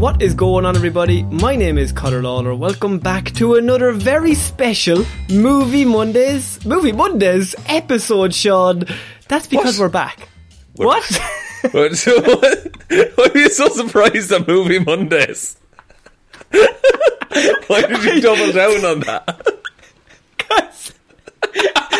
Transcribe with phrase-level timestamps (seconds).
[0.00, 1.24] What is going on, everybody?
[1.24, 2.54] My name is Conor Lawler.
[2.54, 8.84] Welcome back to another very special Movie Mondays, Movie Mondays episode, Sean.
[9.28, 9.84] That's because What?
[9.84, 10.28] we're back.
[10.76, 11.04] What?
[11.72, 11.94] What?
[11.98, 12.76] So what?
[12.88, 15.58] Why are you so surprised at Movie Mondays?
[16.50, 19.46] Why did you double down on that?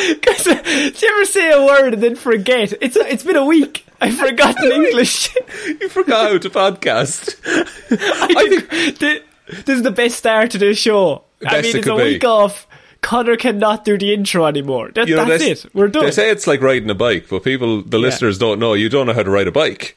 [0.00, 0.52] Because, do
[1.06, 2.72] you ever say a word and then forget?
[2.80, 3.84] It's it's been a week.
[4.02, 5.34] I've forgotten English.
[5.80, 7.36] You forgot how to podcast.
[7.90, 9.20] I think thi-
[9.64, 11.24] this is the best start to this show.
[11.46, 12.04] I mean, it it's a could be.
[12.04, 12.66] week off.
[13.02, 14.90] Connor cannot do the intro anymore.
[14.94, 15.66] That, You know, that's it.
[15.74, 16.04] We're done.
[16.04, 18.74] They say it's like riding a bike, but people, the listeners, don't know.
[18.74, 19.96] You don't know how to ride a bike.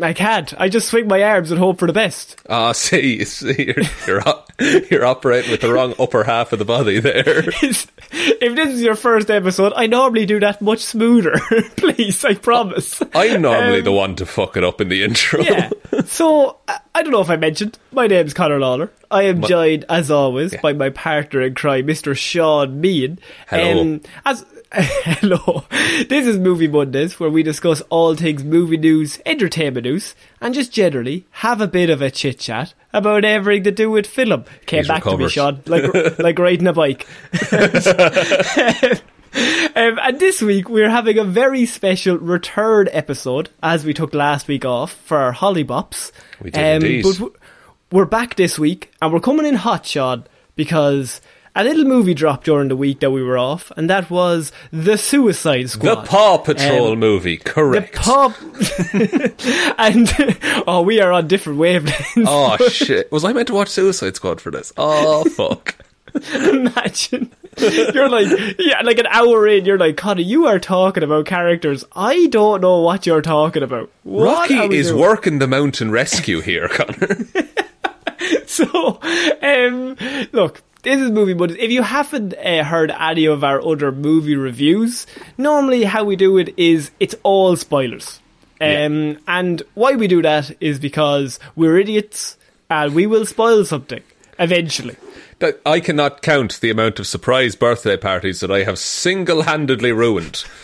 [0.00, 0.54] I can't.
[0.60, 2.40] I just swing my arms and hope for the best.
[2.48, 4.50] Ah, see, see, you're you're, op-
[4.90, 7.38] you're operating with the wrong upper half of the body there.
[7.48, 7.90] if
[8.54, 11.34] this is your first episode, I normally do that much smoother.
[11.76, 13.02] Please, I promise.
[13.14, 15.40] I'm normally Um, the one to fuck it up in the intro.
[15.42, 15.70] Yeah.
[16.06, 18.90] So, I I don't know if I mentioned, my name's Connor Lawler.
[19.10, 22.16] I am joined, as always, by my partner in crime, Mr.
[22.16, 23.18] Sean Meighan.
[23.48, 24.00] Hello.
[24.24, 25.64] as Hello.
[26.10, 30.72] This is Movie Mondays, where we discuss all things movie news, entertainment news, and just
[30.72, 34.44] generally have a bit of a chit chat about everything to do with film.
[34.66, 35.30] Came He's back to me, recovered.
[35.30, 37.06] Sean, like like riding a bike.
[39.76, 44.48] Um, and this week we're having a very special return episode, as we took last
[44.48, 46.10] week off for our Hollybops.
[46.42, 47.04] We did indeed.
[47.04, 47.32] But
[47.92, 50.24] we're back this week, and we're coming in hot, Sean,
[50.56, 51.20] because
[51.58, 54.96] a little movie dropped during the week that we were off, and that was The
[54.96, 55.94] Suicide Squad.
[56.04, 57.94] The Paw Patrol Um, movie, correct.
[57.94, 58.34] The Paw.
[59.78, 62.24] and oh, we are on different wavelengths.
[62.26, 63.10] Oh shit!
[63.12, 64.72] Was I meant to watch Suicide Squad for this?
[64.76, 65.74] Oh fuck!
[66.34, 67.32] Imagine.
[67.58, 71.84] You're like, yeah, like an hour in, you're like, Connor, you are talking about characters.
[71.92, 73.90] I don't know what you're talking about.
[74.04, 75.00] What Rocky is doing?
[75.00, 77.16] working the mountain rescue here, Connor.
[78.46, 79.00] So,
[79.42, 79.96] um,
[80.32, 84.36] look, this is movie, but if you haven't uh, heard any of our other movie
[84.36, 85.06] reviews,
[85.36, 88.20] normally how we do it is it's all spoilers.
[88.60, 92.36] Um, and why we do that is because we're idiots
[92.68, 94.02] and we will spoil something
[94.38, 94.96] eventually.
[95.38, 100.44] That- I cannot count the amount of surprise birthday parties that I have single-handedly ruined.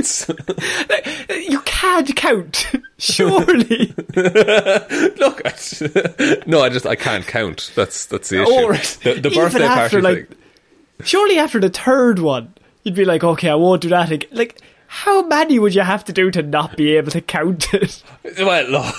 [1.30, 2.66] You can't count,
[2.98, 3.94] surely.
[4.14, 7.72] Look, I, no, I just I can't count.
[7.74, 8.68] That's that's the issue.
[8.68, 8.98] Right.
[9.02, 10.38] The, the birthday after, party like, thing.
[11.04, 12.52] Surely after the third one,
[12.84, 14.28] you'd be like, okay, I won't do that again.
[14.32, 18.02] Like, how many would you have to do to not be able to count it?
[18.38, 18.92] Well,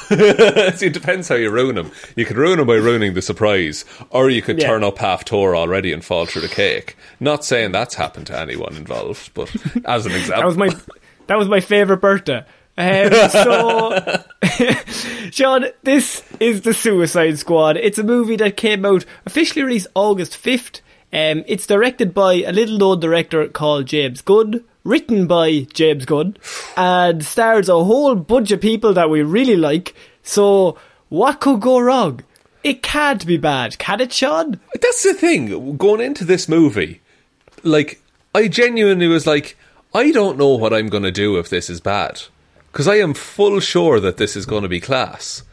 [0.74, 1.92] See, it depends how you ruin them.
[2.16, 4.68] You could ruin them by ruining the surprise, or you could Yeah.
[4.68, 6.96] turn up half tour already and fall through the cake.
[7.20, 9.54] Not saying that's happened to anyone involved, but
[9.86, 10.70] as an example, That was my
[11.28, 12.44] that was my favorite birthday.
[12.78, 14.24] Um, so,
[15.32, 17.78] Sean, this is the Suicide Squad.
[17.78, 20.82] It's a movie that came out officially released August fifth.
[21.14, 26.38] Um, it's directed by a little known director called James Gunn, written by James Gunn,
[26.78, 29.94] and stars a whole bunch of people that we really like.
[30.24, 30.78] So,
[31.10, 32.24] what could go wrong?
[32.64, 34.60] It can't be bad, can it, Sean?
[34.80, 35.76] That's the thing.
[35.78, 37.02] Going into this movie,
[37.64, 38.02] like
[38.34, 39.58] I genuinely was like,
[39.94, 42.22] I don't know what I'm going to do if this is bad.
[42.72, 45.44] Because I am full sure that this is going to be class.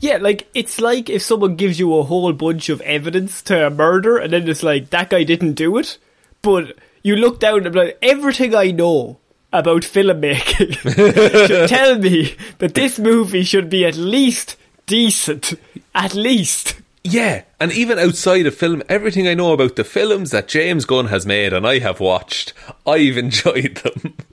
[0.00, 3.70] Yeah, like it's like if someone gives you a whole bunch of evidence to a
[3.70, 5.98] murder, and then it's like that guy didn't do it,
[6.40, 9.18] but you look down and like everything I know
[9.52, 10.72] about filmmaking
[11.46, 14.56] should tell me that this movie should be at least
[14.86, 15.54] decent,
[15.94, 16.76] at least.
[17.04, 21.06] Yeah, and even outside of film, everything I know about the films that James Gunn
[21.06, 22.52] has made and I have watched,
[22.86, 24.16] I've enjoyed them.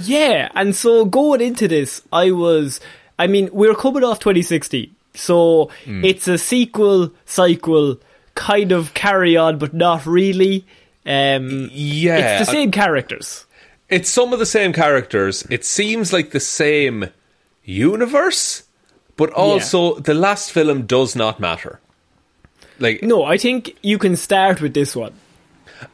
[0.00, 2.80] Yeah, and so going into this, I was.
[3.18, 7.98] I mean, we're coming off 2016, so it's a sequel, sequel,
[8.34, 10.64] kind of carry on, but not really.
[11.06, 13.46] Um, Yeah, it's the same characters.
[13.88, 15.46] It's some of the same characters.
[15.50, 17.10] It seems like the same
[17.64, 18.62] universe,
[19.16, 21.80] but also the last film does not matter.
[22.78, 25.12] Like No, I think you can start with this one.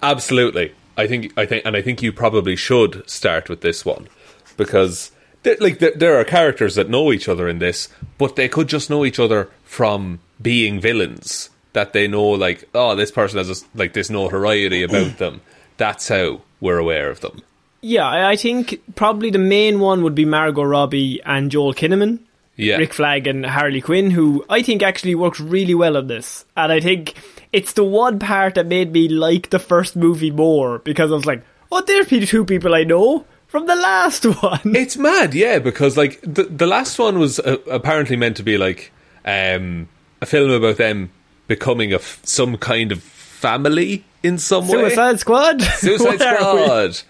[0.03, 0.73] absolutely.
[0.97, 4.09] I think I think and I think you probably should start with this one
[4.57, 5.11] because
[5.43, 7.89] there- like there, there are characters that know each other in this,
[8.19, 12.95] but they could just know each other from being villains that they know like oh
[12.95, 15.41] this person has a, like this notoriety about them.
[15.77, 17.43] That's how we're aware of them.
[17.83, 22.21] Yeah, I think probably the main one would be Margot Robbie and Joel Kinnaman.
[22.57, 22.79] Yeah.
[22.79, 26.47] Rick Flag and Harley Quinn, who I think actually worked really well on this.
[26.57, 27.13] And I think
[27.57, 31.25] it's the one part that made me like the first movie more because I was
[31.25, 31.43] like,
[31.73, 34.77] oh, there's the two people I know from the last one.
[34.77, 38.59] It's mad, yeah, because like the the last one was uh, apparently meant to be
[38.59, 38.93] like
[39.25, 39.89] um,
[40.21, 41.09] a film about them
[41.47, 44.91] becoming a f- some kind of family in some way.
[44.91, 45.63] Suicide Squad?
[45.79, 46.93] Suicide are?
[46.93, 47.03] Squad.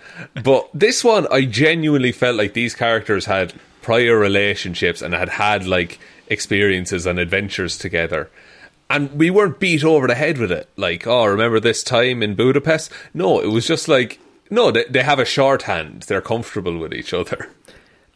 [0.44, 3.52] But this one, I genuinely felt like these characters had
[3.82, 5.98] prior relationships and had had like
[6.28, 8.30] experiences and adventures together.
[8.88, 10.68] And we weren't beat over the head with it.
[10.76, 12.92] Like, oh, remember this time in Budapest?
[13.12, 16.02] No, it was just like, no, they, they have a shorthand.
[16.04, 17.50] They're comfortable with each other.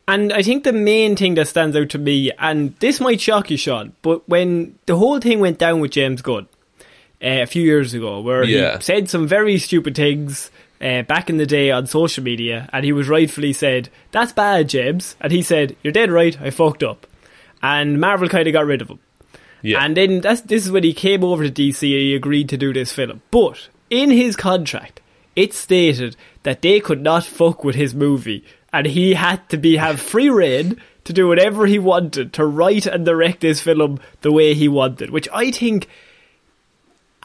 [0.07, 3.51] And I think the main thing that stands out to me, and this might shock
[3.51, 6.47] you, Sean, but when the whole thing went down with James Gunn
[6.81, 6.85] uh,
[7.43, 8.77] a few years ago, where Yeah.
[8.77, 10.51] he said some very stupid things
[10.81, 14.69] uh, back in the day on social media, and he was rightfully said, That's bad,
[14.69, 15.15] James.
[15.21, 17.07] And he said, You're dead right, I fucked up.
[17.63, 18.99] And Marvel kind of got rid of him.
[19.63, 19.85] Yeah.
[19.85, 22.57] And then that's, this is when he came over to DC and he agreed to
[22.57, 23.23] do this film.
[23.31, 25.01] But in his contract,
[25.37, 29.77] it stated that they could not fuck with his movie, and he had to be
[29.77, 34.33] have free reign to do whatever he wanted to write and direct this film the
[34.33, 35.11] way he wanted.
[35.11, 35.89] Which I think,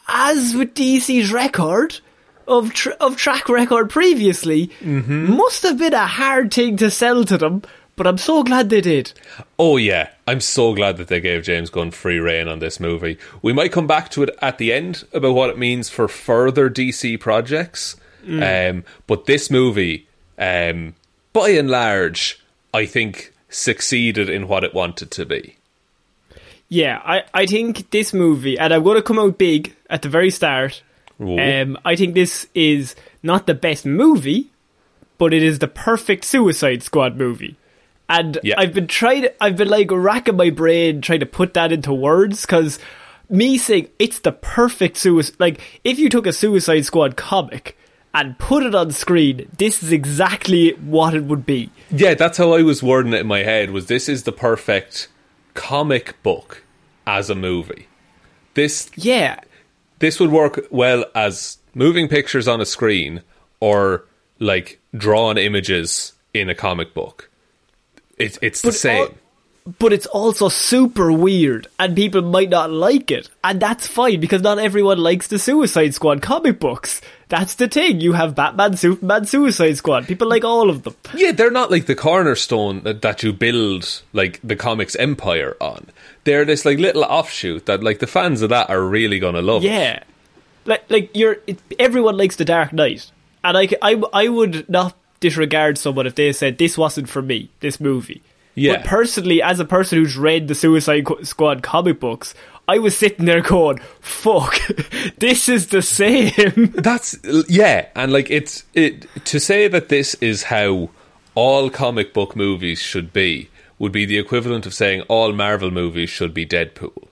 [0.08, 2.00] as with DC's record
[2.48, 5.36] of tr- of track record previously, mm-hmm.
[5.36, 7.64] must have been a hard thing to sell to them.
[7.96, 9.14] But I'm so glad they did.
[9.58, 13.18] Oh yeah, I'm so glad that they gave James Gunn free reign on this movie.
[13.42, 16.70] We might come back to it at the end about what it means for further
[16.70, 17.96] DC projects.
[18.28, 20.08] Um, but this movie,
[20.40, 20.96] um,
[21.32, 22.44] by and large,
[22.74, 25.58] I think succeeded in what it wanted to be.
[26.68, 30.10] Yeah, I, I think this movie, and I'm going to come out big at the
[30.10, 30.82] very start.
[31.20, 34.50] Um, I think this is not the best movie,
[35.18, 37.56] but it is the perfect Suicide Squad movie.
[38.10, 38.56] And Yeah.
[38.58, 42.42] I've been trying, I've been like racking my brain trying to put that into words
[42.42, 42.80] because
[43.30, 47.78] me saying it's the perfect suicide, like if you took a Suicide Squad comic
[48.14, 51.70] and put it on screen, this is exactly what it would be.
[51.90, 53.72] Yeah, that's how I was wording it in my head.
[53.72, 55.08] Was this is the perfect
[55.54, 56.64] comic book
[57.08, 57.88] as a movie?
[58.54, 59.40] This Yeah,
[60.00, 63.22] this would work well as moving pictures on a screen
[63.60, 64.06] or
[64.40, 67.30] like drawn images in a comic book.
[68.18, 69.02] It's it's the same.
[69.02, 69.10] all-
[69.80, 74.44] but it's also super weird, and people might not like it, and that's fine because
[74.44, 77.02] not everyone likes the Suicide Squad comic books.
[77.30, 78.00] That's the thing.
[78.00, 80.06] You have Batman, Superman, Suicide Squad.
[80.06, 80.94] People like all of them.
[81.16, 85.88] yeah, they're not like the cornerstone that, that you build like the comics empire on.
[86.26, 89.64] They're this like little offshoot that like the fans of that are really gonna love.
[89.64, 90.04] Yeah,
[90.66, 91.38] like like you're.
[91.48, 93.10] It, everyone likes the Dark Knight,
[93.44, 93.68] and i
[94.14, 97.50] i would not disregard someone if they said this wasn't for me.
[97.60, 98.22] This movie.
[98.56, 98.78] Yeah.
[98.78, 102.34] But personally, as a person who's read the Suicide Squad comic books,
[102.68, 104.60] I was sitting there going, "Fuck,
[105.18, 107.18] this is the same." That's
[107.50, 110.90] yeah, and like it's it to say that this is how
[111.36, 116.10] all comic book movies should be would be the equivalent of saying all Marvel movies
[116.10, 117.08] should be Deadpool.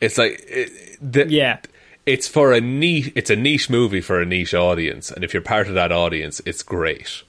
[0.00, 0.70] It's like it,
[1.02, 1.58] the, Yeah.
[2.06, 3.10] it's for a niche.
[3.16, 6.40] It's a niche movie for a niche audience, and if you're part of that audience,
[6.46, 7.22] it's great.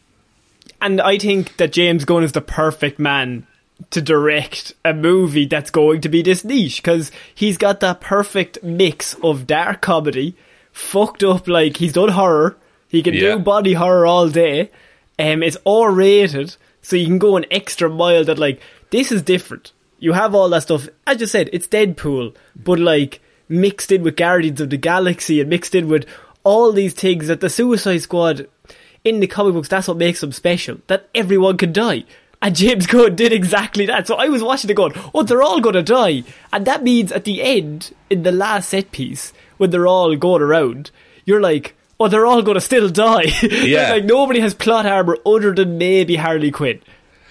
[0.82, 3.46] And I think that James Gunn is the perfect man
[3.92, 8.64] to direct a movie that's going to be this niche because he's got that perfect
[8.64, 10.36] mix of dark comedy,
[10.72, 12.58] fucked up like he's done horror,
[12.90, 13.36] He can Yeah.
[13.36, 14.72] do body horror all day.
[15.20, 18.24] Um, it's R rated, so you can go an extra mile.
[18.24, 19.74] That like this is different.
[20.00, 20.88] You have all that stuff.
[21.06, 23.20] As you said, it's Deadpool, but like
[23.50, 26.06] mixed in with Guardians of the Galaxy and mixed in with
[26.46, 28.48] all these things that the Suicide Squad
[29.08, 29.70] in the comic books.
[29.70, 30.78] That's what makes them special.
[30.88, 32.04] That everyone can die.
[32.42, 34.06] And James Gunn did exactly that.
[34.08, 36.24] So I was watching it going, oh, they're all going to die.
[36.54, 40.42] And that means at the end, in the last set piece, when they're all going
[40.44, 40.92] around,
[41.26, 43.26] you're like, oh, they're all going to still die.
[43.42, 43.90] Yeah.
[43.92, 46.80] like nobody has plot armor other than maybe Harley Quinn.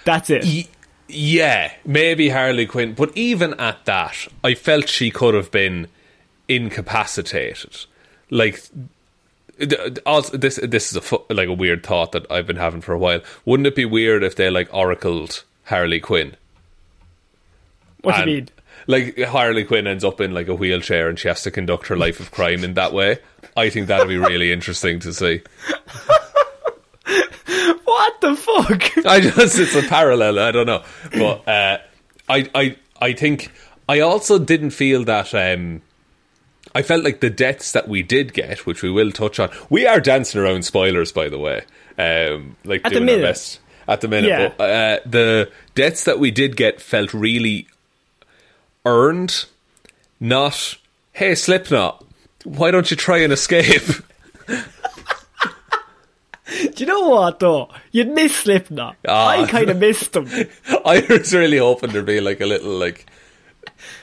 [0.04, 0.45] That's it.
[0.45, 0.66] Y-
[1.09, 5.87] yeah, maybe Harley Quinn, but even at that, I felt she could have been
[6.49, 7.87] incapacitated.
[8.28, 8.61] Like,
[10.04, 12.98] also, this this is a like a weird thought that I've been having for a
[12.98, 13.20] while.
[13.44, 16.36] Wouldn't it be weird if they like oracled Harley Quinn?
[18.02, 18.48] what do And, you mean?
[18.88, 21.96] Like Harley Quinn ends up in like a wheelchair and she has to conduct her
[21.96, 23.18] life of crime in that way.
[23.56, 25.42] I think that'd be really interesting to see.
[27.84, 29.06] What the fuck?
[29.06, 30.38] I just it's a parallel.
[30.38, 30.82] I don't know,
[31.12, 31.78] but uh,
[32.28, 33.50] I I I think
[33.88, 35.32] I also didn't feel that.
[35.34, 35.82] Um,
[36.76, 39.49] I felt like the deaths that we did get, which we will touch on.
[39.71, 41.62] We are dancing around spoilers, by the way.
[41.99, 43.28] Um, like At the doing our minute.
[43.28, 44.28] best at the minute.
[44.28, 44.52] Yeah.
[44.56, 47.66] But, uh, the deaths that we did get felt really
[48.85, 49.47] earned.
[50.21, 50.76] Not
[51.12, 52.04] hey Slipknot,
[52.45, 53.83] why don't you try and escape?
[56.49, 57.71] Do you know what though?
[57.90, 58.97] You'd miss Slipknot.
[59.09, 59.28] Ah.
[59.28, 60.28] I kind of missed them.
[60.85, 63.06] I was really hoping there'd be like a little like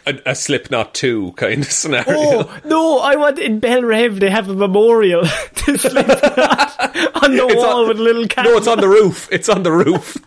[0.06, 2.06] a, a Slipknot two kind of scenario.
[2.16, 3.00] Oh no!
[3.00, 5.24] I want in Belle Reve they have a memorial
[5.56, 6.80] to Slipknot
[7.24, 8.46] on the It's wall on- with a little cat.
[8.46, 9.28] No, it's on the roof.
[9.32, 10.18] It's on the roof.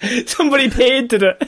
[0.26, 1.38] Somebody painted it.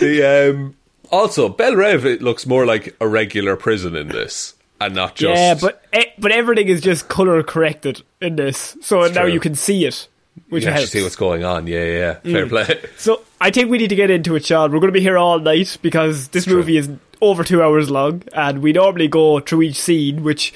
[0.00, 0.76] the um,
[1.10, 5.38] also Belle Reve it looks more like a regular prison in this, and not just
[5.38, 9.32] Yeah, but eh, but everything is just color corrected in this, so now true.
[9.32, 10.08] you can see it,
[10.48, 10.90] which you helps.
[10.90, 11.66] see what's going on.
[11.66, 12.32] Yeah, yeah, yeah.
[12.32, 12.48] fair Mm.
[12.48, 12.80] play.
[12.98, 14.72] So I think we need to get into it, Sean.
[14.72, 16.56] We're going to be here all night because this true.
[16.56, 16.90] movie is
[17.20, 20.52] over two hours long, and we normally go through each scene, which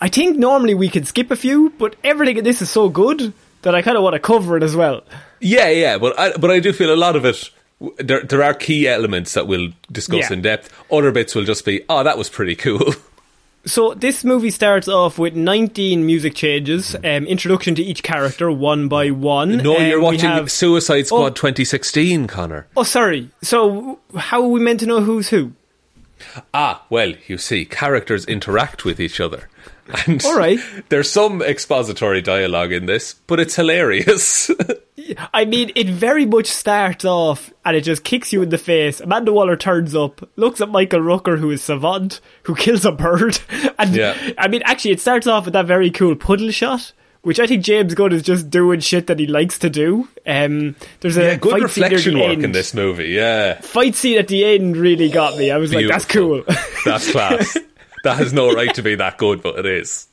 [0.00, 3.32] I think normally we can skip a few, but everything in this is so good
[3.62, 5.02] that I kind of want to cover it as well.
[5.40, 7.50] Yeah, yeah, but I, but I do feel a lot of it.
[7.98, 10.32] There, there are key elements that we'll discuss Yeah.
[10.36, 10.72] in depth.
[10.90, 12.92] Other bits will just be, oh, that was pretty cool.
[13.66, 18.88] So this movie starts off with 19 music changes, um, introduction to each character one
[18.88, 19.58] by one.
[19.58, 21.34] No, Um, you're watching have- Suicide Squad Oh.
[21.34, 22.66] 2016, Connor.
[22.76, 23.28] Oh, sorry.
[23.42, 25.52] So how are we meant to know who's who?
[26.54, 29.48] Ah, well, you see, characters interact with each other.
[30.06, 30.58] And All right.
[30.88, 34.50] there's some expository dialogue in this, but it's hilarious.
[35.32, 39.00] I mean, it very much starts off and it just kicks you in the face.
[39.00, 43.38] Amanda Waller turns up, looks at Michael Rooker, who is savant, who kills a bird.
[43.78, 44.16] And Yeah.
[44.36, 46.92] I mean, actually, it starts off with that very cool puddle shot.
[47.22, 50.08] Which I think James Gunn is just doing shit that he likes to do.
[50.24, 52.44] Um, there's a yeah, good fight scene near reflection work end.
[52.44, 53.60] in this movie, yeah.
[53.60, 55.50] Fight scene at the end really got me.
[55.50, 56.44] I was like, that's cool.
[56.84, 57.58] That's class.
[58.04, 60.06] That has no right to be that good, but it is.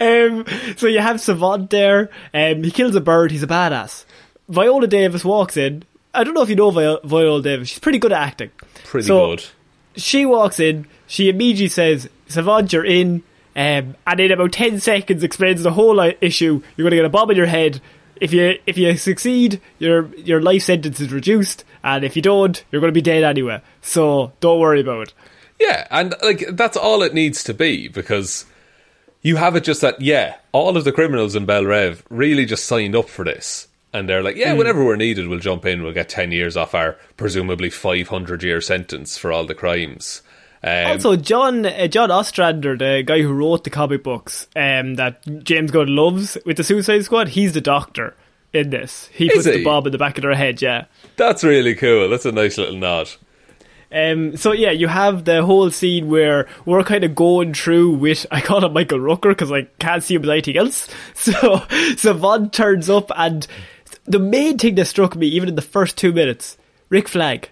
[0.00, 0.44] Um,
[0.76, 2.10] so you have Savant there.
[2.34, 3.30] Um, he kills a bird.
[3.30, 4.04] He's a badass.
[4.48, 5.84] Viola Davis walks in.
[6.12, 7.68] I don't know if you know Vi- Viola Davis.
[7.68, 8.50] She's pretty good at acting.
[8.84, 9.44] Pretty So, good.
[9.96, 10.86] She walks in.
[11.06, 13.22] She immediately says, "Savant, you're in."
[13.56, 16.60] Um, and in about ten seconds, explains the whole uh, issue.
[16.76, 17.80] You're going to get a bomb in your head.
[18.20, 22.62] If you if you succeed, your your life sentence is reduced, and if you don't,
[22.70, 23.60] you're going to be dead anyway.
[23.82, 25.14] So don't worry about it.
[25.60, 28.44] Yeah, and like that's all it needs to be because
[29.22, 32.64] you have it just that yeah, all of the criminals in Belle Reve really just
[32.66, 33.68] signed up for this.
[33.92, 34.58] And they're like, yeah, Hmm.
[34.58, 35.82] whenever we're needed, we'll jump in.
[35.82, 40.20] We'll get 10 years off our presumably 500 year sentence for all the crimes.
[40.64, 45.22] Um, Also, John uh, John Ostrander, the guy who wrote the comic books um, that
[45.44, 48.16] James Gunn loves with the Suicide Squad, he's the doctor
[48.52, 49.08] in this.
[49.12, 49.52] He puts he?
[49.52, 50.86] the bob in the back of their head, yeah.
[51.16, 52.08] that's really cool.
[52.08, 53.10] That's a nice little nod.
[53.94, 58.26] Um, so yeah, you have the whole scene where we're kind of going through with
[58.32, 60.88] I call him Michael Rooker because I can't see him as anything else.
[61.14, 61.62] So
[61.96, 63.46] Savant turns up, and
[64.04, 66.58] the main thing that struck me, even in the first two minutes,
[66.88, 67.50] Rick Flag.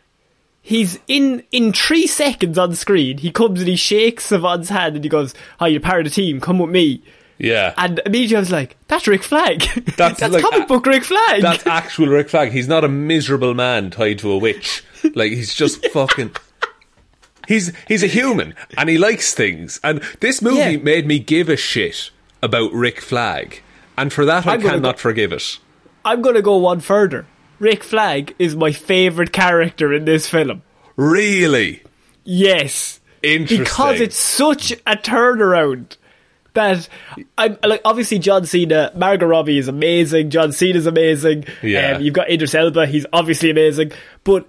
[0.64, 3.18] He's in in three seconds on screen.
[3.18, 6.10] He comes and he shakes Savant's hand and he goes, "Hi, you're part of the
[6.10, 6.40] team.
[6.40, 7.02] Come with me."
[7.42, 7.74] Yeah.
[7.76, 9.60] And immediately I was like, "That's Rick Flag.
[9.98, 12.52] That's That's, like comic book Rick Flag." That's actual Rick Flag.
[12.52, 14.84] He's not a miserable man tied to a witch.
[15.14, 16.30] Like he's just fucking.
[17.48, 19.80] He's he's a human and he likes things.
[19.82, 20.76] And this movie Yeah.
[20.76, 22.10] made me give a shit
[22.42, 23.62] about Rick Flag,
[23.98, 25.58] and for that I I'm gonna cannot go- forgive it.
[26.04, 27.26] I'm going to go one further.
[27.60, 30.62] Rick Flag is my favorite character in this film.
[30.96, 31.82] Really
[32.24, 32.98] Yes.
[33.22, 33.64] interesting.
[33.64, 35.96] Because it's such a turnaround.
[36.54, 36.88] That
[37.38, 41.44] I'm like obviously John Cena, Margot Robbie is amazing, John Cena's amazing.
[41.62, 41.92] Yeah.
[41.96, 43.92] Um, you've got Idris Elba, he's obviously amazing,
[44.24, 44.46] but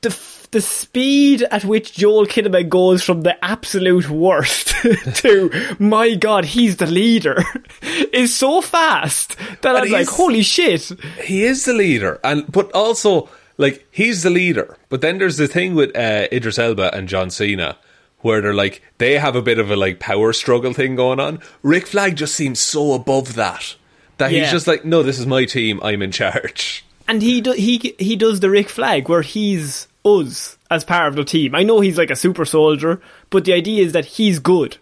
[0.00, 4.68] the f- the speed at which Joel Kinnaman goes from the absolute worst
[5.16, 7.44] to my god, he's the leader
[8.12, 10.90] is so fast that I'm like, holy shit.
[11.22, 14.76] he is the leader, and but also like he's the leader.
[14.88, 17.76] But then there's the thing with uh, Idris Elba and John Cena,
[18.22, 21.40] where they're like they have a bit of a like power struggle thing going on.
[21.62, 23.76] Rick Flag just seems so above that
[24.18, 25.80] that he's just like, no, this is my team.
[25.82, 26.84] I'm in charge.
[27.08, 31.16] And he do, he he does the Rick Flag where he's us as part of
[31.16, 31.54] the team.
[31.54, 33.00] I know he's like a super soldier,
[33.30, 34.76] but the idea is that he's good.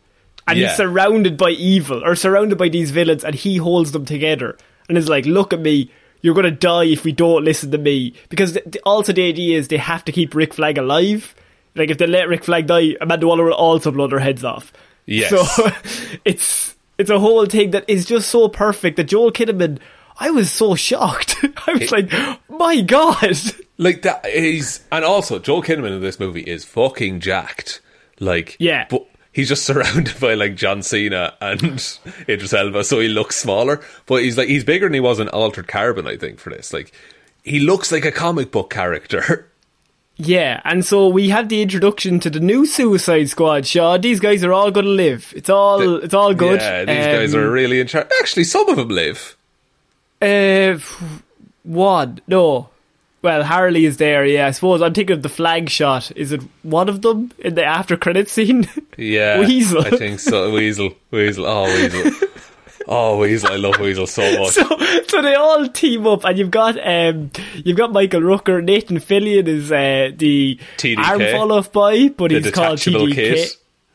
[0.46, 0.68] And Yeah.
[0.68, 4.56] he's surrounded by evil or surrounded by these villains and he holds them together
[4.88, 5.90] and is like, look at me,
[6.20, 8.14] you're going to die if we don't listen to me.
[8.28, 11.34] Because th- also the idea is they have to keep Rick Flag alive.
[11.74, 14.72] Like if they let Rick Flag die, Amanda Waller will also blow their heads off.
[15.06, 15.30] Yes.
[15.30, 15.70] So
[16.24, 19.78] it's it's a whole thing that is just so perfect that Joel Kinnaman.
[20.20, 21.36] I was so shocked.
[21.68, 22.12] I was like,
[22.48, 23.36] my god.
[23.76, 27.80] Like that is, and also Joel Kinnaman in this movie is fucking jacked.
[28.18, 28.86] Like, Yeah.
[28.90, 31.62] but he's just surrounded by like John Cena and
[32.28, 33.80] Idris Elba, so he looks smaller.
[34.06, 36.72] But he's like he's bigger than he was in Altered Carbon, I think, for this.
[36.72, 36.90] Like,
[37.44, 39.47] he looks like a comic book character.
[40.20, 43.66] Yeah, and so we have the introduction to the new Suicide Squad.
[43.66, 45.32] Shaw, these guys are all going to live.
[45.36, 46.60] It's all it's all good.
[46.60, 48.08] Yeah, these guys Um, are really in charge.
[48.20, 49.36] Actually, some of them live.
[50.20, 50.78] Uh,
[51.62, 52.68] one no.
[53.22, 54.24] Well, Harley is there.
[54.24, 56.10] Yeah, I suppose I'm thinking of the flag shot.
[56.16, 58.68] Is it one of them in the after credit scene?
[59.00, 59.82] Yeah, Weasel.
[59.86, 60.50] I think so.
[60.52, 61.46] Weasel, Weasel.
[61.46, 62.28] Oh, Weasel.
[62.90, 63.50] Oh, Weasel.
[63.52, 64.52] I love Weasel so much.
[64.54, 64.64] so,
[65.08, 69.46] so they all team up, and you've got um, you've got Michael Rooker, Nathan Fillion
[69.46, 70.98] is uh, the TDK.
[71.04, 73.14] arm fall off boy, but The he's called TDK.
[73.14, 73.50] kid.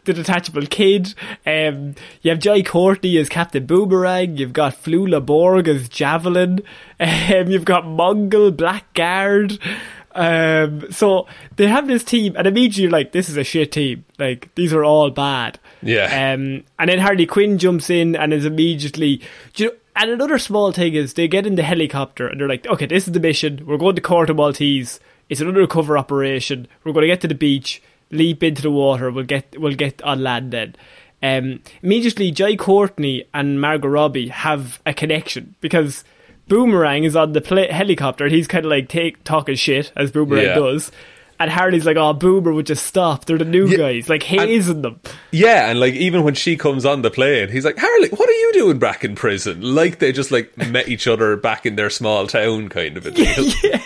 [0.05, 1.13] The detachable kid.
[1.45, 4.35] Um, you have Jai Courtney as Captain Boomerang.
[4.35, 6.59] You've got Flula Borg as Javelin.
[7.00, 9.60] Um, you've got Mongal Blackguard.
[10.15, 14.06] Um, so they have this team, and immediately you're like, "This is a shit team.
[14.19, 16.34] Like these are all bad." Yeah.
[16.34, 19.22] Um, and then Harley Quinn jumps in and is immediately.
[19.54, 22.48] Do you know, and another small thing is they get in the helicopter and they're
[22.48, 23.63] like, okay, this is the mission.
[23.65, 25.00] We're going to Corte Maltese.
[25.30, 26.67] It's an undercover operation.
[26.84, 29.12] We're going to get to the beach, leap into the water.
[29.12, 30.76] We'll get we'll get on land then.
[31.22, 36.04] Um, immediately, Jai Courtney and Margot Robbie have a connection because
[36.50, 38.26] Boomerang is on the pla helicopter.
[38.26, 40.56] and He's kind of like take, talking shit as Boomerang Yeah.
[40.56, 40.91] does.
[41.43, 43.25] And Harley's like, oh, Boomer would just stop.
[43.25, 45.01] They're the new Yeah, guys, like hazing them.
[45.32, 48.32] Yeah, and like even when she comes on the plane, he's like, Harley, what are
[48.32, 49.62] you doing back in prison?
[49.62, 53.12] Like they just like met each other back in their small town kind of a
[53.12, 53.43] deal.
[53.62, 53.82] yeah.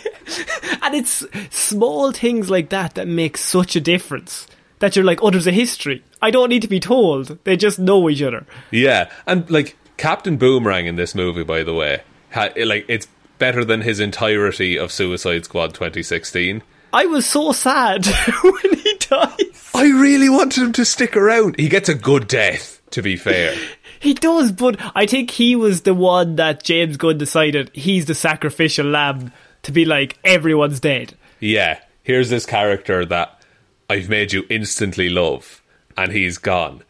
[0.83, 4.45] And it's small things like that that make such a difference.
[4.77, 6.03] That you're like, oh, there's a history.
[6.21, 7.43] I don't need to be told.
[7.43, 8.45] They just know each other.
[8.69, 13.07] Yeah, and like Captain Boomerang in this movie, by the way, ha- like it's
[13.39, 16.61] better than his entirety of Suicide Squad 2016.
[16.93, 18.05] I was so sad
[18.43, 19.71] when he dies.
[19.75, 21.59] I really wanted him to stick around.
[21.59, 23.55] He gets a good death, to be fair.
[23.99, 28.13] He does, but I think he was the one that James Gunn decided he's the
[28.13, 29.31] sacrificial lamb
[29.63, 31.15] to be like, everyone's dead.
[31.39, 33.41] yeah, here's this character that
[33.89, 35.63] I've made you instantly love,
[35.97, 36.83] and he's gone.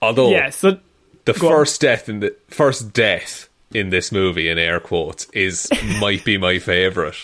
[0.00, 0.78] Although Yeah, so
[1.24, 1.52] the go on.
[1.54, 5.68] first death in the first death in this movie, in air quotes, is
[6.00, 7.16] might be my favorite.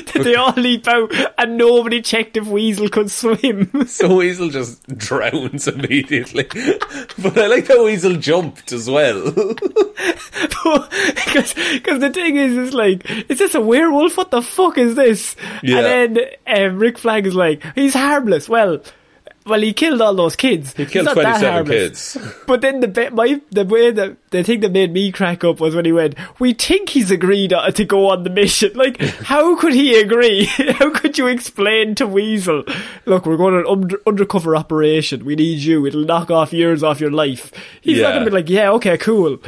[0.14, 3.70] they all leap out and nobody checked if Weasel could swim.
[3.92, 6.44] So Weasel just drowns immediately.
[7.18, 9.30] but I like how Weasel jumped as well.
[9.32, 9.58] because
[12.00, 14.16] the thing is, it's like, is this a werewolf?
[14.16, 15.36] What the fuck is this?
[15.62, 15.78] Yeah.
[15.78, 18.48] And then um, Rick Flag is like, he's harmless.
[18.48, 18.82] Well,
[19.44, 20.72] well, he killed all those kids.
[20.74, 22.16] He killed not 27 kids.
[22.46, 25.60] But then the bit, my the way that the thing that made me crack up
[25.60, 29.54] was when he went, "We think he's agreed to go on the mission." Like, how
[29.56, 30.44] could he agree?
[30.78, 32.64] how could you explain to Weasel,
[33.06, 35.24] "Look, we're going on an under, undercover operation.
[35.24, 35.86] We need you.
[35.86, 38.98] It'll knock off years off your life." He's not going to be like, "Yeah, okay,
[38.98, 39.38] cool."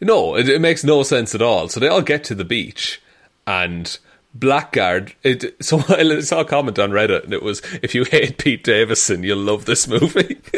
[0.00, 1.68] No, it, it makes no sense at all.
[1.68, 3.00] So they all get to the beach,
[3.46, 3.98] and
[4.34, 5.14] Blackguard.
[5.22, 8.64] It, so I saw a comment on Reddit, and it was, "If you hate Pete
[8.64, 10.38] Davidson, you'll love this movie."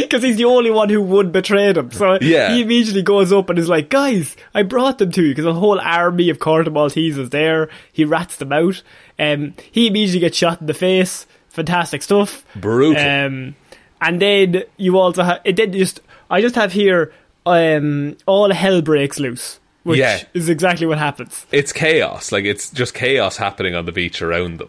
[0.00, 1.90] because he's the only one who would betray them.
[1.90, 2.52] So Yeah.
[2.52, 5.54] he immediately goes up and is like, "Guys, I brought them to you because a
[5.54, 8.82] whole army of Corte Maltese is there." He rats them out.
[9.18, 11.26] Um, he immediately gets shot in the face.
[11.48, 12.44] Fantastic stuff.
[12.54, 13.00] Brutal.
[13.02, 13.54] Um,
[14.00, 15.56] and then you also have it.
[15.56, 17.12] Did just I just have here.
[17.48, 20.22] Um, all hell breaks loose, which Yeah.
[20.34, 21.46] is exactly what happens.
[21.52, 22.32] it's chaos.
[22.32, 24.68] Like it's just chaos happening on the beach around them.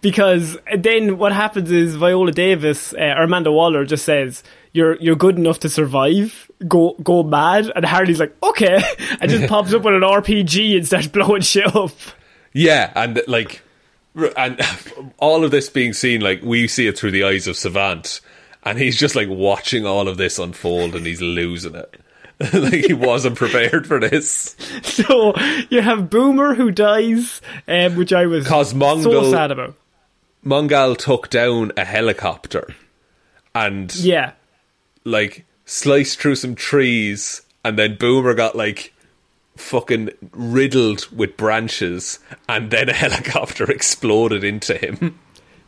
[0.00, 5.16] because then what happens is Viola Davis uh, or Amanda Waller just says, you're you're
[5.16, 6.50] good enough to survive.
[6.68, 8.78] Go go mad." And Harley's like, "Okay,"
[9.20, 11.90] and just pops up with an RPG and starts blowing shit up.
[12.52, 13.62] Yeah, and like,
[14.36, 14.60] and
[15.18, 18.20] all of this being seen, like we see it through the eyes of Savant,
[18.62, 21.98] and he's just like watching all of this unfold, and he's losing it.
[22.52, 24.54] like he wasn't prepared for this.
[24.82, 25.34] So
[25.70, 29.74] you have Boomer who dies, um, which I was 'Cause so Mongal- sad about.
[30.44, 32.74] Mongal took down a helicopter,
[33.54, 34.32] and Yeah,
[35.04, 38.92] like sliced through some trees, and then Boomer got like
[39.56, 45.18] fucking riddled with branches, and then a helicopter exploded into him.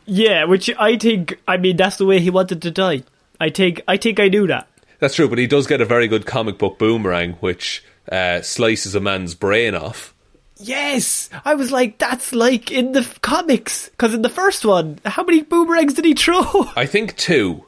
[0.05, 0.45] yeah.
[0.45, 3.03] Which I think, I mean, that's the way he wanted to die.
[3.39, 4.67] I think, I think I knew that.
[5.01, 8.93] That's true, but he does get a very good comic book boomerang, which uh, slices
[8.93, 10.13] a man's brain off.
[10.57, 13.89] Yes, I was like, that's like in the f- comics.
[13.89, 16.69] Because in the first one, how many boomerangs did he throw?
[16.75, 17.65] I think two.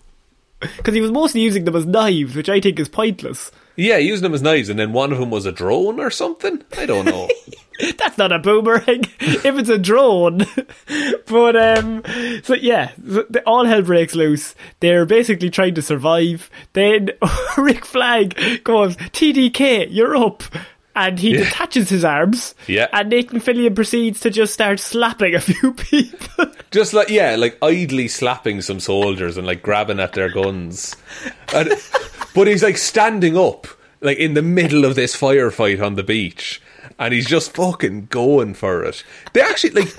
[0.78, 3.52] Because he was mostly using them as knives, which I think is pointless.
[3.76, 6.62] Yeah, using them as knives, and then one of them was a drone or something.
[6.78, 7.28] I don't know.
[7.98, 10.46] That's not a boomerang if it's a drone.
[11.26, 12.04] but um,
[12.44, 12.92] so yeah,
[13.48, 14.54] all hell breaks loose.
[14.80, 16.50] They're basically trying to survive.
[16.74, 17.10] Then
[17.58, 20.44] Rick Flag goes, "TDK, you're up."
[20.96, 21.46] And he Yeah.
[21.46, 22.88] detaches his arms, Yeah.
[22.94, 26.46] and Nathan Fillion proceeds to just start slapping a few people.
[26.70, 30.96] Just like yeah, like idly slapping some soldiers and like grabbing at their guns.
[31.52, 31.72] And,
[32.36, 33.68] but he's like standing up,
[34.02, 36.62] like in the middle of this firefight on the beach,
[37.00, 39.04] and he's just fucking going for it.
[39.34, 39.96] They actually like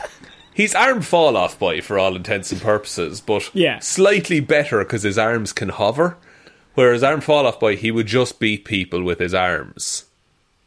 [0.55, 3.79] he's arm fall off boy for all intents and purposes, but Yeah.
[3.81, 6.17] slightly better because his arms can hover.
[6.75, 10.05] Whereas arm fall off boy, he would just beat people with his arms.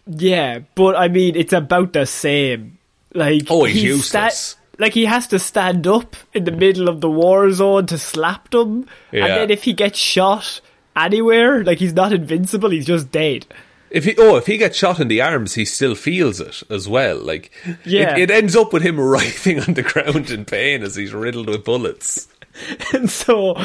[0.06, 2.78] Yeah, but I mean, it's about the same.
[3.14, 4.56] Like, Oh, he's useless.
[4.80, 8.52] like he has to stand up in the middle of the war zone to slap
[8.52, 9.26] them, Yeah.
[9.26, 10.62] and then if he gets shot
[10.98, 13.46] anywhere, like he's not invincible, he's just dead.
[13.90, 16.90] If he oh, if he gets shot in the arms, he still feels it as
[16.90, 17.18] well.
[17.18, 17.52] Like
[17.86, 18.18] Yeah.
[18.18, 21.48] it, it ends up with him writhing on the ground in pain as he's riddled
[21.48, 22.28] with bullets.
[22.94, 23.56] and so,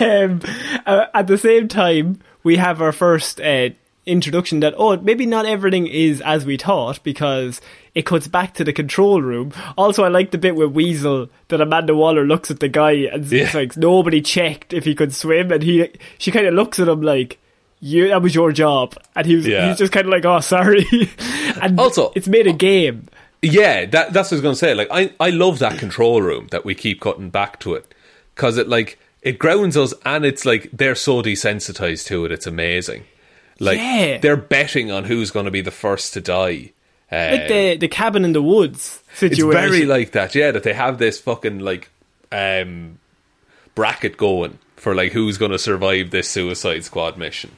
[0.00, 0.40] um,
[0.84, 3.70] uh, at the same time, we have our first uh,
[4.06, 7.60] introduction that oh, maybe not everything is as we thought because
[7.94, 9.52] it cuts back to the control room.
[9.76, 13.32] Also, I like the bit with Weasel that Amanda Waller looks at the guy and
[13.32, 16.88] it's like nobody checked if he could swim, and he she kind of looks at
[16.88, 17.38] him like.
[17.82, 19.68] You, that was your job, and he was, Yeah.
[19.70, 20.84] he's just kind of like, "Oh, sorry."
[21.62, 23.08] and Also- it's made a game.
[23.40, 24.74] Yeah, that, that's what I was going to say.
[24.74, 27.94] Like, I, I love that control room that we keep cutting back to it
[28.34, 32.32] because it like it grounds us, and it's like they're so desensitized to it.
[32.32, 33.04] It's amazing.
[33.58, 34.18] Like Yeah.
[34.18, 36.72] they're betting on who's going to be the first to die.
[37.12, 39.48] Uh, Like the the cabin in the woods situation.
[39.48, 40.34] it's very like that.
[40.34, 41.90] Yeah, that they have this fucking like
[42.32, 42.98] um,
[43.74, 47.50] bracket going for like who's going to survive this Suicide Squad mission.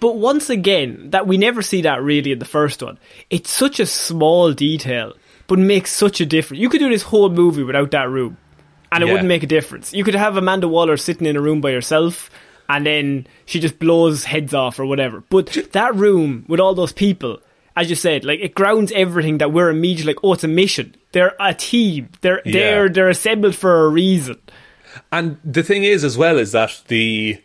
[0.00, 2.98] But once again, that we never see that really in the first one.
[3.30, 5.12] It's such a small detail,
[5.46, 6.60] but makes such a difference.
[6.60, 8.36] You could do this whole movie without that room,
[8.90, 9.12] and it Yeah.
[9.12, 9.94] wouldn't make a difference.
[9.94, 12.30] You could have Amanda Waller sitting in a room by herself,
[12.68, 15.22] and then she just blows heads off or whatever.
[15.30, 17.38] But that room with all those people,
[17.76, 20.94] as you said, like it grounds everything that we're immediately like, oh, it's a mission.
[21.12, 22.08] They're a team.
[22.20, 22.52] They're Yeah.
[22.52, 24.38] they're they're assembled for a reason.
[25.10, 27.40] And the thing is, as well, is that the.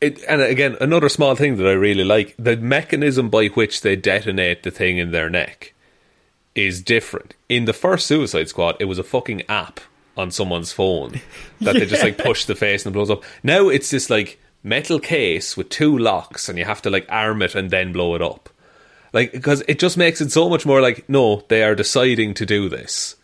[0.00, 3.94] It, and again, another small thing that I really like the mechanism by which they
[3.94, 5.74] detonate the thing in their neck
[6.56, 7.34] is different.
[7.48, 9.78] In the first Suicide Squad, it was a fucking app
[10.16, 11.20] on someone's phone
[11.60, 13.22] that they just like push the face and it blows up.
[13.44, 17.40] Now it's this like metal case with two locks and you have to like arm
[17.40, 18.48] it and then blow it up.
[19.12, 22.46] Like, because it just makes it so much more like, no, they are deciding to
[22.46, 23.16] do this.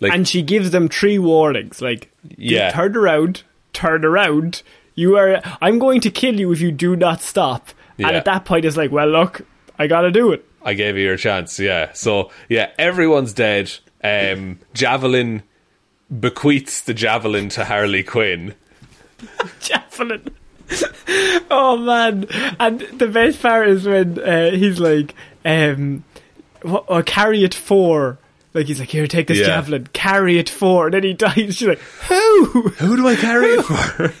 [0.00, 2.72] Like, and she gives them three warnings like Yeah.
[2.72, 4.62] turn around turn around
[4.96, 8.44] you are i'm going to kill you if you do not stop and at that
[8.44, 9.42] point it's like well look
[9.78, 11.92] i gotta do it I gave you your chance, yeah.
[11.92, 13.72] So yeah, everyone's dead.
[14.04, 15.42] Um, Javelin
[16.20, 18.54] bequeaths the javelin to Harley Quinn.
[19.60, 20.34] javelin
[21.50, 22.26] oh man
[22.60, 26.04] and the best part is when uh, he's like um
[26.62, 28.18] what, or carry it for
[28.54, 29.46] like he's like here take this Yeah.
[29.46, 31.78] javelin carry it for and then he dies she's like
[32.08, 32.44] who
[32.78, 34.12] Who do I carry it for?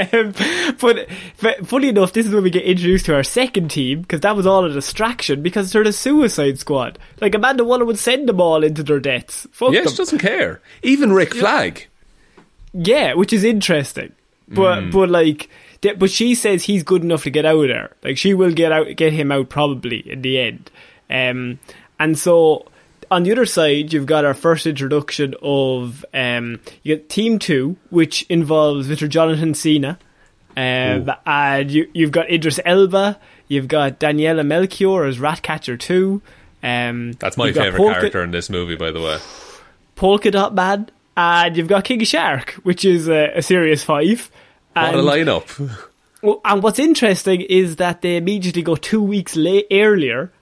[0.00, 0.32] um,
[0.80, 1.08] but,
[1.40, 4.36] but funny enough, this is when we get introduced to our second team because that
[4.36, 6.98] was all a distraction because they're the Suicide Squad.
[7.20, 9.46] Like Amanda Waller would send them all into their deaths.
[9.52, 9.96] Fuck yes, them.
[9.96, 10.60] doesn't care.
[10.82, 11.86] Even Rick Flag.
[12.72, 14.12] yeah, which is interesting.
[14.48, 14.92] But Mm.
[14.92, 15.48] but like,
[15.98, 17.90] but she says he's good enough to get out of there.
[18.02, 20.70] Like she will get out, get him out probably in the end.
[21.10, 21.58] Um,
[22.00, 22.66] and so
[23.10, 27.76] on the other side, you've got our first introduction of um, you get Team Two,
[27.90, 29.08] which involves Mr.
[29.08, 29.98] Jonathan Cena
[30.56, 33.18] Um, and you, you've got Idris Elba,
[33.48, 36.22] you've got Daniela Melchior as Ratcatcher 2.
[36.62, 39.18] Um, That's my favorite Polka, character in this movie, by the way.
[39.96, 44.30] Polka Dot Man, and you've got King Shark, which is a, a serious five.
[44.74, 45.78] What And, a lineup!
[46.22, 50.32] well, and what's interesting is that they immediately go two weeks late earlier,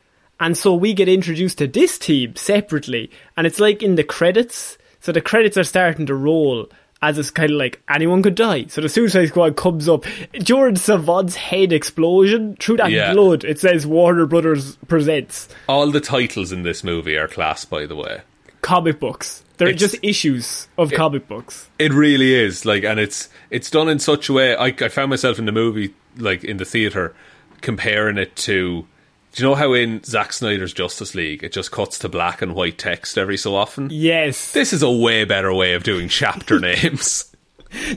[0.41, 4.79] and so we get introduced to this team separately, and it's like in the credits.
[5.01, 6.69] So the credits are starting to roll
[7.05, 8.67] as it's kind of like anyone could die.
[8.69, 13.13] So the Suicide Squad comes up during Savant's head explosion through that Yeah.
[13.13, 13.43] blood.
[13.43, 17.97] It says Warner Brothers presents All the titles in this movie are class, by the
[17.97, 18.21] way.
[18.61, 19.42] comic books.
[19.59, 21.69] They're It's- just issues of comic books.
[21.79, 24.57] It really is like, and it's it's done in such a way.
[24.57, 27.15] I, I found myself in the movie, like in the theater,
[27.61, 28.87] comparing it to.
[29.35, 32.55] Do you know how in Zack Snyder's Justice League it just cuts to black and
[32.55, 33.89] white text every so often?
[33.91, 34.53] Yes.
[34.53, 37.35] This is a way better way of doing chapter names.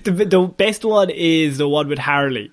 [0.03, 2.51] The, the best one is the one with Harley.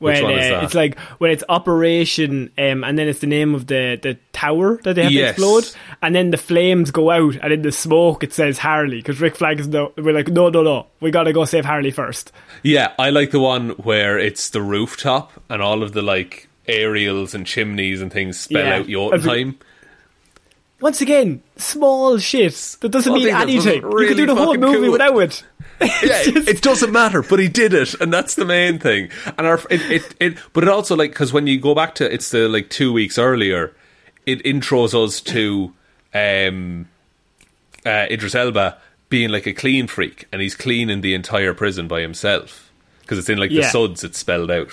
[0.00, 3.26] When Which one is uh, it's like when it's Operation, um, and then it's the
[3.26, 5.36] name of the, the tower that they have Yes.
[5.36, 8.96] to explode, and then the flames go out, and in the smoke it says Harley
[8.96, 9.92] because Rick Flag is no.
[9.98, 12.32] We're like, no, no, no, we gotta go save Harley first.
[12.62, 17.34] Yeah, I like the one where it's the rooftop and all of the like aerials
[17.34, 18.76] and chimneys and things spell Yeah.
[18.76, 19.58] out Jotunheim.
[20.80, 23.82] Once again, small shit that doesn't Small mean thing that doesn't anything.
[23.82, 24.92] you really could do the whole movie cool.
[24.92, 25.44] without it.
[26.02, 29.08] yeah, it, it doesn't matter, but he did it, and that's the main thing.
[29.38, 32.12] And our it it, it but it also like because when you go back to
[32.12, 33.74] it's the like two weeks earlier,
[34.26, 35.72] it intros us to
[36.12, 36.88] um
[37.86, 38.76] uh, Idris Elba
[39.08, 43.28] being like a clean freak, and he's cleaning the entire prison by himself because it's
[43.28, 44.04] in like the suds.
[44.04, 44.70] It's spelled out.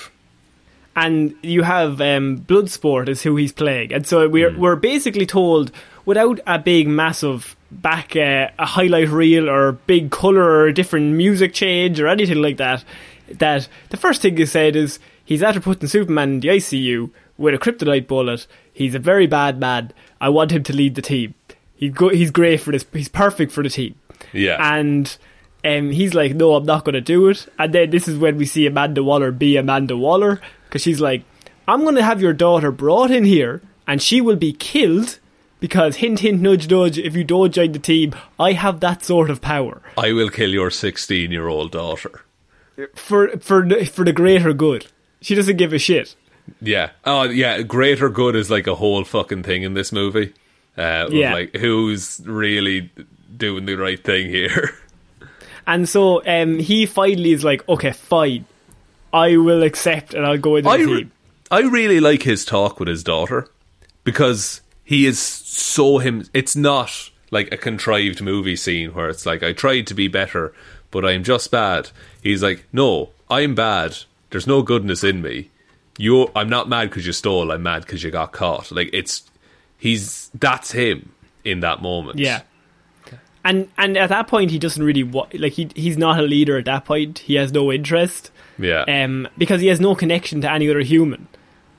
[0.95, 4.59] and you have um, Bloodsport is who he's playing, and so we're Hmm.
[4.59, 5.71] we're basically told
[6.07, 11.13] without a big massive back uh, a highlight reel or big color or a different
[11.13, 12.83] music change or anything like that.
[13.29, 17.53] That the first thing is said is he's after putting Superman in the ICU with
[17.53, 18.47] a kryptonite bullet.
[18.73, 19.91] He's a very bad man.
[20.21, 21.33] I want him to lead the team.
[21.75, 22.85] He's go- he's great for this.
[22.93, 23.95] He's perfect for the team.
[24.31, 25.15] Yeah, And
[25.65, 27.47] um, he's like, no, I'm not going to do it.
[27.59, 31.23] And then this is when we see Amanda Waller be Amanda Waller because she's like,
[31.67, 35.19] I'm going to have your daughter brought in here and she will be killed
[35.59, 36.97] because hint, hint, nudge, nudge.
[36.97, 40.49] If you don't join the team, I have that sort of power I will kill
[40.51, 42.21] your sixteen-year-old daughter.
[42.95, 44.87] for for for the greater good.
[45.21, 46.15] She doesn't give a shit.
[46.61, 46.91] Yeah.
[47.03, 47.61] Oh, yeah.
[47.63, 50.33] Greater good is like a whole fucking thing in this movie.
[50.77, 51.33] Uh, Yeah.
[51.33, 52.89] Like who's really
[53.35, 54.75] doing the right thing here?
[55.69, 58.45] And so um, he finally is like, okay, fine,
[59.11, 60.89] I will accept and I'll go into the team.
[60.95, 61.09] re-
[61.51, 63.49] I really like his talk with his daughter
[64.05, 66.23] because he is so him.
[66.33, 70.53] It's not like a contrived movie scene where it's like I tried to be better,
[70.91, 71.89] but I'm just bad.
[72.23, 73.97] He's like, no, I'm bad.
[74.29, 75.49] There's no goodness in me.
[75.97, 77.51] You, I'm not mad because you stole.
[77.51, 78.71] I'm mad because you got caught.
[78.71, 79.29] Like it's,
[79.77, 81.11] he's that's him
[81.43, 82.17] in that moment.
[82.17, 82.43] Yeah.
[83.43, 86.57] And and at that point he doesn't really wa- like he he's not a leader
[86.57, 87.19] at that point.
[87.19, 88.31] He has no interest.
[88.57, 88.83] yeah.
[88.87, 91.27] Um because he has no connection to any other human.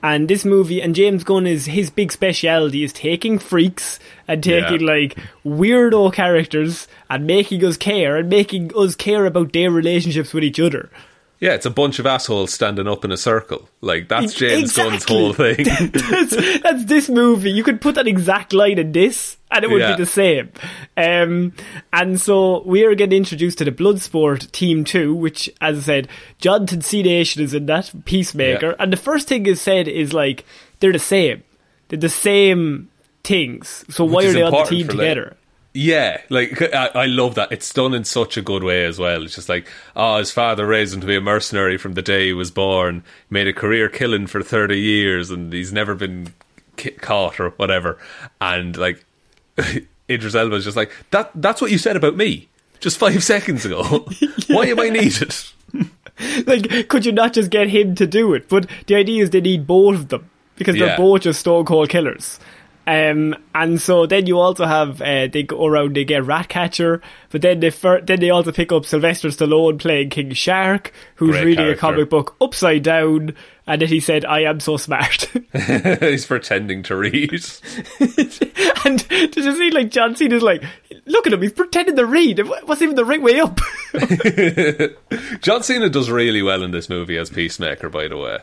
[0.01, 4.81] And this movie and James Gunn is his big speciality is taking freaks and taking
[4.81, 4.93] Yeah.
[4.93, 10.43] like weirdo characters and making us care and making us care about their relationships with
[10.45, 10.89] each other.
[11.41, 13.69] Yeah, it's a bunch of assholes standing up in a circle.
[13.79, 15.55] Like that's James Gunn's whole thing.
[15.63, 17.49] that's, that's this movie.
[17.51, 19.95] You could put that exact line in this, and it would Yeah.
[19.95, 20.51] be the same.
[20.97, 21.53] Um,
[21.93, 26.07] and so we are getting introduced to the Bloodsport Team Two, which, as I said,
[26.39, 27.03] Jonathan C.
[27.03, 28.75] Nation is in that Peacemaker, Yeah.
[28.83, 30.43] and the first thing is said is like
[30.81, 31.43] they're the same.
[31.87, 32.89] They're the same
[33.23, 33.85] things.
[33.89, 34.97] So why are they on the team together?
[35.03, 35.37] later.
[35.81, 37.53] Yeah, like I, I love that.
[37.53, 39.23] It's done in such a good way as well.
[39.23, 39.65] It's just like,
[39.95, 43.01] oh, his father raised him to be a mercenary from the day he was born,
[43.29, 46.33] made a career killing for 30 years, and he's never been
[46.75, 47.97] ki- caught or whatever.
[48.41, 49.05] And like,
[50.09, 51.31] Idris Elba is just like, that.
[51.33, 52.49] that's what you said about me
[52.81, 53.83] just five seconds ago.
[54.49, 55.33] Why am I needed?
[56.45, 58.49] like, could you not just get him to do it?
[58.49, 61.87] But the idea is they need both of them because they're both just stone cold
[61.87, 62.37] killers.
[62.89, 67.43] Um, and so then you also have uh, they go around they get Ratcatcher, but
[67.43, 71.45] then they fir- then they also pick up Sylvester Stallone playing King Shark, who's Great
[71.45, 73.35] reading a comic book upside down,
[73.67, 75.29] and then he said, "I am so smart."
[75.99, 77.29] he's pretending to read.
[78.83, 80.63] and did you see like John Cena's like,
[81.05, 82.39] look at him, he's pretending to read.
[82.39, 83.59] What's even the right way up?
[85.41, 88.39] John Cena does really well in this movie as Peacemaker, by the way.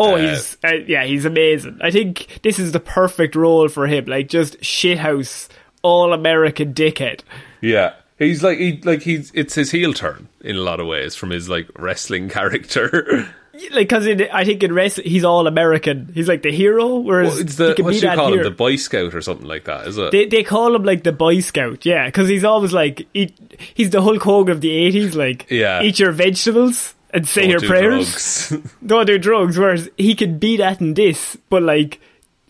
[0.00, 1.78] Oh, Uh, he's uh, yeah, he's amazing.
[1.82, 4.04] I think this is the perfect role for him.
[4.06, 5.48] Like just shithouse,
[5.82, 7.20] all American dickhead.
[7.60, 7.94] Yeah.
[8.18, 11.30] He's like he like he's it's his heel turn in a lot of ways from
[11.30, 12.28] his like wrestling
[12.62, 13.28] character.
[13.72, 16.12] Like, because I think in wrestling, he's all American.
[16.14, 18.28] He's like the hero, whereas Well, it's the he can what be do you call
[18.28, 18.38] hero.
[18.38, 18.44] him?
[18.44, 20.12] The Boy Scout or something like that, is it?
[20.12, 23.34] They they call him like the Boy Scout, yeah, because he's always like he,
[23.74, 25.82] he's the Hulk Hogan of the eighties, like Yeah.
[25.82, 28.68] eat your vegetables and say Don't your prayers, drugs.
[28.86, 29.58] don't do drugs.
[29.58, 32.00] Whereas he could be that in this, but like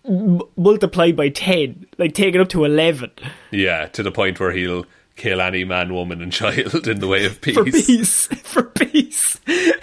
[0.05, 3.11] m- multiplied by ten, like take it up to eleven
[3.51, 4.85] yeah, to the point where he'll
[5.16, 7.55] kill any man, woman, and child in the way of peace.
[7.57, 9.40] for peace, for peace.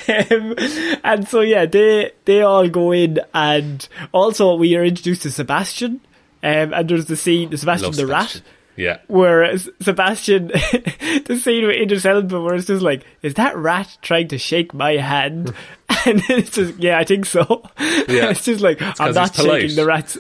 [0.08, 0.56] Um,
[1.04, 6.02] and so yeah, they they all go in, and also we are introduced to Sebastian,
[6.44, 8.42] um, and there's the scene, Sebastian the Sebastian.
[8.42, 8.52] rat.
[8.78, 9.00] Yeah.
[9.08, 14.28] where Sebastian, the scene with Idris Elba, where it's just like, is that rat trying
[14.30, 15.54] to shake my hand?
[16.08, 17.64] And it's just, yeah, I think so.
[17.80, 18.30] Yeah.
[18.30, 20.18] it's just like, I'm 'cause not shaking the rat's,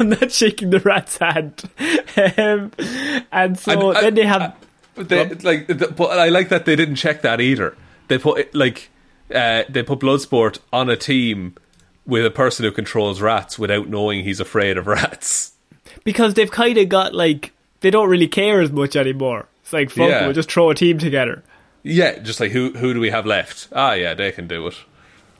[0.00, 1.62] I'm not shaking the rat's hand.
[2.36, 2.72] Um,
[3.32, 4.54] and so And I- then they have,
[4.94, 7.76] But they, like, the, but I like that they didn't check that either.
[8.08, 8.90] They put like
[9.34, 11.54] uh, they put Bloodsport on a team
[12.06, 15.52] with a person who controls rats without knowing he's afraid of rats.
[16.06, 19.46] Because they've kind of got like, they don't really care as much anymore.
[19.62, 20.24] It's like, fuck, Yeah.
[20.24, 21.42] we'll just throw a team together.
[21.82, 23.68] Yeah, just like who who do we have left?
[23.72, 24.74] Ah, yeah, they can do it.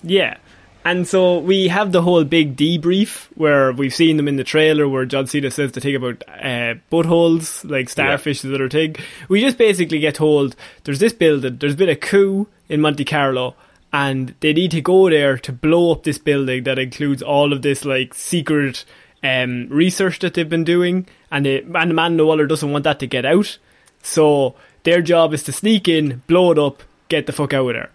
[0.02, 0.36] Yeah.
[0.84, 4.88] And so we have the whole big debrief where we've seen them in the trailer
[4.88, 8.94] where John Cena says the thing about uh, buttholes, like starfish is other thing.
[9.28, 13.56] We just basically get told there's this building, there's been a coup in Monte Carlo,
[13.92, 17.62] and they need to go there to blow up this building that includes all of
[17.62, 18.84] this like secret
[19.22, 23.06] um, research that they've been doing, and, they, and Amanda Waller doesn't want that to
[23.06, 23.58] get out.
[24.02, 27.74] So their job is to sneak in, blow it up, get the fuck out of
[27.74, 27.90] there.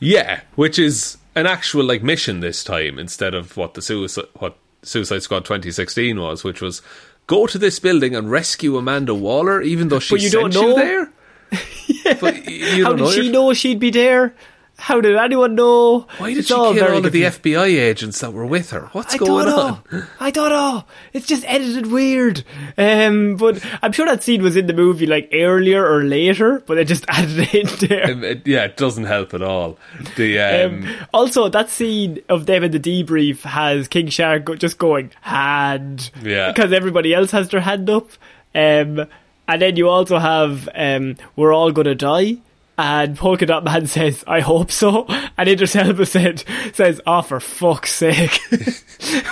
[0.00, 4.56] Yeah, which is an actual like mission this time instead of what the suicide what
[4.82, 6.82] Suicide Squad 2016 was, which was
[7.26, 10.62] go to this building and rescue Amanda Waller, even though she But you sent don't
[10.62, 10.74] you know.
[10.76, 11.12] there.
[12.20, 13.10] But you How don't did know.
[13.12, 14.34] she know she'd be there?
[14.76, 16.00] How did anyone know?
[16.18, 17.22] Why did It's she all kill all of the.
[17.22, 18.88] FBI agents that were with her?
[18.92, 19.80] What's I going on?
[20.18, 20.84] I don't know.
[21.12, 22.42] It's just edited weird.
[22.76, 26.74] Um, but I'm sure that scene was in the movie like earlier or later, but
[26.74, 28.10] they just added it in there.
[28.10, 29.78] Um, it- yeah, it doesn't help at all.
[30.16, 34.56] The um, Um, also, that scene of them in the debrief has King Shark go-
[34.56, 36.50] just going hand, Yeah.
[36.52, 38.08] because everybody else has their hand up.
[38.56, 39.06] Um,
[39.46, 42.38] and then you also have um, "We're all gonna die,"
[42.78, 45.06] and Polka Dot Man says, "I hope so,"
[45.36, 48.40] and Idris Elba said, "says, oh for fuck's sake."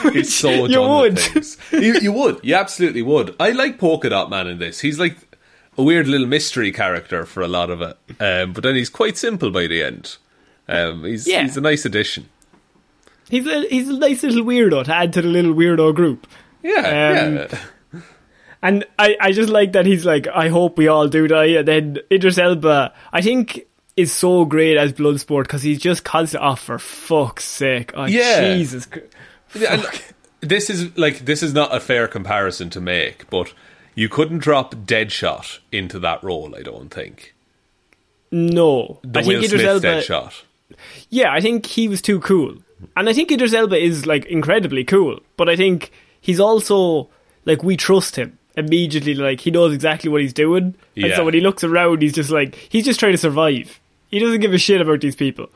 [0.04, 1.18] It's so you would.
[1.72, 2.40] You, you would.
[2.42, 3.34] You absolutely would.
[3.40, 4.80] I like Polka Dot Man in this.
[4.80, 5.16] He's like
[5.78, 9.16] a weird little mystery character for a lot of it, um, but then he's quite
[9.16, 10.16] simple by the end.
[10.68, 11.42] Um, he's Yeah.
[11.42, 12.28] he's a nice addition.
[13.30, 16.26] He's a he's a nice little weirdo to add to the little weirdo group.
[16.62, 17.58] Yeah, Um, yeah.
[18.62, 21.46] And I, I just like that he's like, I hope we all do die.
[21.46, 26.44] And then Idris Elba, I think, is so great as Bloodsport because he's just constant.
[26.44, 27.90] Oh, for fuck's sake!
[27.94, 28.54] Oh, Yeah.
[28.54, 28.86] Jesus.
[30.40, 33.52] This is like this is not a fair comparison to make, but
[33.94, 36.54] you couldn't drop Deadshot into that role.
[36.56, 37.34] I don't think
[38.30, 39.86] No, the I think Will Idris Smith Elba.
[40.00, 40.42] Deadshot.
[41.10, 42.56] Yeah, I think he was too cool,
[42.96, 45.20] and I think Idris Elba is like incredibly cool.
[45.36, 47.08] But I think he's also
[47.44, 49.14] like we trust him immediately.
[49.14, 51.16] Like he knows exactly what he's doing, and Yeah.
[51.16, 53.78] so when he looks around, he's just like he's just trying to survive.
[54.10, 55.48] He doesn't give a shit about these people.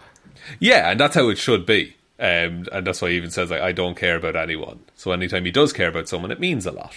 [0.61, 1.95] Yeah, and that's how it should be.
[2.19, 4.81] Um, and that's why he even says like I don't care about anyone.
[4.95, 6.95] So anytime he does care about someone, it means a lot.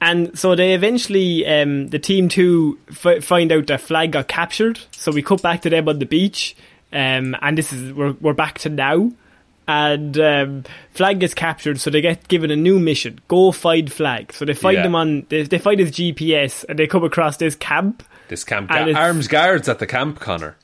[0.00, 4.78] And so they eventually, um, the team two f- find out that Flag got captured.
[4.92, 6.54] So we cut back to them on the beach,
[6.92, 9.10] um, and this is we're we're back to now.
[9.68, 14.32] And um, Flag gets captured, so they get given a new mission: go find Flag.
[14.32, 14.86] So they find Yeah.
[14.86, 18.02] him on, they, they find his GPS, and they come across this camp.
[18.28, 20.56] This camp ga- arms guards at the camp, Connor.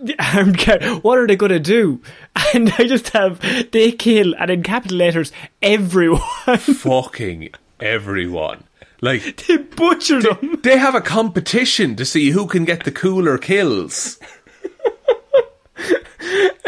[0.34, 0.82] Armed guard.
[1.02, 2.00] What are they going to do?
[2.54, 3.38] And I just have
[3.70, 5.30] they kill, and in capital letters,
[5.62, 6.20] everyone.
[6.58, 8.64] Fucking everyone.
[9.02, 10.60] Like they butcher them.
[10.62, 14.18] they have a competition to see who can get the cooler kills.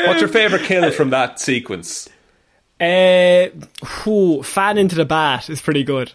[0.07, 2.09] What's your favorite kill from that sequence?
[2.81, 3.49] Uh,
[4.03, 6.13] whew, fan into the bat is pretty good.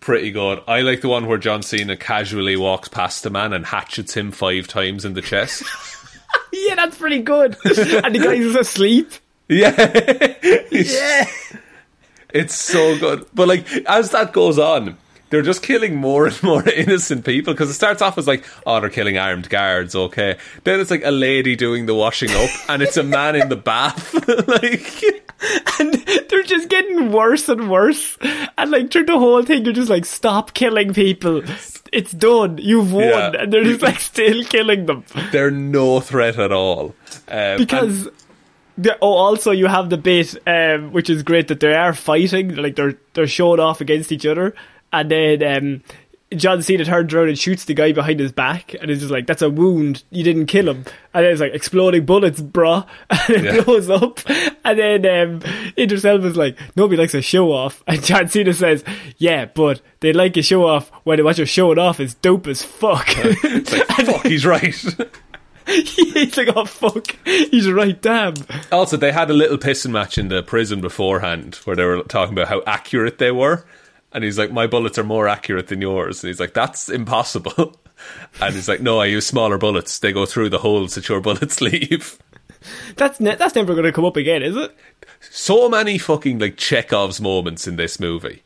[0.00, 0.60] Pretty good.
[0.66, 4.30] I like the one where John Cena casually walks past a man and hatchets him
[4.30, 5.64] five times in the chest.
[6.52, 7.56] Yeah, that's pretty good.
[7.64, 9.10] and the guy's asleep.
[9.48, 10.34] yeah.
[10.70, 11.26] Yeah.
[12.30, 13.26] It's so good.
[13.34, 14.96] But like as that goes on,
[15.30, 18.80] they're just killing more and more innocent people because it starts off as like, oh,
[18.80, 20.38] they're killing armed guards, okay.
[20.64, 23.56] Then it's like a lady doing the washing up, and it's a man in the
[23.56, 24.14] bath,
[24.48, 25.02] like.
[25.78, 25.94] and
[26.28, 28.18] they're just getting worse and worse.
[28.56, 31.42] And like through the whole thing, you're just like, stop killing people.
[31.92, 32.58] It's done.
[32.58, 33.04] You've won.
[33.04, 33.30] Yeah.
[33.42, 35.04] And they're just like still killing them.
[35.30, 36.94] They're no threat at all.
[37.28, 38.06] Um, Because
[38.76, 42.56] and- oh, also you have the bit um, which is great that they are fighting,
[42.56, 44.54] like they're they're showing off against each other,
[44.92, 45.82] and then um,
[46.36, 49.26] John Cena turns around and shoots the guy behind his back, and is just like,
[49.26, 50.04] "That's a wound.
[50.10, 50.84] You didn't kill him."
[51.14, 53.60] And then it's like exploding bullets, bruh, and it Yeah.
[53.62, 54.20] blows up.
[54.64, 55.40] And then um,
[55.78, 58.84] Idris Elba's like, "Nobody likes a show off," and John Cena says,
[59.16, 62.62] "Yeah, but they like a show off when what you're showing off is dope as
[62.62, 64.74] fuck." it's like, fuck, he's right.
[65.66, 68.34] He's like, "Oh fuck, he's right, damn."
[68.72, 72.32] Also, they had a little pissing match in the prison beforehand where they were talking
[72.32, 73.64] about how accurate they were.
[74.12, 76.22] And he's like, My bullets are more accurate than yours.
[76.22, 77.76] And he's like, That's impossible.
[78.40, 79.98] And he's like, No, I use smaller bullets.
[79.98, 82.16] They go through the holes that your bullets leave.
[82.96, 84.72] That's ne- that's never going to come up again, is it?
[85.20, 88.44] So many fucking like Chekhov's moments in this movie.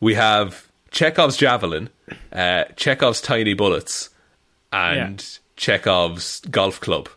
[0.00, 1.90] We have Chekhov's javelin,
[2.32, 4.10] uh, Chekhov's tiny bullets,
[4.72, 7.08] and Chekhov's golf club.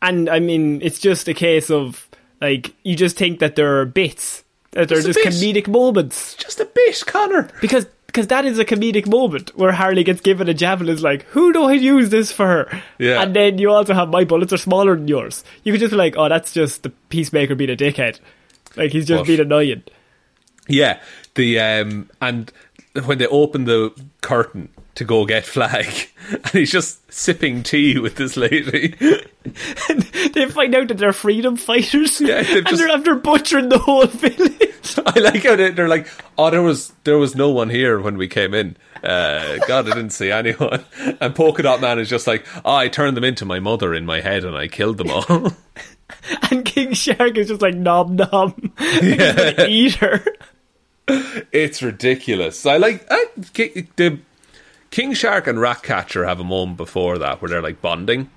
[0.00, 2.08] And I mean, it's just a case of
[2.40, 4.42] like you just think that there are bits
[4.72, 5.64] that they're Just just bit.
[5.64, 7.48] comedic moments Just a bit, Connor.
[7.60, 10.90] because because that is a comedic moment where Harley gets given a javelin.
[10.94, 12.68] Is like, who do I use this for?
[12.98, 13.22] Yeah.
[13.22, 15.44] And then you also have my bullets are smaller than yours.
[15.64, 18.20] You could just be like, oh, that's just the peacemaker being a dickhead.
[18.76, 19.26] Like he's just What?
[19.28, 19.82] being annoying.
[20.68, 21.00] Yeah,
[21.36, 22.52] the um and
[23.04, 25.86] when they open the curtain to go get flag,
[26.30, 28.88] and he's just sipping tea with this lady.
[30.32, 34.06] they find out that they're freedom fighters, Yeah, and just- they're after butchering the whole
[34.06, 34.98] village.
[35.06, 38.16] I like how they, they're like, oh, there was there was no one here when
[38.18, 38.76] we came in.
[39.02, 40.84] Uh, God, I didn't see anyone.
[41.20, 44.04] And Polka Dot Man is just like, oh, I turned them into my mother in
[44.06, 45.52] my head, and I killed them all.
[46.50, 49.66] And King Shark is just like nom nom, yeah.
[49.66, 50.22] eat her.
[51.08, 52.66] it's ridiculous.
[52.66, 53.26] I like I,
[53.96, 54.18] the
[54.92, 58.30] King Shark and Ratcatcher have a moment before that where they're like bonding.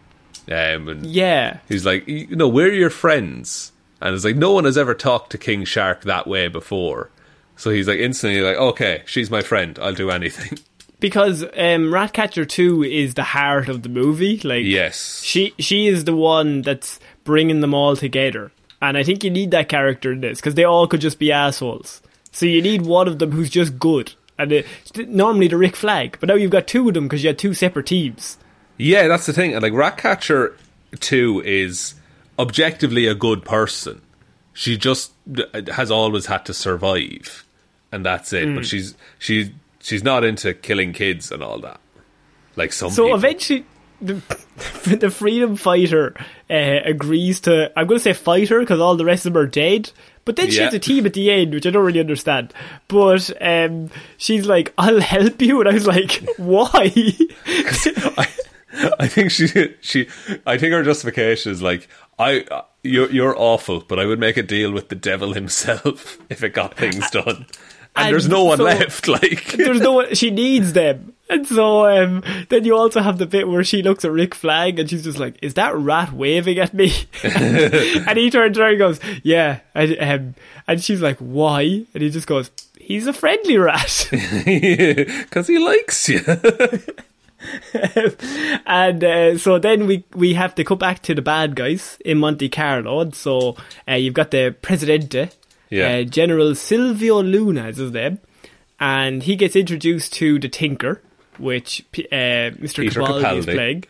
[0.47, 3.71] Um, and Yeah, He's like, you know, we're your friends.
[4.01, 7.09] And it's like, no one has ever talked to King Shark that way before.
[7.55, 9.77] So he's like, instantly like, okay, she's my friend.
[9.79, 10.57] I'll do anything.
[10.99, 14.39] because um, Ratcatcher Two is the heart of the movie.
[14.43, 15.21] Like, Yes.
[15.23, 18.51] she she is the one that's bringing them all together,
[18.81, 21.31] and I think you need that character in this because they all could just be
[21.31, 22.01] assholes.
[22.31, 24.65] So you need one of them who's just good, and it,
[25.07, 27.53] normally the Rick Flag, but now you've got two of them because you had two
[27.53, 28.37] separate teams.
[28.77, 29.53] Yeah, that's the thing.
[29.53, 30.55] And like, Ratcatcher
[30.99, 31.95] 2 is
[32.37, 34.01] objectively a good person.
[34.53, 35.11] She just
[35.73, 37.45] has always had to survive.
[37.91, 38.47] And that's it.
[38.47, 38.55] Mm.
[38.55, 41.79] But she's, she's, she's not into killing kids and all that.
[42.57, 43.17] Like some So people.
[43.17, 43.65] eventually,
[44.01, 44.13] the,
[44.99, 46.15] the freedom fighter
[46.49, 47.71] uh, agrees to.
[47.77, 49.91] I'm going to say fighter because all the rest of them are dead.
[50.25, 50.65] But then she Yeah.
[50.65, 52.51] has a team at the end, which I don't really understand.
[52.87, 56.91] But um, she's like, "I'll help you," and I was like, "Why?"
[57.45, 58.27] I,
[58.99, 59.47] I think she
[59.81, 60.07] she
[60.45, 61.87] I think her justification is like
[62.17, 66.17] I uh, you're you're awful, but I would make a deal with the devil himself
[66.29, 67.45] if it got things done.
[67.97, 69.07] And, And there's no one so- left.
[69.07, 70.15] Like There's no one.
[70.15, 71.13] She needs them.
[71.27, 74.77] And so um, then you also have the bit where she looks at Rick Flag
[74.77, 78.79] and she's just like, "Is that rat waving at me?" and he turns around and
[78.79, 80.35] goes, "Yeah." And, um,
[80.67, 86.07] and she's like, "Why?" And he just goes, "He's a friendly rat." because he likes
[86.09, 86.21] you.
[88.65, 92.17] and uh, so then we we have to cut back to the bad guys in
[92.19, 92.99] Monte Carlo.
[93.01, 93.55] And so
[93.87, 95.29] uh, you've got the Presidente,
[95.69, 95.97] Yeah.
[95.97, 98.19] uh, General Silvio Luna is his name,
[98.79, 101.01] and he gets introduced to the Thinker,
[101.39, 102.83] which uh, Mr.
[102.83, 103.83] Peter Capaldi is playing.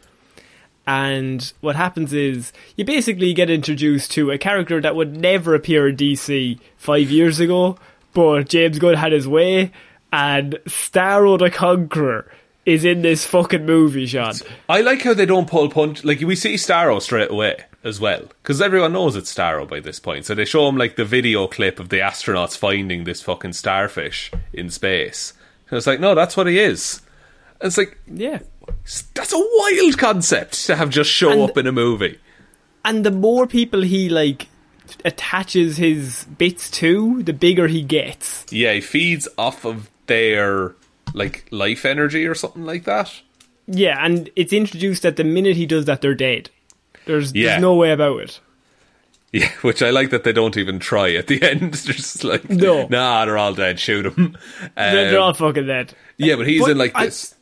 [0.87, 5.87] And what happens is you basically get introduced to a character that would never appear
[5.87, 7.77] in DC five years ago,
[8.13, 9.71] but James Gunn had his way,
[10.13, 12.31] and Starro the Conqueror
[12.65, 14.33] is in this fucking movie, Sean.
[14.67, 16.03] I like how they don't pull punch.
[16.03, 19.99] Like we see Starro straight away as well, because everyone knows it's Starro by this
[19.99, 20.25] point.
[20.25, 24.31] So they show him like the video clip of the astronauts finding this fucking starfish
[24.53, 25.33] in space.
[25.69, 27.01] And it's like, no, that's what he is.
[27.61, 28.39] It's like Yeah.
[29.13, 32.19] that's a wild concept to have just show And- up in a movie.
[32.83, 34.47] And the more people he like
[35.03, 38.45] attaches his bits to, the bigger he gets.
[38.51, 40.75] Yeah, he feeds off of their
[41.13, 43.11] like life energy or something like that.
[43.67, 46.51] Yeah, and it's introduced that the minute he does that, they're dead.
[47.05, 47.49] There's, Yeah.
[47.51, 48.39] there's no way about it.
[49.33, 51.73] Yeah, which I like that they don't even try at the end.
[51.73, 52.87] They're just like, No.
[52.87, 53.79] nah, they're all dead.
[53.79, 54.37] Shoot them.
[54.75, 55.93] They're, they're all um, fucking dead.
[56.17, 57.33] yeah, but he's But in like I- this.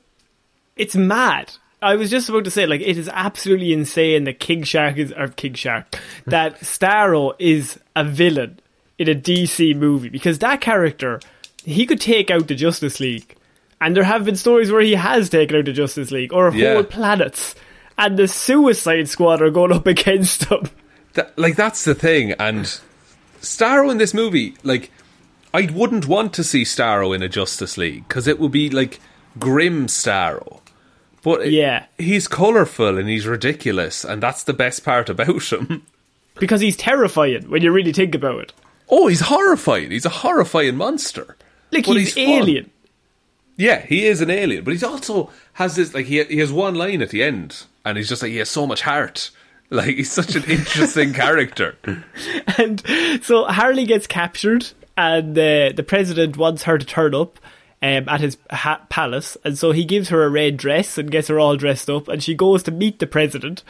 [0.75, 1.51] It's mad.
[1.81, 5.11] I was just about to say, like, it is absolutely insane that King Shark is,
[5.11, 8.59] or King Shark, that Starro is a villain
[8.97, 11.19] in a DC movie because that character,
[11.65, 13.35] he could take out the Justice League.
[13.81, 16.75] And there have been stories where he has taken out the Justice League or Yeah.
[16.75, 17.53] whole planets.
[17.97, 20.69] And the Suicide Squad are going up against him.
[21.13, 22.65] That, like that's the thing, and
[23.41, 24.89] Starro in this movie, like
[25.53, 28.99] I wouldn't want to see Starro in a Justice League because it would be like
[29.37, 30.61] grim Starro.
[31.23, 31.85] But Yeah.
[31.97, 35.83] he's colourful and he's ridiculous, and that's the best part about him.
[36.39, 38.53] Because he's terrifying when you really think about it.
[38.89, 39.91] Oh, he's horrifying.
[39.91, 41.37] He's a horrifying monster.
[41.71, 42.69] Like, But he's, he's alien.
[43.55, 46.73] Yeah, he is an alien, but he's also has this like he he has one
[46.75, 49.29] line at the end, and he's just like he has so much heart.
[49.69, 51.75] Like he's such an interesting character.
[52.59, 52.83] And
[53.23, 54.67] so Harley gets captured,
[54.97, 57.39] and uh, the president wants her to turn up
[57.83, 61.27] um, at his ha- palace, and so he gives her a red dress and gets
[61.27, 63.61] her all dressed up, and she goes to meet the president.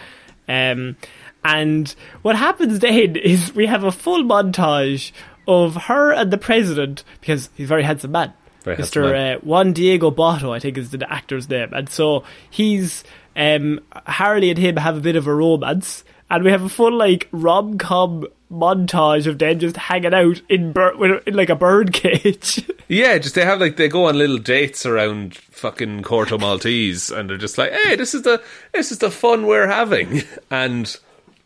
[0.48, 0.98] Um,
[1.44, 5.12] and what happens then is we have a full montage
[5.48, 8.32] of her and the president because he's a very handsome man.
[8.62, 9.12] Very handsome Mr.
[9.12, 9.36] man.
[9.36, 11.74] Uh, Juan Diego Botto, I think is the actor's name.
[11.74, 13.04] And so he's
[13.36, 16.94] um, Harley and him have a bit of a romance, and we have a full
[16.96, 21.92] like rom com montage of them just hanging out in, bir- in like a bird
[21.94, 22.64] cage.
[22.90, 27.28] Yeah, just they have like they go on little dates around fucking Corto Maltese, and
[27.30, 28.44] they're just like, "Hey, this is the
[28.74, 30.96] this is the fun we're having," and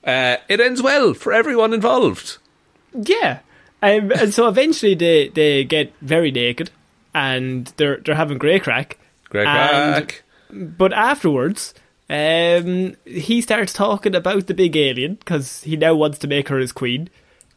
[0.04, 2.38] uh, it ends well for everyone involved.
[2.94, 3.40] yeah,
[3.82, 6.70] um, and so eventually they they get very naked,
[7.14, 8.98] and they're they're having great crack.
[9.30, 10.24] Great And- crack.
[10.52, 11.74] But afterwards,
[12.10, 16.58] um, he starts talking about the big alien because he now wants to make her
[16.58, 17.10] his queen,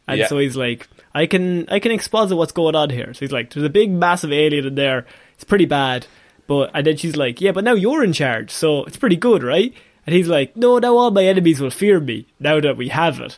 [0.07, 0.27] and Yeah.
[0.27, 3.53] so he's like, "I can, I can exposit what's going on here." So he's like,
[3.53, 5.05] "There's a big, massive alien in there.
[5.35, 6.05] It's pretty bad."
[6.47, 9.41] But and then she's like, "Yeah, but now you're in charge, so it's pretty good,
[9.43, 9.73] right?"
[10.05, 13.19] And he's like, "No, now all my enemies will fear me now that we have
[13.21, 13.37] it."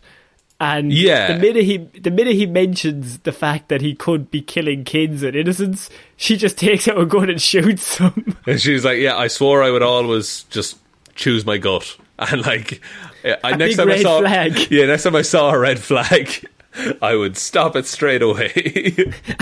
[0.59, 1.33] And Yeah.
[1.33, 5.21] the minute he the minute he mentions the fact that he could be killing kids
[5.21, 8.35] and innocents, she just takes out a gun and shoots him.
[8.47, 10.77] And she's like, "Yeah, I swore I would always just
[11.15, 12.79] choose my gut." And like,
[13.25, 14.67] I, A next big time I saw, flag.
[14.71, 16.29] yeah, next time I saw a red flag,
[17.01, 18.51] I would stop it straight away.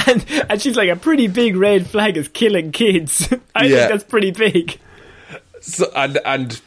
[0.07, 3.31] and and she's like a pretty big red flag is killing kids.
[3.53, 3.75] I Yeah.
[3.77, 4.79] think that's pretty big.
[5.59, 6.61] so, and and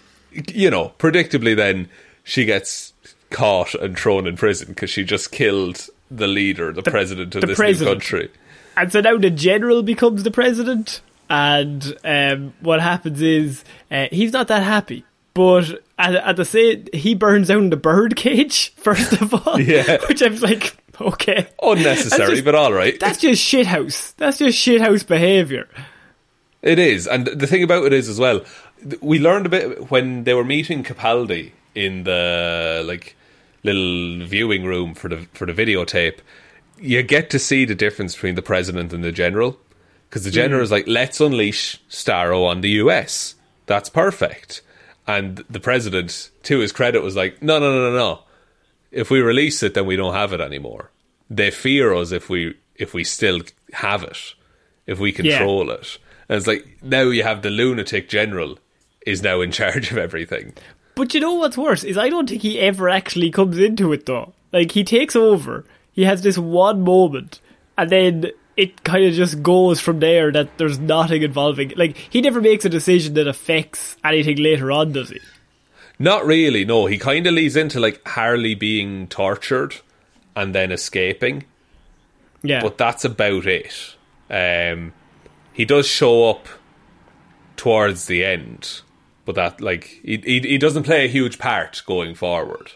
[0.52, 1.88] you know, predictably, then
[2.22, 2.92] she gets
[3.30, 7.46] caught and thrown in prison because she just killed the leader, the, president of the
[7.48, 7.88] this president.
[7.88, 8.30] new country.
[8.76, 11.00] And so now the general becomes the president,
[11.30, 15.04] and um, what happens is uh, he's not that happy.
[15.34, 19.60] But at, at the same, he burns down the bird cage first of all.
[19.60, 19.98] Yeah.
[20.08, 22.98] which I was like, okay, Unnecessary, just- but all right.
[23.00, 24.14] that's just shithouse.
[24.16, 25.68] That's just shithouse behavior.
[26.62, 28.42] It is, and the thing about it is as well.
[29.02, 33.16] We learned a bit when they were meeting Capaldi in the like
[33.64, 36.18] little viewing room for the for the videotape.
[36.78, 39.58] You get to see the difference between the president and the general,
[40.14, 40.62] because the general mm.
[40.62, 43.34] is like, "Let's unleash Starro on the U.S.
[43.66, 44.62] That's perfect,"
[45.08, 48.20] and the president, to his credit, was like, "No, no, no, no, no.
[48.92, 50.92] If we release it, then we don't have it anymore.
[51.28, 53.40] They fear us if we if we still
[53.72, 54.34] have it,
[54.86, 55.98] if we control it."
[56.28, 58.60] And it's like now you have the lunatic general
[59.04, 60.52] is now in charge of everything.
[60.94, 64.06] But you know what's worse is I don't think he ever actually comes into it
[64.06, 64.32] though.
[64.52, 67.40] Like he takes over, he has this one moment,
[67.76, 70.30] and then it kind of just goes from there.
[70.32, 71.72] That there's nothing involving.
[71.76, 75.20] Like he never makes a decision that affects anything later on, does he?
[75.98, 76.86] Not really, no.
[76.86, 79.76] He kind of leads into like Harley being tortured
[80.34, 81.44] and then escaping,
[82.42, 82.60] Yeah.
[82.62, 83.94] but that's about it.
[84.28, 84.92] Um,
[85.52, 86.48] he does show up
[87.56, 88.80] towards the end,
[89.24, 92.72] but that like he, he he doesn't play a huge part going forward.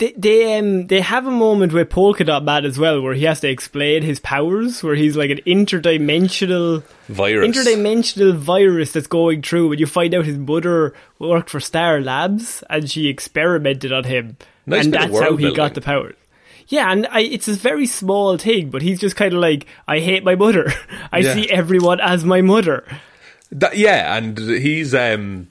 [0.00, 3.24] They they um they have a moment with Polka Dot Man as well, where he
[3.24, 7.46] has to explain his powers, where he's like an interdimensional Virus.
[7.56, 12.64] interdimensional virus that's going through, and you find out his mother worked for Star Labs
[12.68, 14.36] and she experimented on him,
[14.66, 16.16] Nice and that's how he got the powers.
[16.68, 19.98] Yeah, and I, it's a very small thing, but he's just kind of like, I
[19.98, 20.72] hate my mother.
[21.12, 21.34] I Yeah.
[21.34, 22.84] see everyone as my mother.
[23.50, 25.48] That, yeah, and he's um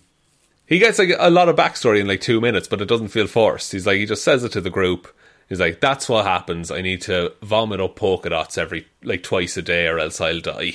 [0.69, 3.27] he gets like a lot of backstory in like two minutes, but it doesn't feel
[3.27, 3.71] forced.
[3.73, 5.07] He's like he just says it to the group.
[5.49, 6.69] He's like, "That's what happens.
[6.71, 10.39] I need to vomit up polka dots every like twice a day, or else I'll
[10.39, 10.73] die."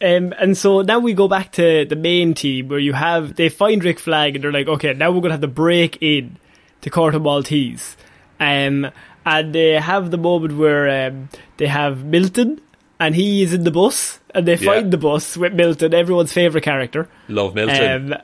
[0.00, 3.48] Um, and so now we go back to the main team where you have they
[3.48, 6.36] find Rick Flag and they're like, okay, now we're gonna have to break in
[6.82, 7.96] to Corto Maltese.
[8.38, 8.92] Um,
[9.26, 12.60] and they have the moment where um, they have Milton,
[13.00, 14.72] and he is in the bus, and they Yeah.
[14.74, 17.08] find the bus with Milton, everyone's favourite character.
[17.28, 18.12] Love Milton.
[18.12, 18.18] Um,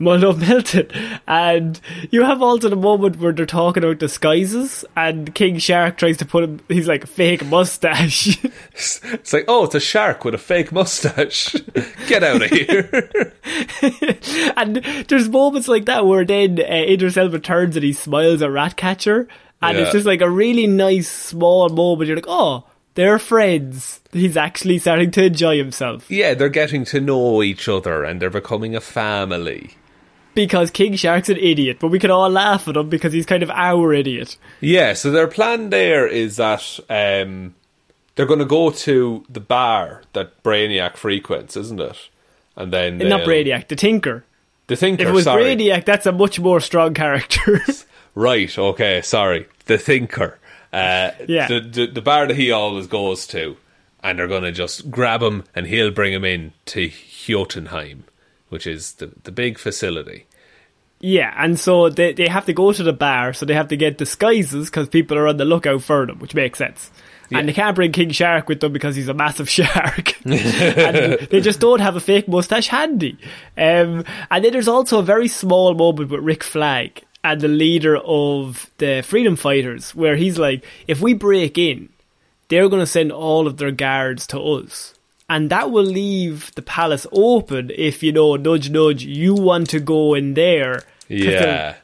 [0.00, 0.88] Mull of Milton.
[1.28, 1.78] And
[2.10, 6.24] you have also the moment where they're talking about disguises, and King Shark tries to
[6.24, 8.42] put him, he's like, fake mustache.
[8.72, 11.52] it's like, oh, it's a shark with a fake mustache.
[12.08, 13.32] Get out of here.
[14.56, 14.76] and
[15.08, 19.28] there's moments like that where then uh, Idris Elba turns and he smiles at Ratcatcher,
[19.62, 19.84] and Yeah.
[19.84, 22.08] it's just like a really nice small moment.
[22.08, 24.00] You're like, oh, they're friends.
[24.12, 28.30] He's actually starting to enjoy himself yeah, they're getting to know each other and they're
[28.30, 29.76] becoming a family.
[30.46, 33.42] Because King Shark's an idiot, but we can all laugh at him because he's kind
[33.42, 34.36] of our idiot.
[34.60, 37.54] Yeah, so their plan there is that um,
[38.14, 42.08] they're going to go to the bar that Brainiac frequents, isn't it?
[42.56, 44.24] And then Not Brainiac, the Tinker.
[44.66, 45.02] the Thinker.
[45.04, 47.62] If it was sorry, Brainiac, that's a much more strong character.
[48.14, 48.58] right?
[48.58, 50.38] Okay, sorry, the Thinker.
[50.72, 51.48] Uh, Yeah.
[51.48, 53.56] the, the the bar that he always goes to,
[54.02, 56.90] and they're going to just grab him and he'll bring him in to
[57.26, 58.04] Jotunheim,
[58.50, 60.26] which is the the big facility.
[61.00, 63.76] Yeah, and so they they have to go to the bar, so they have to
[63.76, 66.90] get disguises because people are on the lookout for them, which makes sense.
[67.32, 70.14] And they can't bring King Shark with them because he's a massive shark.
[70.24, 73.18] and they just don't have a fake mustache handy.
[73.56, 77.96] Um, and then there's also a very small moment with Rick Flag and the leader
[77.96, 81.88] of the Freedom Fighters, where he's like, if we break in,
[82.48, 84.94] they're going to send all of their guards to us.
[85.30, 89.78] And that will leave the palace open if, you know, nudge, nudge, you want to
[89.78, 91.76] go in there Yeah,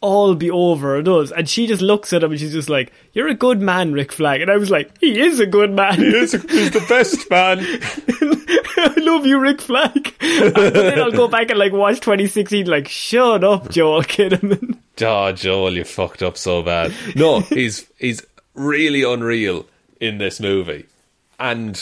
[0.00, 1.32] all be over and us.
[1.32, 4.12] And she just looks at him and she's just like, You're a good man, Rick
[4.12, 4.42] Flag.
[4.42, 5.96] And I was like, He is a good man.
[5.98, 7.58] he's, he's the best man.
[8.76, 10.14] I love you, Rick Flag.
[10.20, 14.78] but then I'll go back and like watch 2016, like, shut up, Joel Kinnaman.
[15.00, 16.92] Oh, Joel, you fucked up so bad.
[17.14, 18.20] No, he's he's
[18.54, 19.64] really unreal
[20.00, 20.86] in this movie,
[21.38, 21.80] and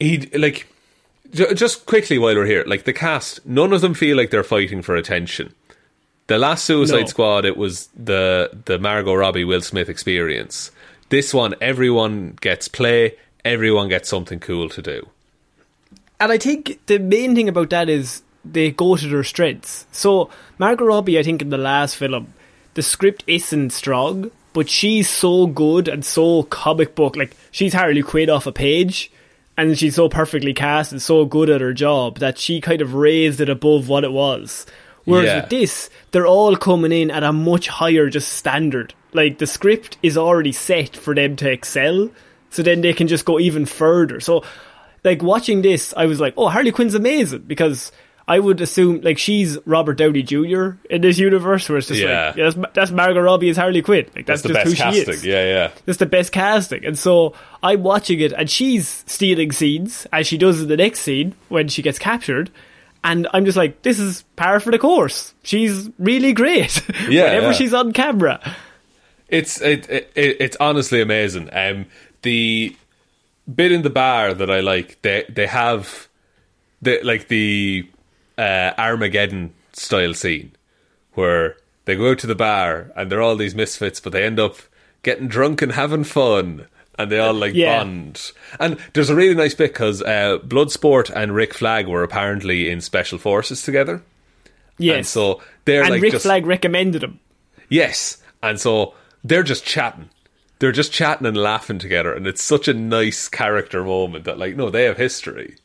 [0.00, 0.66] he like
[1.32, 4.42] ju- just quickly while we're here, like the cast, none of them feel like they're
[4.42, 5.54] fighting for attention.
[6.26, 7.06] The last Suicide No.
[7.06, 10.70] Squad, it was the the Margot Robbie Will Smith experience.
[11.08, 15.08] This one, everyone gets play, everyone gets something cool to do.
[16.20, 19.86] And I think the main thing about that is they go to their strengths.
[19.90, 22.32] So Margot Robbie, I think in the last film,
[22.74, 27.16] the script isn't strong, but she's so good and so comic book.
[27.16, 29.10] Like she's Harley Quinn off a page,
[29.68, 32.94] and she's so perfectly cast and so good at her job that she kind of
[32.94, 34.66] raised it above what it was.
[35.04, 35.40] Whereas Yeah.
[35.42, 38.94] with this, they're all coming in at a much higher just standard.
[39.12, 42.10] Like the script is already set for them to excel,
[42.50, 44.20] so then they can just go even further.
[44.20, 44.44] So,
[45.04, 47.90] like watching this, I was like, "Oh, Harley Quinn's amazing," because
[48.30, 50.70] I would assume like she's Robert Downey Jr.
[50.88, 52.28] in this universe, where it's just Yeah.
[52.28, 54.06] like yeah, that's, that's Margot Robbie as Harley Quinn.
[54.14, 55.14] Like That's that's, the just best who she casting.
[55.14, 55.24] is.
[55.24, 55.70] Yeah, yeah.
[55.84, 56.84] That's the best casting.
[56.86, 61.00] And so I'm watching it, and she's stealing scenes, as she does in the next
[61.00, 62.50] scene when she gets captured.
[63.02, 65.34] And I'm just like, this is par for the course.
[65.42, 66.80] She's really great.
[67.08, 67.52] Yeah, Whenever yeah.
[67.52, 68.38] she's on camera.
[69.28, 71.48] It's it, it it's honestly amazing.
[71.52, 71.86] Um,
[72.22, 72.76] the
[73.52, 76.08] bit in the bar that I like, they they have
[76.82, 77.88] the like the
[78.40, 80.52] uh, Armageddon style scene
[81.14, 84.38] where they go out to the bar and they're all these misfits, but they end
[84.40, 84.56] up
[85.02, 86.66] getting drunk and having fun.
[86.98, 87.78] And they all like Yeah.
[87.82, 88.32] bond.
[88.58, 92.80] And there's a really nice bit because uh, Bloodsport and Rick Flag were apparently in
[92.82, 94.02] special forces together.
[94.76, 94.96] Yes.
[94.96, 97.18] And so they're and like Rick just Flag recommended him.
[97.70, 98.18] Yes.
[98.42, 100.10] And so they're just chatting.
[100.58, 102.12] They're just chatting and laughing together.
[102.12, 105.56] And it's such a nice character moment that, like, no, they have history.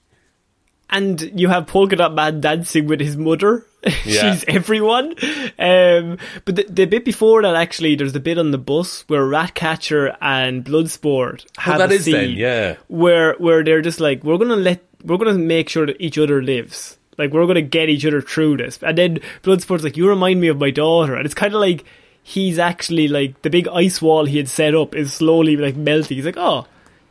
[0.90, 3.66] And you have Polka Dot Man dancing with his mother.
[4.04, 4.34] Yeah.
[4.34, 5.14] She's everyone.
[5.60, 9.24] Um, but the, the bit before that, actually, there's the bit on the bus where
[9.24, 12.78] Ratcatcher and Bloodsport have that a is then, scene yeah.
[12.88, 16.42] where where they're just like, we're gonna let, we're gonna make sure that each other
[16.42, 16.98] lives.
[17.20, 18.80] Like we're gonna get each other through this.
[18.82, 21.86] And then Bloodsport's like, you remind me of my daughter, and it's kind of like
[22.24, 26.18] he's actually like the big ice wall he had set up is slowly like melting.
[26.18, 26.66] He's like, oh,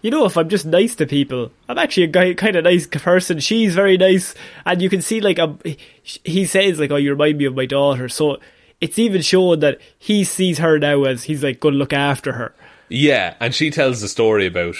[0.04, 2.86] you know, if I'm just nice to people, I'm actually a guy, kind of nice
[2.86, 3.38] person.
[3.38, 4.34] She's very nice,
[4.66, 7.54] and you can see like um, a, he says like, "Oh, you remind me of
[7.54, 8.36] my daughter." So
[8.82, 12.32] it's even shown that he sees her now as he's like going to look after
[12.32, 12.54] her.
[12.90, 13.32] Yeah.
[13.40, 14.76] And she tells the story about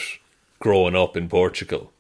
[0.59, 1.91] growing up in Portugal.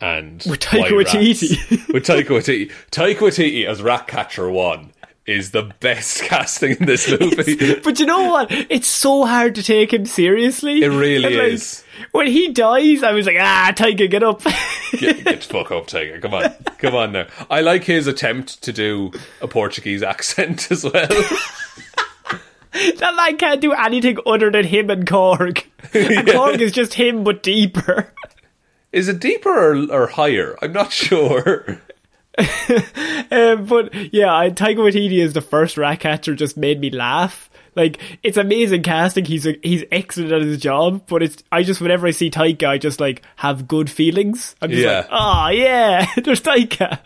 [0.00, 0.90] And With Taika.
[0.90, 1.88] Waititi.
[1.92, 2.72] With Taika Waititi.
[2.92, 4.92] Taika Waititi as Ratcatcher 1
[5.30, 7.80] is the best casting in this movie.
[7.82, 8.48] But you know what?
[8.50, 10.82] It's so hard to take him seriously.
[10.82, 11.84] It really like, is.
[12.12, 14.42] When he dies, I was like, ah, Taika, get up.
[14.92, 16.20] get, get the fuck up, Taika.
[16.20, 16.52] Come on.
[16.78, 17.26] Come on now.
[17.48, 20.92] I like his attempt to do a Portuguese accent as well.
[20.92, 21.38] that
[23.16, 25.64] man can't do anything other than him and Korg.
[25.94, 28.12] And Korg is just him but deeper.
[28.92, 30.56] Is it deeper or, or higher?
[30.62, 31.80] I'm not sure.
[33.32, 37.48] Um, but yeah, I, Taika Waititi as the first rat catcher just made me laugh.
[37.76, 39.24] Like it's amazing casting.
[39.24, 41.04] He's a, he's excellent at his job.
[41.06, 44.56] But it's I just whenever I see Taika, I just like have good feelings.
[44.60, 44.96] I'm just Yeah.
[44.98, 46.98] like, oh yeah, there's Taika.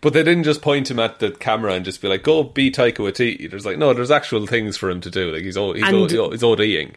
[0.00, 2.70] But they didn't just point him at the camera and just be like, "Go be
[2.70, 5.32] Taika Waititi." There's like, no, there's actual things for him to do.
[5.32, 6.12] Like he's all he's, And- he's
[6.42, 6.94] ODing.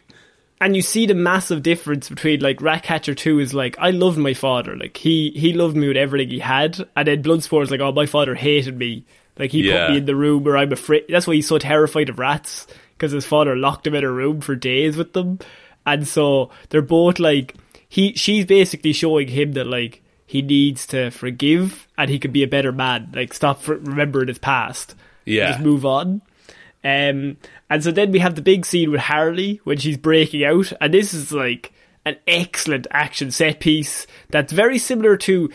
[0.60, 4.34] And you see the massive difference between like Ratcatcher 2 is like I loved my
[4.34, 4.76] father.
[4.76, 6.78] Like he he loved me with everything he had.
[6.96, 9.04] And then Bloodsport is like oh my father hated me.
[9.38, 9.86] Like he Yeah.
[9.86, 12.66] put me in the room where I'm afraid that's why he's so terrified of rats
[12.96, 15.38] because his father locked him in a room for days with them.
[15.86, 17.54] And so they're both like
[17.88, 22.42] he she's basically showing him that like he needs to forgive and he could be
[22.42, 23.10] a better man.
[23.14, 24.94] Like stop remembering his past.
[25.24, 25.52] Yeah.
[25.52, 26.20] just move on
[26.82, 27.36] um,
[27.68, 30.94] and so then we have the big scene with Harley when she's breaking out, and
[30.94, 31.72] this is like
[32.04, 35.50] an excellent action set piece that's very similar to.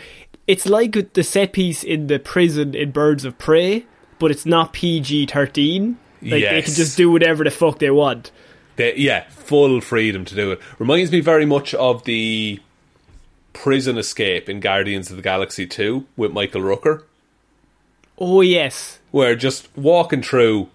[0.47, 3.85] It's like the set piece in the prison in Birds of Prey,
[4.19, 5.97] but it's not PG thirteen.
[6.21, 8.31] Like they can just do whatever the fuck they want.
[8.77, 10.59] They, yeah, full freedom to do it.
[10.79, 12.59] Reminds me very much of the
[13.53, 17.03] prison escape in Guardians of the Galaxy 2 with Michael Rooker,
[18.17, 20.69] Oh yes, where just walking through,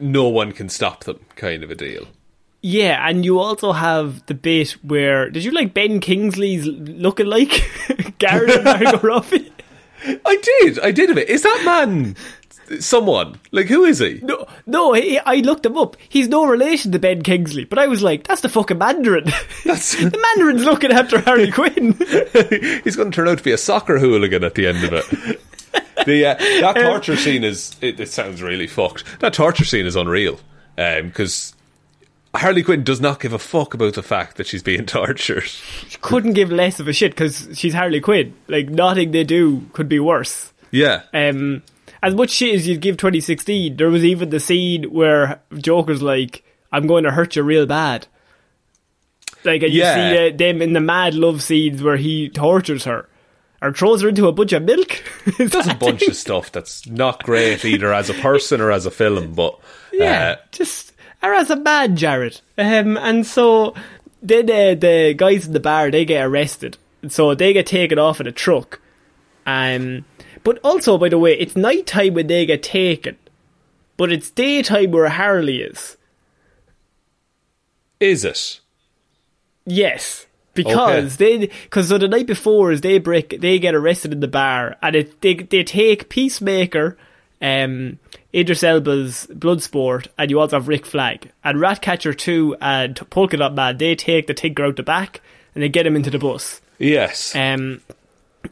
[0.00, 2.06] no one can stop them, kind of a deal.
[2.62, 7.50] yeah, and you also have the bit where did you like Ben Kingsley's looking like
[8.18, 9.52] Garrett and Margot Robbie?
[10.04, 11.28] I did, I did a bit.
[11.28, 12.16] Is that man
[12.80, 13.38] someone?
[13.52, 14.18] Like, who is he?
[14.22, 15.96] No, no, he, I looked him up.
[16.08, 19.24] He's no relation to Ben Kingsley, but I was like, that's the fucking Mandarin.
[19.64, 21.92] That's- the Mandarin's looking after Harley Quinn.
[22.82, 25.40] He's going to turn out to be a soccer hooligan at the end of it.
[26.06, 29.04] The uh, that torture scene is it, it sounds really fucked.
[29.20, 30.38] That torture scene is unreal
[30.76, 31.54] because
[32.34, 35.44] Harley Quinn does not give a fuck about the fact that she's being tortured.
[35.44, 38.34] She couldn't give less of a shit because she's Harley Quinn.
[38.48, 40.52] Like, nothing they do could be worse.
[40.70, 41.62] Yeah, Um,
[42.02, 46.42] as much shit as you'd give 2016, there was even the scene where Joker's like,
[46.72, 48.06] I'm going to hurt you real bad.
[49.44, 50.10] Like, and Yeah.
[50.10, 53.08] you see uh, them in the mad love scenes where he tortures her.
[53.62, 55.02] Or throws her into a bunch of milk.
[55.38, 56.08] Is there's a bunch it?
[56.08, 59.58] of stuff that's not great either as a person or as a film, but
[59.92, 60.92] Yeah, uh, just
[61.22, 62.40] or as a man, Jared.
[62.58, 63.74] Um, and so
[64.20, 66.76] then uh, the guys in the bar they get arrested,
[67.08, 68.80] so they get taken off in a truck.
[69.46, 70.04] Um,
[70.42, 73.16] but also, by the way, it's night time when they get taken,
[73.96, 75.96] but it's daytime where Harley is.
[78.00, 78.58] is it?
[79.64, 84.20] Yes, because they because so the night before is they break they get arrested in
[84.20, 86.96] the bar and it, they they take Peacemaker,
[87.40, 87.98] um,
[88.34, 93.54] Idris Elba's Bloodsport, and you also have Rick Flag and Ratcatcher two and Polka Dot
[93.54, 93.78] Man.
[93.78, 95.20] They take the Thinker out the back
[95.54, 96.60] and they get him into the bus.
[96.78, 97.80] Yes, Um,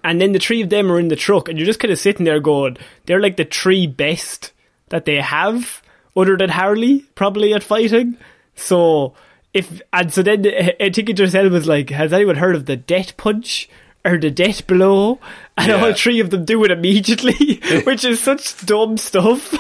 [0.05, 1.98] and then the three of them are in the truck, and you're just kind of
[1.98, 2.76] sitting there going,
[3.07, 4.53] they're like the three best
[4.90, 5.82] that they have,
[6.16, 8.16] other than Harley, probably at fighting.
[8.55, 9.14] So
[9.55, 13.16] if and so then uh, think Idris Elba's like, has anyone heard of the death
[13.16, 13.68] punch?
[14.03, 15.18] Or the death blow,
[15.59, 15.84] and Yeah.
[15.84, 19.55] all three of them do it immediately, which is such dumb stuff.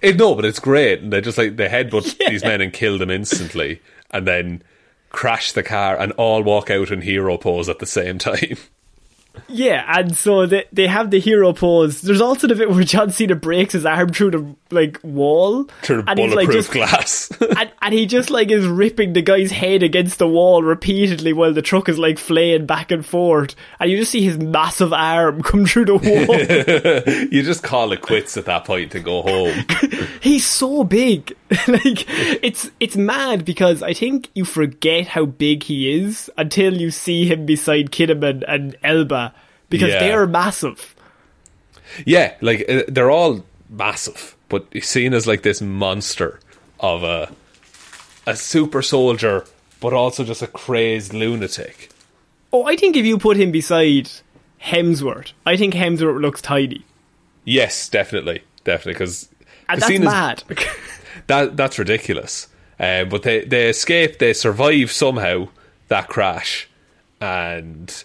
[0.00, 1.00] It- no, but it's great.
[1.00, 4.62] And they just like they headbutt these men and kill them instantly, and then
[5.10, 8.56] crash the car and all walk out in hero pose at the same time.
[9.48, 12.02] Yeah, and so they they have the hero pose.
[12.02, 16.02] There's also the bit where John Cena breaks his arm through the like wall, Through
[16.02, 17.30] the and he's like bulletproof just glass.
[17.58, 21.52] and, and he just like is ripping the guy's head against the wall repeatedly while
[21.52, 25.42] the truck is like flaying back and forth, and you just see his massive arm
[25.42, 27.26] come through the wall.
[27.32, 29.64] you just call it quits at that point and go home.
[30.20, 31.34] He's so big,
[31.68, 32.04] like
[32.42, 37.26] it's it's mad because I think you forget how big he is until you see
[37.26, 39.21] him beside Kinnaman and Elba
[39.72, 39.98] because Yeah.
[40.00, 40.94] they're massive.
[42.06, 46.38] Yeah, like uh, they're all massive, but seen as like this monster
[46.80, 47.32] of a
[48.26, 49.44] a super soldier,
[49.80, 51.90] but also just a crazed lunatic.
[52.52, 54.10] Oh, I think if you put him beside
[54.62, 56.84] Hemsworth, I think Hemsworth looks tidy.
[57.44, 59.28] Yes, definitely, definitely, because
[59.68, 60.44] that's mad.
[61.26, 62.48] that that's ridiculous.
[62.78, 65.48] Um, but they they escape, they survive somehow
[65.88, 66.68] that crash,
[67.20, 68.04] and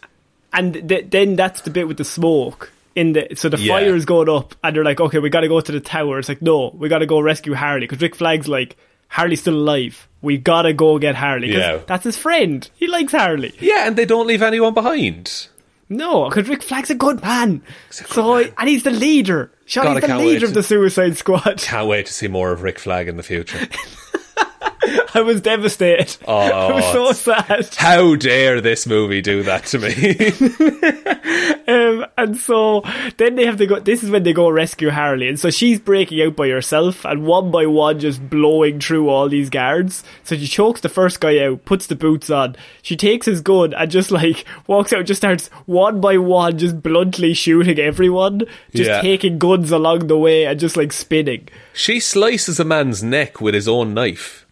[0.53, 2.71] and th- then that's the bit with the smoke.
[2.95, 3.73] In the so the Yeah.
[3.73, 6.17] fire is going up, and they're like, "Okay, we got to go to the tower."
[6.17, 8.75] It's like, "No, we got to go rescue Harley." Because Rick Flag's like,
[9.07, 10.07] "Harley's still alive.
[10.23, 11.79] We gotta go get Harley." Yeah.
[11.85, 12.67] that's his friend.
[12.75, 13.53] He likes Harley.
[13.59, 15.47] yeah, and they don't leave anyone behind.
[15.89, 17.61] No, because Rick Flag's a good man.
[17.91, 19.51] so and he's the leader.
[19.65, 21.59] He's the leader of the Suicide Squad.
[21.61, 23.59] Can't wait to see more of Rick Flag in the future.
[25.13, 26.15] I was devastated.
[26.27, 27.69] Oh, I was so sad.
[27.75, 31.13] How dare this movie do that to me?
[31.69, 32.81] Um, and so
[33.17, 33.77] then they have to go.
[33.81, 37.25] This is when they go rescue Harley, and so she's breaking out by herself, and
[37.25, 40.01] one by one, just blowing through all these guards.
[40.23, 42.55] So she chokes the first guy out, puts the boots on.
[42.81, 46.81] She takes his gun and just like walks out, just starts one by one, just
[46.81, 49.01] bluntly shooting everyone, just Yeah.
[49.01, 51.49] taking guns along the way, and just like spinning.
[51.73, 54.45] she slices a man's neck with his own knife.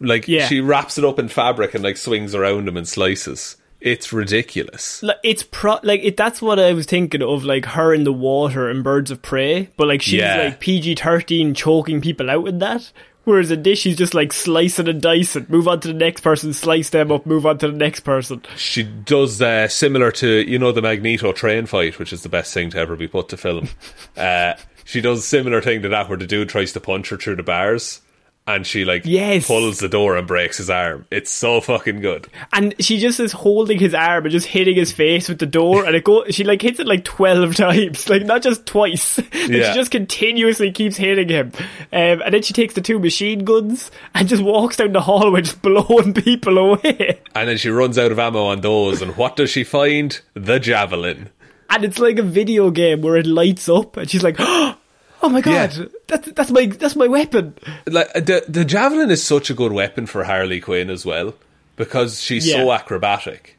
[0.00, 0.46] Like Yeah.
[0.46, 3.56] she wraps it up in fabric and like swings around him and slices.
[3.80, 5.02] It's ridiculous.
[5.02, 6.16] Like it's pro like it.
[6.16, 9.68] That's what I was thinking of, like her in the water and Birds of Prey.
[9.76, 10.36] But like she's Yeah.
[10.44, 12.92] like PG thirteen, choking people out in that.
[13.24, 15.46] Whereas in this, she's just like slicing and dicing.
[15.50, 17.26] Move on to the next person, slice them up.
[17.26, 18.42] Move on to the next person.
[18.56, 22.52] She does uh, similar to you know the Magneto train fight, which is the best
[22.54, 23.68] thing to ever be put to film.
[24.16, 27.36] uh, she does similar thing to that, where the dude tries to punch her through
[27.36, 28.00] the bars,
[28.46, 29.46] and she like Yes.
[29.46, 31.06] pulls the door and breaks his arm.
[31.10, 32.26] It's so fucking good.
[32.52, 35.84] And she just is holding his arm and just hitting his face with the door.
[35.84, 36.24] And it go.
[36.30, 39.18] She like hits it like twelve times, like not just twice.
[39.40, 39.72] Like, Yeah.
[39.72, 41.52] She just continuously keeps hitting him.
[41.92, 45.42] Um, and then she takes the two machine guns and just walks down the hallway,
[45.42, 47.20] just blowing people away.
[47.34, 50.20] And then she runs out of ammo on those, and what does she find?
[50.34, 51.30] The javelin.
[51.70, 54.36] and it's like a video game where it lights up, and she's like,
[55.22, 55.84] "Oh my god, Yeah.
[56.06, 57.54] that's that's my that's my weapon."
[57.86, 61.34] Like the the javelin is such a good weapon for Harley Quinn as well
[61.76, 63.56] because she's so acrobatic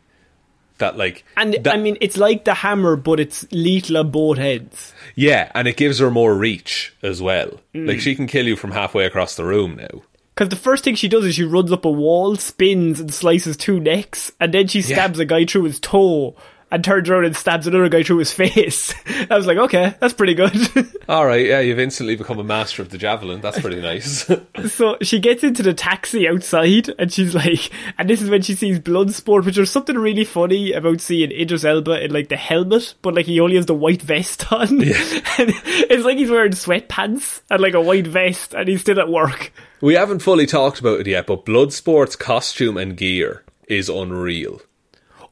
[0.78, 4.40] that like And that- I mean, it's like the hammer, but it's lethal on both
[4.40, 4.94] ends.
[5.16, 7.60] yeah, and it gives her more reach as well.
[7.76, 7.88] Mm.
[7.88, 10.02] Like she can kill you from halfway across the room now.
[10.34, 13.58] Because the first thing she does is she runs up a wall, spins, and slices
[13.58, 16.36] two necks, and then she stabs a guy through his toe,
[16.72, 18.94] and turns around and stabs another guy through his face.
[19.30, 20.56] I was like, okay, that's pretty good.
[21.10, 23.42] All right, yeah, you've instantly become a master of the javelin.
[23.42, 24.30] That's pretty nice.
[24.68, 28.56] so she gets into the taxi outside, and she's like, and this is when she
[28.56, 32.96] sees Bloodsport, which there's something really funny about seeing Idris Elba in like the helmet,
[33.02, 34.70] but like he only has the white vest on.
[34.70, 39.10] and it's like he's wearing sweatpants and like a white vest, and he's still at
[39.10, 39.52] work.
[39.82, 44.62] we haven't fully talked about it yet, but Bloodsport's costume and gear is unreal.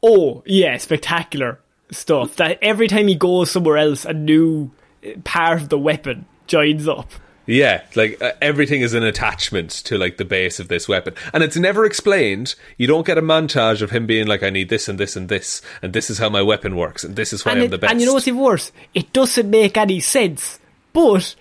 [0.02, 1.60] Oh, yeah, spectacular
[1.92, 2.36] stuff.
[2.38, 4.72] That every time he goes somewhere else, a new
[5.06, 7.12] uh, part of the weapon joins up.
[7.46, 11.44] Yeah, like uh, everything is an attachment to like the base of this weapon, and
[11.44, 12.54] it's never explained.
[12.78, 15.30] You don't get a montage of him being like, "I need this and this and
[15.30, 17.72] this, and this is how my weapon works, and this is why And, I'm it-
[17.72, 18.72] the best." and you know what's even worse?
[18.94, 20.60] It doesn't make any sense,
[20.94, 21.34] but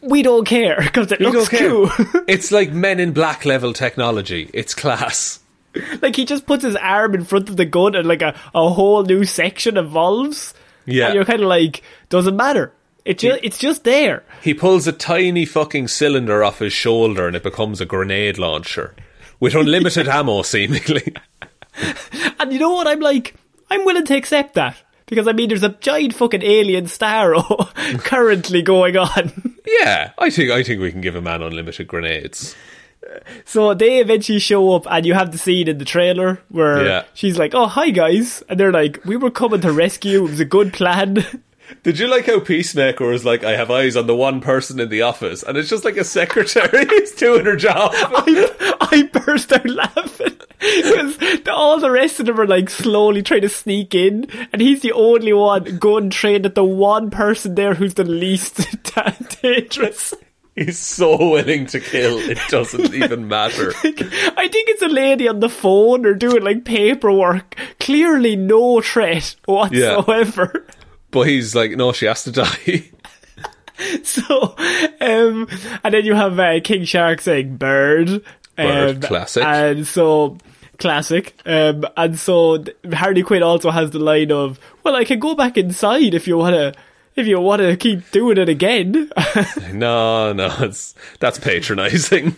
[0.00, 1.88] we don't care because it You looks cool.
[2.26, 4.50] it's like Men in Black level technology.
[4.52, 5.38] It's class.
[6.02, 8.68] like he just puts his arm in front of the gun and like a, a
[8.70, 10.54] whole new section evolves.
[10.86, 11.06] Yeah.
[11.06, 12.72] And you're kind of like, doesn't matter.
[13.04, 14.22] It ju- it's just there.
[14.40, 18.94] He pulls a tiny fucking cylinder off his shoulder, and it becomes a grenade launcher
[19.40, 21.14] with unlimited ammo, seemingly.
[22.38, 22.86] And you know what?
[22.86, 23.34] I'm like,
[23.70, 24.76] I'm willing to accept that.
[25.06, 27.34] Because I mean, there's a giant fucking alien star
[27.98, 29.54] currently going on.
[29.80, 32.54] Yeah, I think I think we can give a man unlimited grenades.
[33.44, 37.02] So they eventually show up, and you have the scene in the trailer where Yeah.
[37.14, 40.24] she's like, "Oh, hi guys," and they're like, "We were coming to rescue.
[40.24, 41.24] It was a good plan."
[41.82, 44.90] Did you like how Peacemaker was like, I have eyes on the one person in
[44.90, 47.90] the office, and it's just like a secretary who's doing her job.
[47.94, 51.16] I, I burst out laughing because
[51.48, 54.92] all the rest of them are like slowly trying to sneak in, and he's the
[54.92, 58.66] only one going trained at the one person there who's the least
[59.42, 60.12] dangerous.
[60.54, 63.72] He's so willing to kill, it doesn't even matter.
[63.84, 67.56] I think it's a lady on the phone or doing like paperwork.
[67.80, 70.64] Clearly, no threat whatsoever.
[71.10, 72.90] But he's like, no, she has to die.
[74.04, 74.54] So,
[75.00, 75.48] um,
[75.82, 78.22] and then you have uh, King Shark saying bird.
[78.56, 79.42] Um, classic.
[79.42, 80.38] And so,
[80.78, 81.34] classic.
[81.44, 85.58] Um, and so Harley Quinn also has the line of, well, I can go back
[85.58, 86.72] inside if you want to.
[87.16, 89.10] If you want to keep doing it again,
[89.72, 92.34] no, no, it's that's patronising.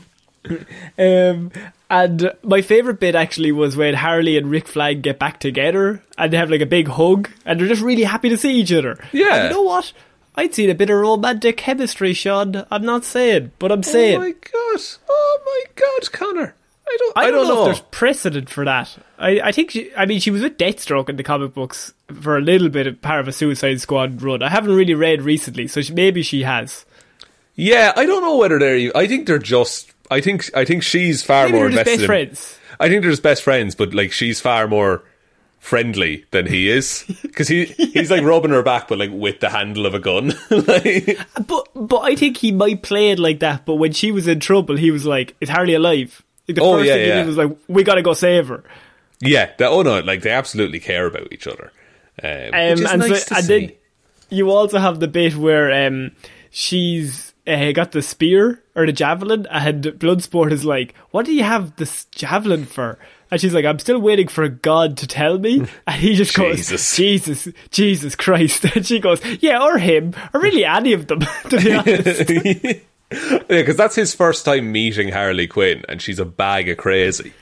[0.98, 1.50] um,
[1.88, 6.32] and my favorite bit actually was when Harley and Rick Flag get back together and
[6.32, 8.98] they have like a big hug and they're just really happy to see each other.
[9.12, 9.34] Yeah.
[9.34, 9.92] And you know what?
[10.34, 12.66] I'd seen a bit of romantic chemistry, Sean.
[12.70, 14.16] I'm not saying, but I'm saying.
[14.16, 14.80] Oh my god!
[15.08, 16.54] Oh my god, Connor!
[16.88, 17.16] I don't.
[17.18, 17.60] I, I, don't, know, know.
[17.62, 18.96] if there's precedent for that.
[19.18, 22.36] I, I think she, I mean she was with Deathstroke in the comic books for
[22.36, 24.42] a little bit of part of a Suicide Squad run.
[24.42, 26.84] I haven't really read recently, so she, maybe she has.
[27.54, 28.92] Yeah, I don't know whether they're.
[28.96, 29.92] I think they're just.
[30.10, 30.48] I think.
[30.54, 31.90] I think she's far Maybe more invested.
[31.92, 32.58] best in- friends.
[32.78, 35.02] I think they're just best friends, but like she's far more
[35.58, 39.48] friendly than he is because he he's like rubbing her back, but like with the
[39.48, 40.34] handle of a gun.
[40.50, 43.64] like, But but I think he might play it like that.
[43.66, 46.76] But when she was in trouble, he was like, "Is Harley alive?" Like the Oh,
[46.78, 47.14] first yeah, thing he yeah.
[47.16, 48.62] did was like, "We got to go save her."
[49.20, 51.72] Yeah, they, oh no, like they absolutely care about each other.
[52.22, 53.72] Um, Um, and nice so, and then
[54.30, 56.12] you also have the bit where um,
[56.50, 61.44] she's uh, got the spear or the javelin, and Bloodsport is like, "What do you
[61.44, 62.98] have this javelin for?"
[63.30, 66.70] And she's like, "I'm still waiting for God to tell me." And he just Jesus.
[66.70, 71.20] goes, "Jesus, Jesus Christ!" And she goes, "Yeah, or him, or really any of them."
[71.50, 72.80] to be honest,
[73.12, 77.32] yeah, because that's his first time meeting Harley Quinn, and she's a bag of crazy.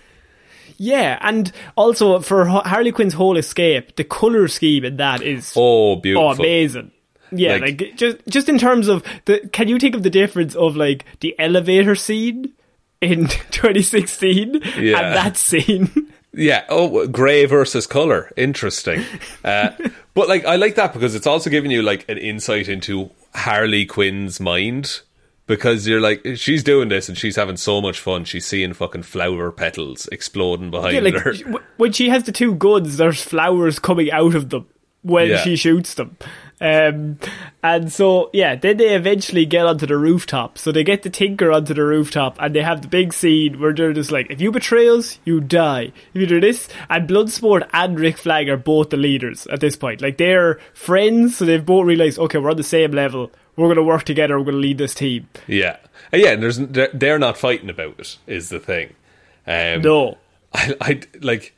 [0.77, 1.19] yeah.
[1.21, 6.29] And also for Harley Quinn's whole escape, the color scheme in that is Oh, beautiful!
[6.29, 6.91] Oh, amazing.
[7.33, 10.55] Yeah, Like- like, just just in terms of the can you think of the difference
[10.55, 12.53] of like the elevator scene
[13.01, 14.99] in 2016 Yeah.
[15.01, 16.12] and that scene?
[16.33, 16.65] Yeah.
[16.69, 18.31] Oh, grey versus color.
[18.37, 19.05] Interesting.
[19.45, 19.71] Uh,
[20.15, 23.85] but like, I like that because it's also giving you like an insight into Harley
[23.85, 25.01] Quinn's mind.
[25.47, 28.24] Because you're like, she's doing this and she's having so much fun.
[28.24, 31.34] She's seeing fucking flower petals exploding behind yeah, like her.
[31.76, 34.66] when she has the two guns, there's flowers coming out of them
[35.03, 35.42] when Yeah.
[35.42, 36.16] she shoots them.
[36.61, 37.19] Um,
[37.63, 40.57] and so, yeah, then they eventually get onto the rooftop.
[40.57, 43.73] So they get the Thinker onto the rooftop and they have the big scene where
[43.73, 45.93] they're just like, if you betray us, you die.
[46.15, 49.77] If you do this, and Bloodsport and Rick Flag are both the leaders at this
[49.77, 50.01] point.
[50.01, 53.31] Like, they're friends, so they've both realised, okay, we're on the same level.
[53.57, 54.39] We're going to work together.
[54.39, 55.29] We're going to lead this team.
[55.47, 55.77] Yeah,
[56.11, 56.31] and yeah.
[56.31, 58.17] And there's they're, they're not fighting about it.
[58.27, 58.95] Is the thing.
[59.47, 60.19] Um, No.
[60.53, 61.57] I, I like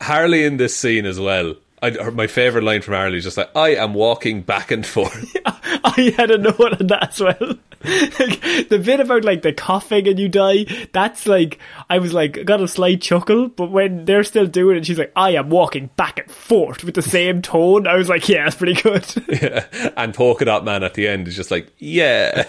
[0.00, 1.54] Harley in this scene as well.
[1.82, 5.36] I, my favorite line from Harley is just like, "I am walking back and forth."
[5.46, 7.58] I had a note on that as well.
[7.84, 11.58] like, the bit about like the coughing and you die, that's like
[11.90, 15.12] I was like got a slight chuckle, but when they're still doing it, she's like,
[15.14, 17.86] I am walking back and forth with the same tone.
[17.86, 19.06] I was like, yeah, that's pretty good.
[19.42, 19.66] yeah.
[19.96, 22.48] And polka dot man at the end is just like, "Yeah."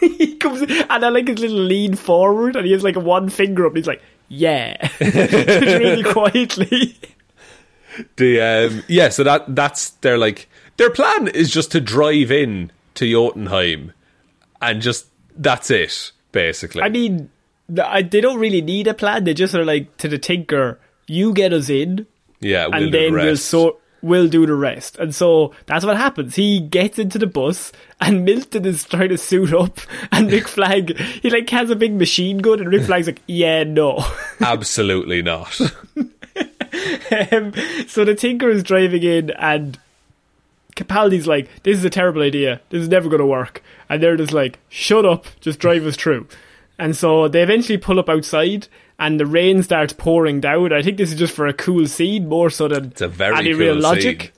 [0.00, 3.64] he comes and I like his little lean forward and he has like one finger
[3.64, 4.76] up and he's like, Yeah.
[4.98, 6.98] Just really quietly.
[8.16, 9.08] The um, yeah.
[9.08, 13.92] So that that's their like their plan is just to drive in to Jotunheim,
[14.60, 16.82] and just that's it basically.
[16.82, 17.30] I mean,
[17.82, 19.24] I, they don't really need a plan.
[19.24, 22.06] They just are like to the Thinker, you get us in,
[22.40, 24.98] yeah, we'll and do the then we'll sort we'll do the rest.
[24.98, 26.34] And so that's what happens.
[26.34, 29.78] He gets into the bus and Milton is trying to suit up
[30.10, 33.64] and Rick Flag he like has a big machine gun and Rick Flag's like, Yeah,
[33.64, 34.04] no.
[34.40, 35.58] Absolutely not.
[37.32, 37.52] um,
[37.86, 39.78] so the Thinker is driving in and
[40.76, 42.60] Capaldi's like, This is a terrible idea.
[42.70, 46.26] This is never gonna work and they're just like, Shut up, just drive us through.
[46.78, 48.68] And so they eventually pull up outside
[48.98, 50.72] and the rain starts pouring down.
[50.72, 53.36] I think this is just for a cool scene more so than It's a very
[53.36, 54.20] any cool real logic.
[54.22, 54.30] scene.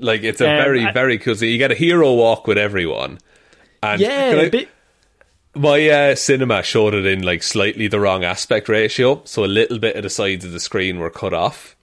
[0.00, 1.34] Like it's a Um, very I- very cool.
[1.34, 1.50] scene.
[1.52, 3.18] You get a hero walk with everyone.
[3.82, 4.68] And Yeah, I- a bit,
[5.54, 9.78] my uh, cinema showed it in like slightly the wrong aspect ratio, so a little
[9.78, 11.74] bit of the sides of the screen were cut off.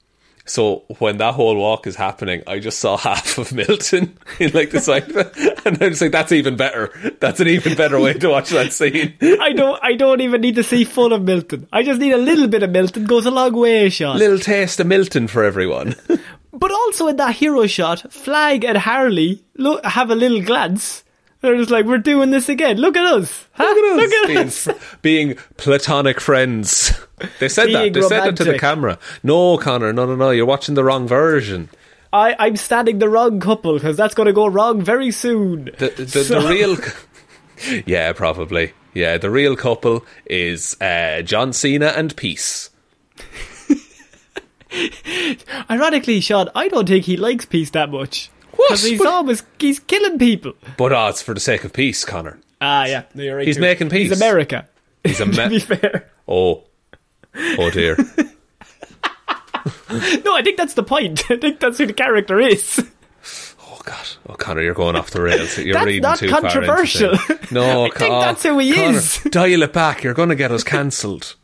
[0.47, 4.69] So when that whole walk is happening, I just saw half of Milton in like
[4.69, 5.09] the side,
[5.65, 6.91] and I was like, "That's even better.
[7.19, 9.79] That's an even better way to watch that scene." I don't.
[9.83, 11.67] I don't even need to see full of Milton.
[11.73, 13.05] I just need a little bit of Milton.
[13.05, 14.17] Goes a long way, Sean.
[14.17, 15.95] Little taste of Milton for everyone.
[16.53, 21.03] but also in that hero shot, Flag and Harley look have a little glance.
[21.45, 22.77] They're just like, "We're doing this again.
[22.77, 23.47] Look at us.
[23.53, 23.63] Huh?
[23.63, 24.67] Look at being, us."
[25.01, 26.93] being platonic friends.
[27.39, 28.01] They said Being that.
[28.01, 28.99] They said it to the camera.
[29.23, 29.93] No, Connor.
[29.93, 30.31] No, no, no.
[30.31, 31.69] You're watching the wrong version.
[32.11, 35.71] I, I'm standing the wrong couple because that's going to go wrong very soon.
[35.77, 36.49] The, the, So- the
[37.69, 37.83] real.
[37.85, 38.73] Yeah, probably.
[38.93, 42.69] Yeah, the real couple is uh, John Cena and Peace.
[45.69, 48.29] Ironically, Sean, I don't think he likes peace that much.
[48.55, 48.69] What?
[48.69, 50.53] Because he's But- always he's killing people.
[50.77, 52.39] But oh, it's for the sake of peace, Connor.
[52.61, 53.45] Ah, yeah, no, you're right.
[53.47, 53.61] He's too.
[53.61, 54.09] making peace.
[54.09, 54.67] He's America.
[55.03, 56.09] He's a to be fair.
[56.27, 56.63] Oh.
[57.57, 57.97] Oh dear.
[60.23, 61.23] No, I think that's the point.
[61.31, 62.83] I think that's who the character is.
[63.61, 64.05] Oh god.
[64.29, 65.57] Oh Connor, you're going off the rails.
[65.57, 67.15] You're That's reading not too controversial.
[67.17, 67.53] far into.
[67.53, 69.19] No, I think that's who he Connor, is.
[69.29, 70.03] Dial it back.
[70.03, 71.35] You're going to get us cancelled.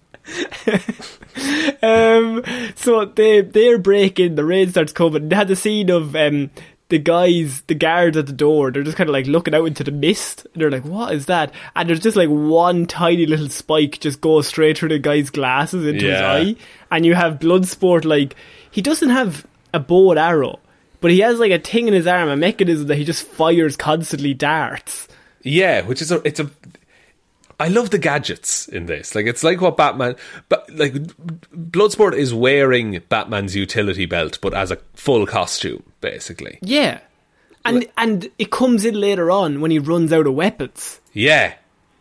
[1.81, 2.43] Um,
[2.75, 4.35] so they they're breaking.
[4.35, 5.29] The rain starts coming.
[5.29, 6.51] They had the scene of um
[6.91, 8.69] the guys, the guards at the door.
[8.69, 10.45] They're just kind of like looking out into the mist.
[10.53, 14.21] And they're like, "What is that?" And there's just like one tiny little spike just
[14.21, 16.37] goes straight through the guy's glasses into Yeah.
[16.39, 16.55] his eye.
[16.91, 18.35] And you have Bloodsport like
[18.69, 20.59] he doesn't have a bow and arrow,
[20.99, 23.75] but he has like a thing in his arm, a mechanism that he just fires
[23.75, 25.07] constantly darts.
[25.43, 26.49] Yeah, which is a it's a
[27.61, 29.13] I love the gadgets in this.
[29.13, 30.15] Like it's like what Batman
[30.49, 36.57] but like Bloodsport is wearing Batman's utility belt but as a full costume basically.
[36.61, 36.99] Yeah.
[37.63, 40.99] And and it comes in later on when he runs out of weapons.
[41.13, 41.53] Yeah.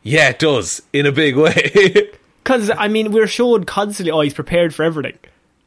[0.03, 2.11] Yeah, it does in a big way.
[2.43, 5.19] Because I mean, we're shown constantly, oh, he's prepared for everything,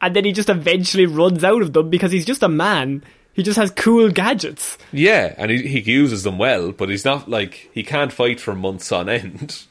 [0.02, 3.04] and then he just eventually runs out of them because he's just a man.
[3.32, 4.76] He just has cool gadgets.
[4.92, 8.54] Yeah, and he, he uses them well, but he's not like he can't fight for
[8.54, 9.64] months on end.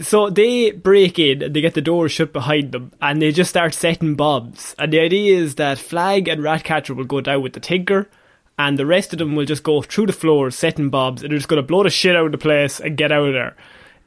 [0.00, 3.50] So they break in and they get the doors shut behind them and they just
[3.50, 4.74] start setting bombs.
[4.78, 8.08] And the idea is that Flag and Ratcatcher will go down with the Thinker
[8.58, 11.38] and the rest of them will just go through the floor setting bombs and they're
[11.38, 13.56] just going to blow the shit out of the place and get out of there.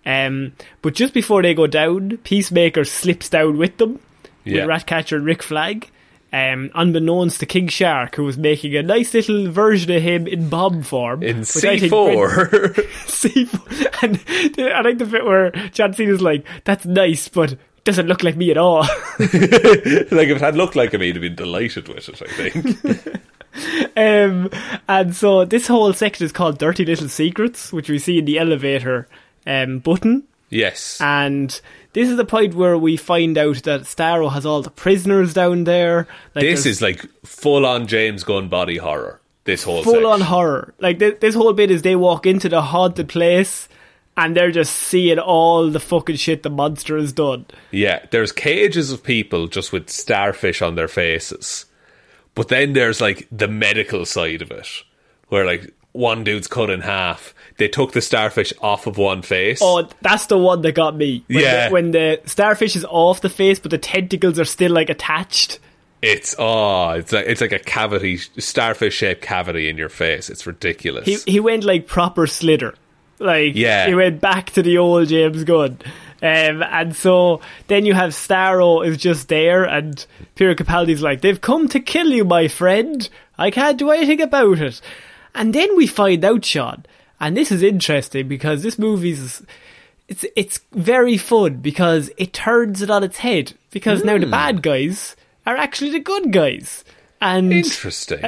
[0.05, 3.99] Um, but just before they go down, Peacemaker slips down with them
[4.45, 4.61] Yeah.
[4.61, 5.89] with Ratcatcher and Rick Flag.
[6.33, 10.47] Um, unbeknownst to King Shark, who was making a nice little version of him in
[10.47, 11.23] bomb form.
[11.23, 14.03] In which I C think four, C4.
[14.03, 18.37] And I like the bit where John Cena's like, that's nice, but doesn't look like
[18.37, 18.81] me at all.
[19.19, 22.21] like if it had looked like him, he'd have been delighted with it.
[22.21, 23.21] I think.
[23.97, 24.49] um,
[24.87, 28.39] and so this whole section is called Dirty Little Secrets, which we see in the
[28.39, 29.07] elevator
[29.45, 30.23] um, button.
[30.51, 31.59] Yes, And
[31.93, 35.63] this is the point where we find out that Starro has all the prisoners down
[35.63, 36.07] there.
[36.35, 39.19] Like this is like full on James Gunn body horror.
[39.43, 40.73] This whole full on horror.
[40.79, 43.67] Like th- this whole bit is they walk into the haunted place
[44.15, 47.45] and they're just seeing all the fucking shit the monster has done.
[47.71, 51.65] Yeah, there's cages of people just with starfish on their faces.
[52.35, 54.67] But then there's like the medical side of it,
[55.27, 57.33] where like one dude's cut in half.
[57.57, 59.59] They took the starfish off of one face.
[59.61, 61.23] Oh, that's the one that got me.
[61.27, 61.67] When Yeah.
[61.67, 65.59] The, when the starfish is off the face, but the tentacles are still like attached.
[66.01, 70.29] It's oh, it's like it's like a cavity, starfish shaped cavity in your face.
[70.29, 71.05] It's ridiculous.
[71.05, 72.73] He he went like proper Slither.
[73.19, 73.85] Like Yeah.
[73.87, 75.77] he went back to the old James Gunn.
[76.23, 80.03] Um, and so then you have Starro is just there, and
[80.35, 83.07] Peter Capaldi's like, "They've come to kill you, my friend.
[83.37, 84.81] I can't do anything about it."
[85.33, 86.85] And then we find out, Sean,
[87.19, 89.41] and this is interesting because this movie's
[90.07, 94.31] it's it's very fun because it turns it on its head because now the Hmm.
[94.31, 95.15] bad guys
[95.45, 96.83] are actually the good guys,
[97.21, 98.19] and Interesting.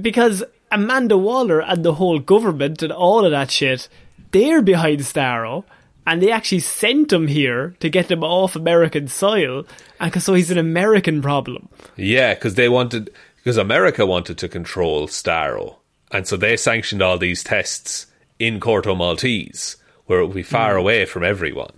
[0.00, 3.88] because Amanda Waller and the whole government and all of that shit,
[4.32, 5.64] they're behind Starro,
[6.06, 9.64] and they actually sent him here to get him off American soil,
[9.98, 11.68] and 'cause- so he's an American problem.
[11.96, 15.76] Yeah, because they wanted because America wanted to control Starro,
[16.12, 18.06] and so they sanctioned all these tests
[18.38, 19.76] in Corto Maltese,
[20.06, 20.78] where it would be far Hmm.
[20.80, 21.72] away from everyone.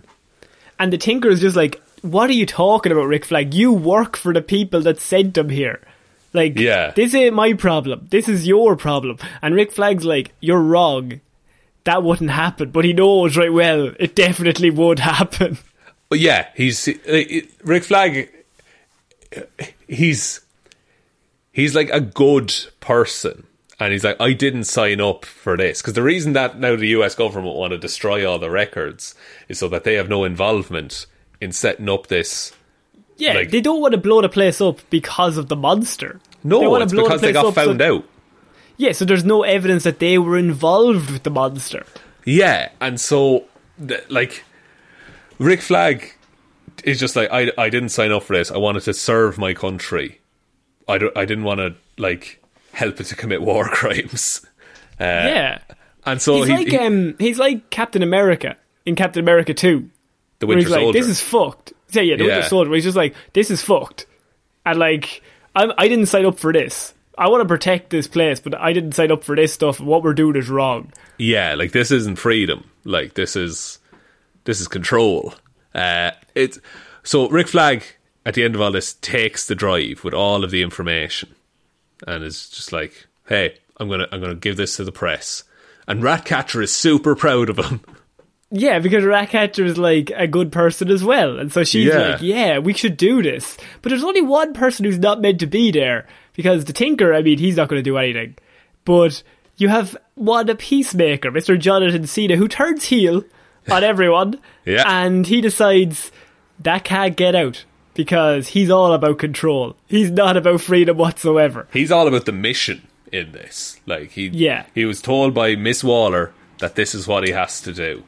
[0.77, 3.53] And the Thinker is just like, "What are you talking about, Rick Flag?
[3.53, 5.81] You work for the people that sent them here."
[6.31, 6.91] Like, Yeah.
[6.95, 8.07] this ain't my problem.
[8.11, 9.17] This is your problem.
[9.41, 11.21] And Rick Flag's like, "You're wrong.
[11.85, 15.57] That wouldn't happen." But he knows right well it definitely would happen.
[16.07, 17.23] But yeah, he's uh,
[17.63, 18.29] Rick Flag.
[19.87, 20.41] He's
[21.51, 23.45] he's like a good person,
[23.79, 26.87] and he's like, I didn't sign up for this because the reason that now the
[26.89, 27.15] U.S.
[27.15, 29.15] government want to destroy all the records
[29.47, 31.05] is so that they have no involvement
[31.41, 32.51] in setting up this.
[33.17, 36.19] Yeah, Like- they don't want to blow the place up because of the monster.
[36.43, 38.03] they No, want it's to blow because the they place got up so- found out.
[38.77, 41.85] Yeah, so there's no evidence that they were involved with the monster.
[42.25, 43.43] Yeah, and so
[43.85, 44.43] th- like
[45.37, 46.13] Rick Flag
[46.85, 48.51] is just like I I didn't sign up for this.
[48.51, 50.21] I wanted to serve my country.
[50.87, 52.38] I I didn't want to like
[52.73, 54.45] help it to commit war crimes.
[54.99, 55.59] Uh, yeah,
[56.05, 58.55] and so he's he, like he- um, he's like Captain America
[58.85, 59.89] in Captain America Two,
[60.39, 60.99] the Winter he's like, Soldier.
[60.99, 62.35] "This is fucked." So yeah, the Yeah.
[62.35, 62.73] Winter Soldier.
[62.73, 64.05] He's just like, "This is fucked,"
[64.65, 65.21] and like,
[65.55, 66.93] I'm, I didn't sign up for this.
[67.17, 69.79] I want to protect this place, but I didn't sign up for this stuff.
[69.81, 70.93] What we're doing is wrong.
[71.17, 72.69] yeah, like this isn't freedom.
[72.85, 73.79] Like this is
[74.45, 75.33] this is control.
[75.75, 76.59] Uh, it's
[77.03, 77.83] so Rick Flag
[78.25, 81.33] at the end of all this takes the drive with all of the information
[82.07, 85.43] and is just like, "Hey, I'm gonna I'm gonna give this to the press."
[85.87, 87.81] And Ratcatcher is super proud of him.
[88.51, 91.37] Yeah, because Ratcatcher is like a good person as well.
[91.37, 91.99] And so she's Yeah.
[92.13, 93.55] like, yeah, we should do this.
[93.83, 96.07] But there's only one person who's not meant to be there.
[96.33, 98.37] Because the Thinker, I mean, he's not going to do anything.
[98.85, 99.21] But
[99.57, 101.59] you have one peacemaker, Mr.
[101.59, 103.23] Jonathan Cena, who turns heel
[103.69, 104.39] on everyone.
[104.65, 104.81] Yeah.
[104.87, 106.11] And he decides
[106.61, 107.65] that can't get out.
[107.99, 109.75] Because he's all about control.
[109.87, 111.67] He's not about freedom whatsoever.
[111.73, 113.77] He's all about the mission in this.
[113.85, 114.67] Like he Yeah.
[114.73, 118.03] he was told by Miss Waller that this is what he has to do.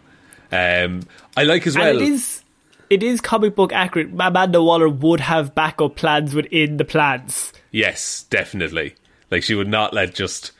[0.49, 1.01] Um,
[1.35, 1.89] I like as well.
[1.89, 2.41] And it is
[2.89, 4.11] it is comic book accurate.
[4.17, 7.51] Amanda Waller would have backup plans within the plans.
[7.71, 8.95] Yes, definitely.
[9.29, 10.53] Like she would not let just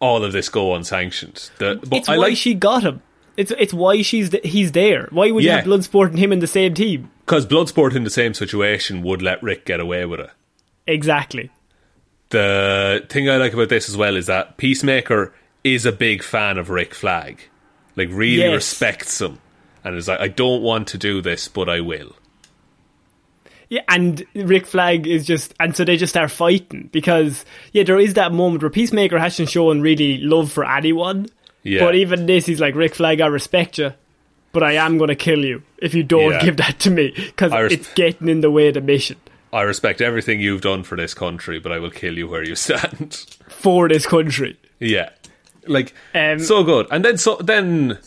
[0.00, 1.50] all of this go unsanctioned.
[1.58, 3.00] The, but it's I why like she got him.
[3.36, 5.06] It's it's why she's he's there.
[5.12, 5.52] Why would Yeah.
[5.52, 7.10] you have Bloodsport and him in the same team?
[7.24, 10.30] Because Bloodsport in the same situation would let Rick get away with it.
[10.86, 11.50] Exactly.
[12.30, 15.32] The thing I like about this as well is that Peacemaker
[15.62, 17.40] is a big fan of Rick Flag.
[17.96, 18.54] Like really Yes.
[18.54, 19.38] respects him
[19.84, 22.14] and is like, I don't want to do this, but I will.
[23.70, 27.98] Yeah, and Rick Flag is just, and so they just start fighting because yeah, there
[27.98, 31.26] is that moment where Peacemaker hasn't shown really love for anyone.
[31.62, 31.80] Yeah.
[31.80, 33.94] But even this, he's like Rick Flag, I respect you,
[34.54, 36.42] but I am going to kill you if you don't Yeah.
[36.44, 39.16] give that to me because res- it's getting in the way of the mission
[39.52, 42.54] I respect everything you've done for this country, but I will kill you where you
[42.66, 43.26] stand.
[43.48, 44.58] for this country.
[44.80, 45.10] yeah,
[45.68, 46.86] like Um, so good.
[46.90, 47.98] And then so then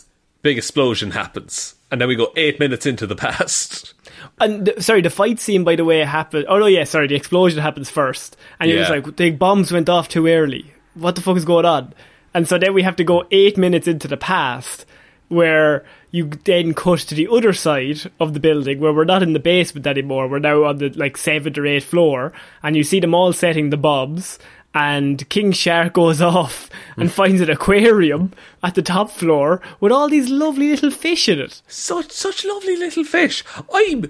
[0.42, 3.94] big explosion happens, and then we go eight minutes into the past.
[4.42, 6.46] And the, sorry, the fight scene, by the way, happened.
[6.50, 8.96] Oh no, yeah, sorry, the explosion happens first, and it was Yeah.
[8.96, 10.74] like the bombs went off too early.
[10.96, 11.94] What the fuck is going on?
[12.34, 14.86] And so then we have to go eight minutes into the past,
[15.30, 19.34] where you then cut to the other side of the building, where we're not in
[19.34, 20.28] the basement anymore.
[20.28, 22.34] We're now on the like seventh or eighth floor,
[22.64, 24.40] and you see them all setting the bobs.
[24.74, 30.08] And King Shark goes off and finds an aquarium at the top floor with all
[30.08, 31.62] these lovely little fish in it.
[31.68, 33.44] Such such lovely little fish.
[33.74, 34.04] I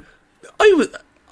[0.60, 0.90] I was.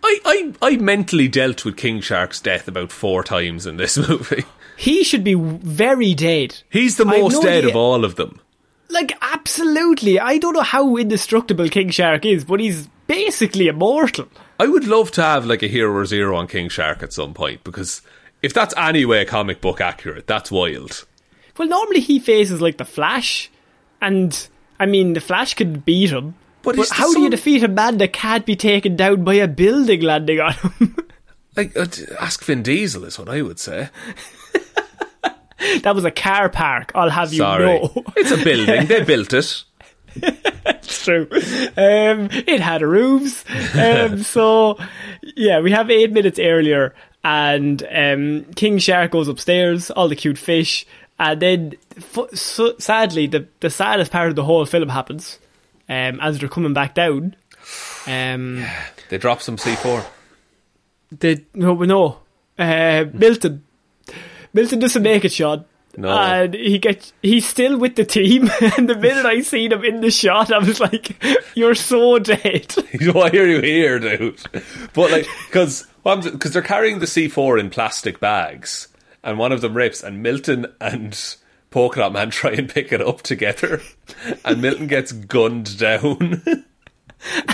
[0.07, 0.19] I,
[0.61, 4.43] I, I mentally dealt with King Shark's death about four times in this movie.
[4.77, 6.61] He should be very dead.
[6.69, 8.39] He's the most dead idea- of all of them.
[8.95, 10.21] Like, absolutely.
[10.21, 14.29] I don't know how indestructible King Shark is, but he's basically immortal.
[14.57, 17.33] I would love to have like a hero or zero on King Shark at some
[17.33, 18.01] point because
[18.41, 21.05] if that's anyway comic book accurate, that's wild.
[21.57, 23.51] Well, normally he faces like the Flash,
[24.01, 24.47] and
[24.79, 26.35] I mean, the Flash could beat him.
[26.61, 29.47] But But, how do you defeat a man that can't be taken down by a
[29.47, 30.95] building landing on him?
[31.57, 31.85] Like uh,
[32.19, 33.87] ask Vin Diesel is what I would say.
[35.81, 37.91] that was a car park, I'll have you Sorry, know.
[38.15, 38.85] it's a building.
[38.87, 39.63] They built it.
[40.17, 41.27] It's true.
[41.77, 43.43] Um, it had roofs.
[43.75, 44.77] Um, so,
[45.21, 50.37] yeah, we have eight minutes earlier, and um, King Shark goes upstairs, all the cute
[50.37, 50.85] fish,
[51.19, 55.39] and then, fu- so, sadly, the, the saddest part of the whole film happens
[55.89, 57.35] um, as they're coming back down.
[58.07, 58.65] Um,
[59.09, 60.05] They drop some C four.
[61.11, 62.19] they, no, no.
[62.57, 63.63] Uh, Milton.
[64.55, 65.65] Milton doesn't make it, Sean.
[65.97, 66.09] No.
[66.09, 70.01] And he gets he's still with the team and the minute I seen him in
[70.01, 71.21] the shot I was like,
[71.55, 72.73] You're so dead.
[73.13, 74.41] Why are you here, dude?
[74.93, 78.87] But like, because because they're carrying the C four in plastic bags,
[79.23, 81.17] and one of them rips, and Milton and
[81.69, 83.81] Polka Dot Man try and pick it up together,
[84.45, 86.43] and Milton gets gunned down.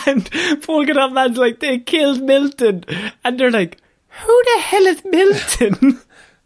[0.06, 0.30] And
[0.62, 2.84] Polka Dot Man's like, They killed Milton
[3.24, 3.78] and they're like,
[4.26, 6.02] Who the hell is Milton?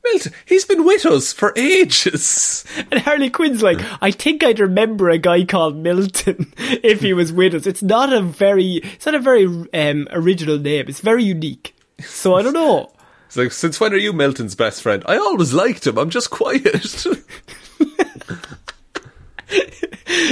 [0.06, 2.64] Milton, he's been with us for ages.
[2.91, 7.34] And Harley Quinn's like, I think I'd remember a guy called Milton if he was
[7.34, 7.65] with us.
[7.65, 10.86] It's not a very it's not a very um, original name.
[10.88, 11.76] It's very unique.
[12.02, 12.91] So I don't know.
[13.27, 15.03] It's like, since when are you Milton's best friend?
[15.07, 15.98] I always liked him.
[15.98, 16.86] I'm just quiet.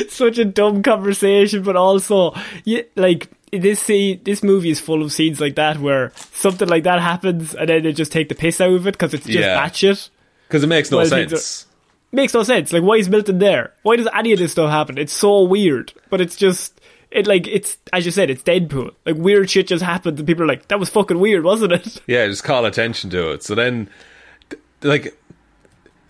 [0.09, 3.29] such a dumb conversation, but also, yeah, like
[3.61, 7.53] this see this movie is full of scenes like that where something like that happens
[7.53, 9.57] and then they just take the piss out of it because it's just Yeah.
[9.57, 10.09] batshit.
[10.47, 11.65] Because it makes no Well, sense.
[12.11, 12.71] Makes no sense.
[12.71, 13.73] Like, why is Milton there?
[13.81, 14.97] Why does any of this stuff happen?
[14.97, 16.79] It's so weird, but it's just.
[17.09, 18.89] It like it's as you said, it's Deadpool.
[19.05, 22.01] Like weird shit just happens, and people are like, "That was fucking weird, wasn't it?"
[22.07, 23.43] Yeah, just call attention to it.
[23.43, 23.87] So then,
[24.81, 25.15] like,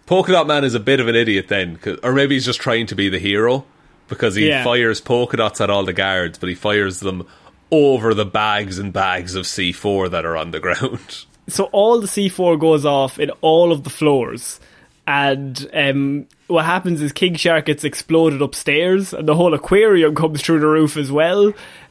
[0.06, 2.60] Polka Dot Man is a bit of an idiot then, 'cause- or maybe he's just
[2.62, 3.66] trying to be the hero
[4.08, 4.64] because he Yeah.
[4.64, 7.26] fires polka dots at all the guards, but he fires them
[7.72, 11.26] over the bags and bags of C4 that are on the ground.
[11.48, 14.60] so all the C4 goes off in all of the floors,
[15.08, 20.42] and um, what happens is King Shark gets exploded upstairs, and the whole aquarium comes
[20.42, 21.48] through the roof as well.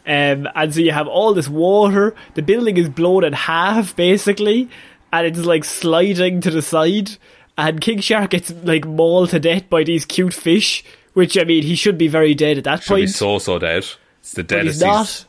[0.07, 2.15] Um, and so you have all this water.
[2.35, 4.69] The building is blown in half, basically,
[5.13, 7.11] and it's like sliding to the side.
[7.59, 10.83] And King Shark gets like mauled to death by these cute fish,
[11.15, 13.11] which I mean he should be very dead at that Should be point.
[13.11, 13.85] so so dead.
[14.21, 14.75] It's the but deadest.
[14.75, 15.25] he's not.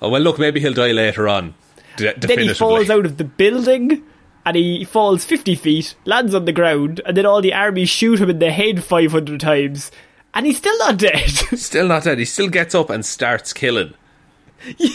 [0.00, 1.54] Oh well, look, maybe he'll die later on.
[1.96, 4.04] De- then he falls out of the building
[4.46, 8.20] and he falls 50 feet, lands on the ground, and then all the army shoot
[8.20, 9.90] him in the head 500 times,
[10.32, 11.28] and he's still not dead.
[11.58, 12.18] Still not dead.
[12.18, 13.92] He still gets up and starts killing.
[14.78, 14.88] he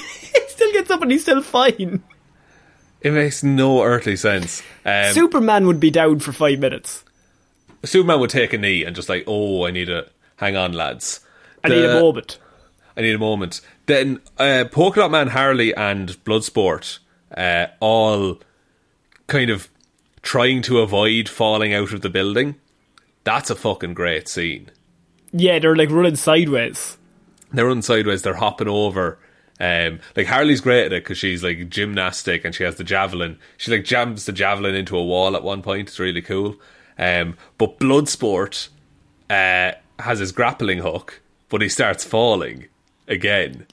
[0.48, 2.02] still gets up and he's still fine.
[3.02, 4.64] It makes no earthly sense.
[4.86, 7.04] Um, Superman would be down for five minutes.
[7.86, 11.20] Superman would take a knee and just like, oh, I need a hang on, lads.
[11.64, 12.40] I need a moment.
[12.96, 13.62] I need a moment.
[13.86, 17.00] Then uh, Polka Dot Man, Harley, and Bloodsport
[17.36, 18.40] uh, all
[19.28, 19.70] kind of
[20.22, 22.56] trying to avoid falling out of the building.
[23.24, 24.70] That's a fucking great scene.
[25.32, 26.98] Yeah, they're like running sideways.
[27.52, 28.22] They're running sideways.
[28.22, 29.18] They're hopping over.
[29.60, 33.40] Um, like Harley's great at it because she's like gymnastic and she has the javelin.
[33.58, 35.88] She like jams the javelin into a wall at one point.
[35.90, 36.56] It's really cool.
[36.98, 38.70] Um, but Bloodsport
[39.30, 42.68] uh, has his grappling hook, but he starts falling
[43.08, 43.66] again,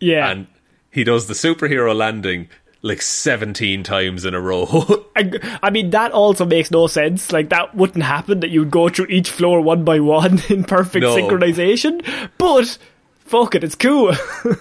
[0.00, 0.30] Yeah.
[0.30, 0.46] and
[0.90, 2.48] he does the superhero landing
[2.82, 4.66] like seventeen times in a row.
[5.16, 5.32] I,
[5.62, 7.32] I mean, that also makes no sense.
[7.32, 11.02] Like, that wouldn't happen that you'd go through each floor one by one in perfect
[11.02, 11.16] No.
[11.16, 12.04] synchronization.
[12.38, 12.78] But,
[13.24, 14.12] fuck it, it's cool.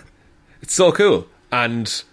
[0.62, 1.28] It's so cool.
[1.52, 2.04] And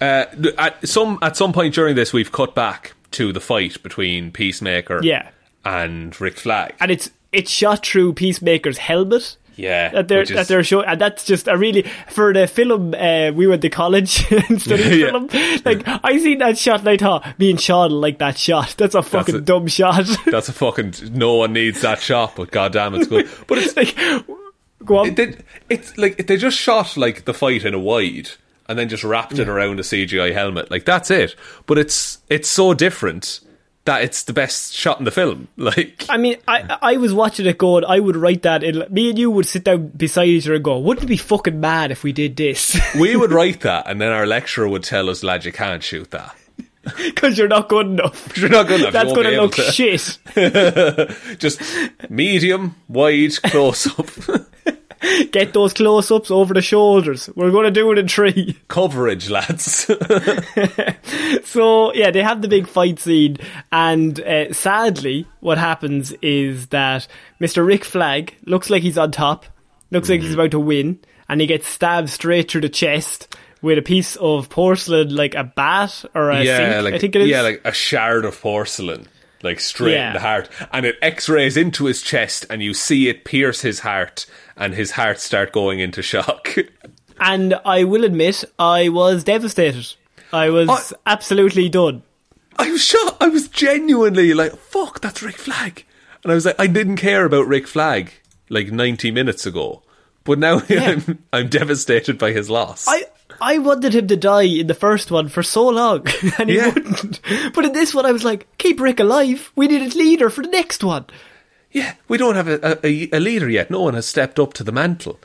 [0.00, 0.24] uh,
[0.58, 5.00] at some at some point during this, we've cut back to the fight between Peacemaker
[5.02, 5.30] yeah.
[5.64, 6.74] and Rick Flag.
[6.80, 9.36] And it's it's shot through Peacemaker's helmet.
[9.56, 12.94] yeah, That they're is- that they're showing, and that's just a really for the film.
[12.94, 15.10] Uh, we went to college and studied Yeah.
[15.10, 15.28] film.
[15.64, 18.74] Like I seen that shot, and I thought me and Sean like that shot.
[18.78, 20.06] That's a fucking a- dumb shot.
[20.26, 23.28] that's a fucking no one needs that shot, but goddamn, it's good.
[23.46, 23.96] But it's like,
[24.84, 25.06] go on.
[25.08, 28.30] it did, it's like they just shot like the fight in a wide
[28.68, 30.70] and then just wrapped it around a CGI helmet.
[30.70, 31.36] Like that's it.
[31.66, 33.40] But it's it's so different
[33.84, 35.48] that it's the best shot in the film.
[35.56, 37.84] Like I mean, I I was watching it going.
[37.84, 38.62] I would write that.
[38.62, 41.16] In, me and you would sit down beside each other and go, "Wouldn't it be
[41.16, 44.84] fucking mad if we did this?" we would write that, and then our lecturer would
[44.84, 46.34] tell us, "Lad, you can't shoot that.
[46.98, 48.36] Because you're not good enough.
[48.36, 48.92] You're not good enough.
[48.92, 50.18] That's going to look shit.
[51.38, 51.62] Just
[52.10, 54.10] medium, wide, close up
[55.32, 57.28] Get those close-ups over the shoulders.
[57.34, 58.58] We're going to do it in three.
[58.68, 59.90] coverage, lads.
[61.44, 63.36] So yeah, they have the big fight scene,
[63.70, 67.06] and uh, sadly, what happens is that
[67.40, 67.64] Mr.
[67.64, 69.46] Rick Flag looks like he's on top,
[69.90, 70.98] looks like he's about to win,
[71.28, 75.44] and he gets stabbed straight through the chest with a piece of porcelain, like a
[75.44, 76.84] bat or a yeah, sink.
[76.84, 77.28] like I think it is.
[77.28, 79.06] yeah, like a shard of porcelain,
[79.42, 80.08] like straight Yeah.
[80.08, 83.80] in the heart, and it X-rays into his chest, and you see it pierce his
[83.80, 84.26] heart,
[84.56, 86.54] and his heart start going into shock.
[87.20, 89.94] and I will admit, I was devastated.
[90.32, 92.02] I was I- absolutely done.
[92.56, 93.16] I was shocked.
[93.20, 95.84] I was genuinely like, "Fuck, that's Rick Flag,"
[96.22, 98.12] and I was like, I didn't care about Rick Flag
[98.48, 99.82] like ninety minutes ago,
[100.22, 102.86] but now I'm I'm devastated by his loss.
[102.88, 103.04] I
[103.40, 106.06] I wanted him to die in the first one for so long,
[106.38, 106.68] and he Yeah.
[106.72, 107.20] wouldn't.
[107.54, 109.50] But in this one, I was like, keep Rick alive.
[109.56, 111.06] We need a leader for the next one.
[111.74, 113.70] Yeah, we don't have a, a, a leader yet.
[113.70, 115.18] No one has stepped up to the mantle,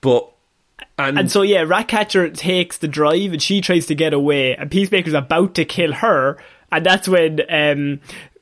[0.00, 0.28] but
[0.98, 4.70] and, And so yeah, Ratcatcher takes the drive, and she tries to get away, and
[4.70, 6.38] Peacemaker's about to kill her,
[6.72, 8.00] and that's when um,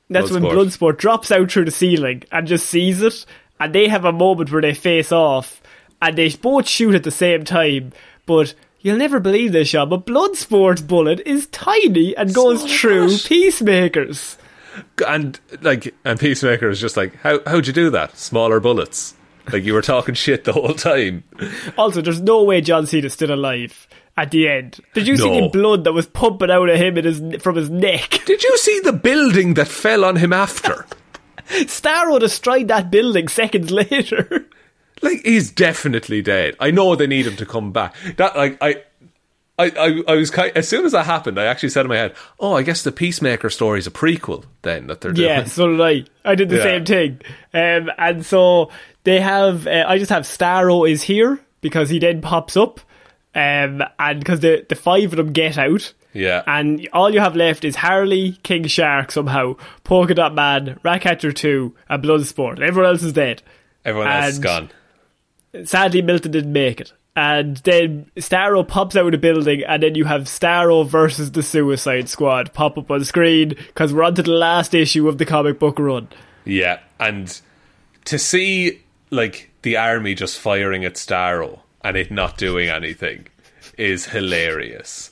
[0.08, 0.52] that's when Bloodsport.
[0.52, 3.26] Bloodsport drops out through the ceiling and just sees it,
[3.58, 5.60] and they have a moment where they face off,
[6.00, 7.92] and they both shoot at the same time,
[8.26, 8.54] but.
[8.82, 13.14] You'll never believe this, Sean, but Bloodsport's bullet is tiny and goes through.
[13.18, 14.38] Peacemaker's.
[15.06, 18.16] And like and Peacemaker is just like, how how'd you do that?
[18.16, 19.14] Smaller bullets.
[19.52, 21.24] Like you were talking shit the whole time.
[21.76, 24.80] Also, there's no way John Cena's still alive at the end.
[24.94, 27.70] Did you see the blood that was pumping out of him in his, from his
[27.70, 28.22] neck?
[28.26, 30.86] Did you see the building that fell on him after?
[31.48, 34.46] Starro destroyed that building seconds later.
[35.02, 36.56] Like he's definitely dead.
[36.60, 37.94] I know they need him to come back.
[38.16, 38.82] That like I.
[39.60, 41.96] I, I, I was kind as soon as that happened, I actually said in my
[41.96, 45.44] head, "Oh, I guess the Peacemaker story is a prequel then that they're doing." yeah,
[45.44, 46.04] so did I.
[46.24, 46.62] I did the Yeah.
[46.62, 47.20] same thing.
[47.54, 48.70] Um, and so
[49.04, 52.80] they have, uh, I just have Starro is here because he then pops up.
[53.34, 55.92] Um, and because the, the five of them get out.
[56.12, 56.42] Yeah.
[56.48, 59.54] And all you have left is Harley, King Shark somehow,
[59.84, 62.60] Polka Dot Man, Ratcatcher 2, and Bloodsport.
[62.60, 63.42] Everyone else is dead.
[63.84, 64.70] Everyone else is gone.
[65.64, 66.92] Sadly, Milton didn't make it.
[67.16, 71.42] And then Starro pops out of the building, and then you have Starro versus the
[71.42, 75.26] Suicide Squad pop up on screen because we're on to the last issue of the
[75.26, 76.08] comic book run.
[76.44, 77.38] Yeah, and
[78.06, 78.80] to see
[79.10, 83.26] like the army just firing at Starro and it not doing anything
[83.76, 85.10] is hilarious.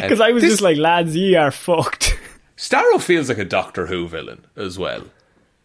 [0.00, 2.18] Because I was This- just like, lads, ye are fucked.
[2.56, 5.04] Starro feels like a Doctor Who villain as well.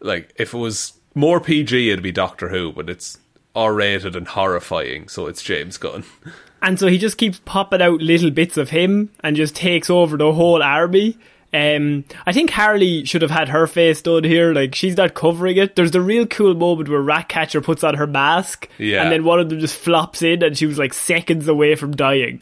[0.00, 3.18] Like if it was more PG, it'd be Doctor Who, but it's
[3.54, 6.04] R-rated and horrifying, so it's James Gunn.
[6.62, 10.16] And so he just keeps popping out little bits of him and just takes over
[10.16, 11.18] the whole army.
[11.52, 14.54] Um, I think Harley should have had her face done here.
[14.54, 15.76] Like she's not covering it.
[15.76, 19.02] There's the real cool moment where Ratcatcher puts on her mask, Yeah.
[19.02, 21.94] and then one of them just flops in, and she was like seconds away from
[21.94, 22.40] dying.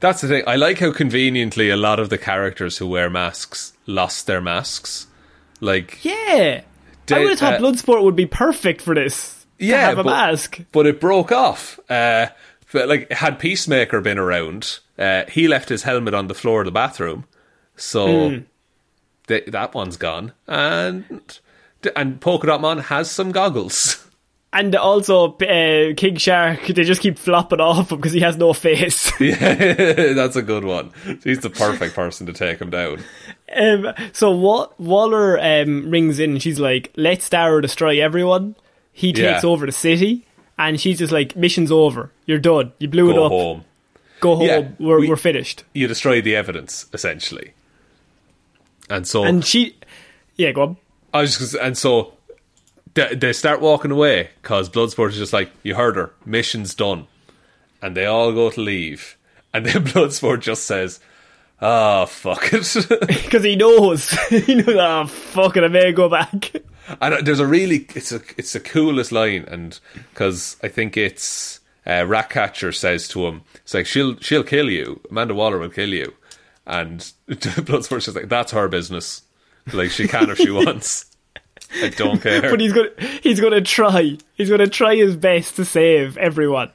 [0.00, 0.42] That's the thing.
[0.48, 5.06] I like how conveniently a lot of the characters who wear masks lost their masks.
[5.60, 6.62] Like Yeah,
[7.08, 9.39] I would have thought uh, Bloodsport would be perfect for this.
[9.60, 10.60] Yeah, have a but, mask.
[10.72, 11.78] but it broke off.
[11.88, 12.26] Uh,
[12.72, 16.66] but like, had Peacemaker been around, uh, he left his helmet on the floor of
[16.66, 17.24] the bathroom,
[17.76, 18.38] so Hmm.
[19.26, 20.32] th- that one's gone.
[20.46, 21.04] And
[21.96, 24.06] and Polka Dot Man has some goggles.
[24.52, 28.52] And also, uh, King Shark, they just keep flopping off him because he has no
[28.52, 29.12] face.
[29.20, 29.54] yeah,
[30.14, 30.90] that's a good one.
[31.22, 32.98] He's the perfect person to take him down.
[33.54, 38.56] Um, so Wa- Waller um, rings in and she's like, "Let's Starro destroy everyone."
[38.92, 39.48] He takes Yeah.
[39.50, 40.26] over the city,
[40.58, 42.10] and she's just like, "Mission's over.
[42.26, 42.72] You're done.
[42.78, 43.32] You blew it Go up.
[43.32, 43.64] home.
[44.20, 44.46] Go home.
[44.46, 47.52] Yeah, we're we- we're finished." You destroyed the evidence essentially,
[48.88, 49.76] and so And she,
[50.36, 50.76] yeah, go on.
[51.14, 52.14] I was just, and so
[52.94, 57.06] they, they start walking away because Bloodsport is just like, you heard her, mission's done.
[57.82, 59.16] And they all go to leave.
[59.54, 61.00] And then Bloodsport just says,
[61.60, 62.62] ah, fuck it.
[63.24, 64.68] Because he knows, he knows.
[64.68, 66.52] Oh fuck it, I may go back.
[67.00, 69.44] And there's a really, it's a, it's the coolest line.
[69.48, 74.70] And because I think it's, uh, Ratcatcher says to him, it's like, she'll, she'll kill
[74.70, 75.00] you.
[75.10, 76.14] Amanda Waller will kill you.
[76.66, 79.22] And Bloodsport's just like, that's her business.
[79.72, 81.06] Like, she can if she wants.
[81.82, 82.50] I don't care.
[82.50, 82.90] But he's gonna,
[83.22, 84.16] he's gonna try.
[84.34, 86.70] He's gonna try his best to save everyone.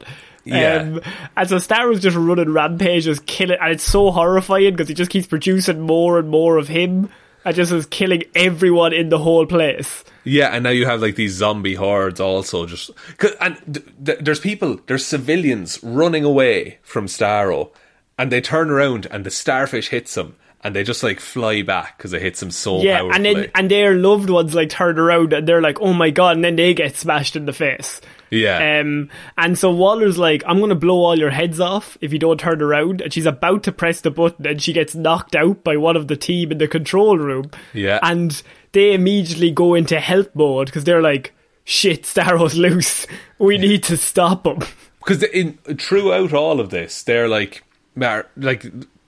[0.46, 0.78] Yeah.
[0.78, 1.02] Um,
[1.36, 5.12] and so Starro's just running rampage, just killing, and it's so horrifying because he just
[5.12, 7.10] keeps producing more and more of him,
[7.46, 10.04] and just was killing everyone in the whole place.
[10.24, 14.20] Yeah, and now you have like these zombie hordes also just 'cause- and th- th-
[14.22, 17.70] there's people, there's civilians running away from Starro,
[18.18, 21.98] and they turn around and the starfish hits them, and they just like fly back
[21.98, 23.16] because it hits them so Yeah, powerfully.
[23.16, 26.36] and then and their loved ones like turn around and they're like, "Oh my god!"
[26.38, 28.02] and then they get smashed in the face.
[28.32, 32.12] Yeah, Um, and so Waller's like, I'm going to blow all your heads off if
[32.12, 33.02] you don't turn around.
[33.02, 36.08] And she's about to press the button and she gets knocked out by one of
[36.08, 37.52] the team in the control room.
[37.74, 38.00] Yeah.
[38.02, 38.42] And
[38.72, 41.34] they immediately go into help mode because they're like,
[41.64, 43.06] shit, Starro's loose.
[43.38, 44.60] We need to stop him.
[45.00, 47.64] because in throughout all of this, they're like,
[47.96, 48.66] like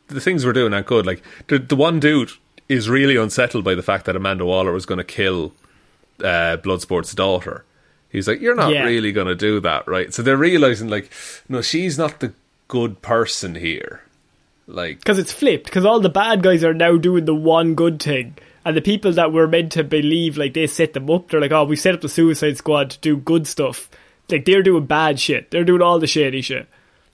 [0.07, 1.05] the things we're doing aren't good.
[1.05, 2.31] Like the the one dude
[2.69, 5.53] is really unsettled by the fact that Amanda Waller was going to kill
[6.19, 7.63] uh, Bloodsport's daughter.
[8.09, 8.83] He's like, you're not Yeah.
[8.85, 10.13] really going to do that, right?
[10.13, 11.09] So they're realizing, like,
[11.49, 12.33] no, she's not the
[12.67, 14.01] good person here.
[14.67, 15.65] Like, Because it's flipped.
[15.65, 18.35] Because all the bad guys are now doing the one good thing.
[18.65, 21.29] And the people that were meant to believe, like, they set them up.
[21.29, 23.89] They're like, oh, we set up the Suicide Squad to do good stuff.
[24.29, 25.51] Like, they're doing bad shit.
[25.51, 26.67] They're doing all the shady shit.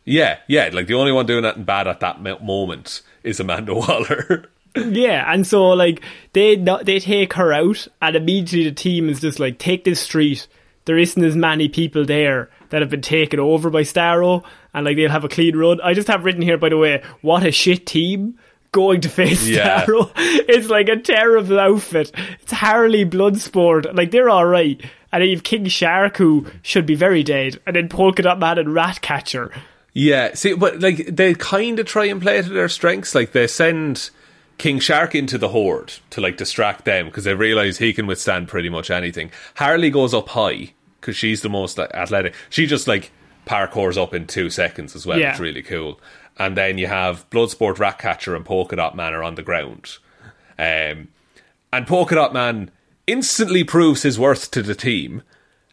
[0.05, 3.73] yeah, yeah, like the only one doing that in bad at that moment is Amanda
[3.75, 4.49] Waller.
[4.75, 6.01] Yeah, and so like
[6.33, 10.47] they they take her out, and immediately the team is just like, take this street.
[10.85, 14.43] There isn't as many people there that have been taken over by Starro,
[14.73, 15.79] and like they'll have a clean run.
[15.81, 18.37] I just have written here, by the way, what a shit team
[18.71, 19.85] going to face Yeah.
[19.85, 20.11] Starro.
[20.49, 22.11] It's like a terrible outfit.
[22.41, 24.81] It's Harley Bloodsport, like they're all right,
[25.11, 28.57] and then you've King Shark who should be very dead, and then Polka Dot Man
[28.57, 29.51] and Ratcatcher.
[29.93, 33.13] Yeah, see, but like they kind of try and play to their strengths.
[33.13, 34.09] Like they send
[34.57, 38.47] King Shark into the horde to like distract them because they realize he can withstand
[38.47, 39.31] pretty much anything.
[39.55, 42.33] Harley goes up high because she's the most athletic.
[42.49, 43.11] She just like
[43.45, 45.19] parkours up in two seconds as well.
[45.19, 45.31] Yeah.
[45.31, 45.99] It's really cool.
[46.37, 49.97] And then you have Bloodsport, Ratcatcher, and Polka Dot Man are on the ground.
[50.57, 51.09] Um,
[51.71, 52.71] and Polka Dot Man
[53.05, 55.23] instantly proves his worth to the team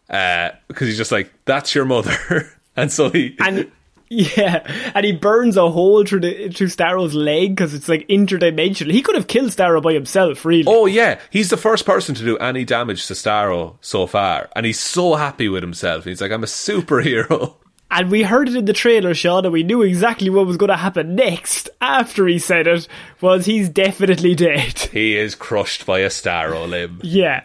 [0.07, 3.71] because he's just like, "That's your mother," and so he and
[4.11, 8.91] yeah, and he burns a hole through the through Starro's leg because it's like interdimensional.
[8.91, 10.65] He could have killed Starro by himself, really.
[10.67, 14.67] Oh yeah, he's the first person to do any damage to Starro so far, and
[14.67, 16.05] he's so happy with himself.
[16.05, 17.55] He's like, "I'm a superhero."
[17.93, 20.71] And we heard it in the trailer, Sean, and we knew exactly what was going
[20.71, 22.87] to happen next after he said it.
[23.21, 24.79] Was he's definitely dead?
[24.93, 27.01] he is crushed by a Starro limb.
[27.03, 27.43] yeah.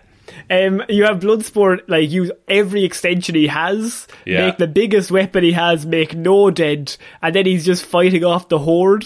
[0.49, 4.45] Um, you have Bloodsport like use every extension he has, Yeah.
[4.47, 8.49] make the biggest weapon he has, make no dent, and then he's just fighting off
[8.49, 9.05] the horde.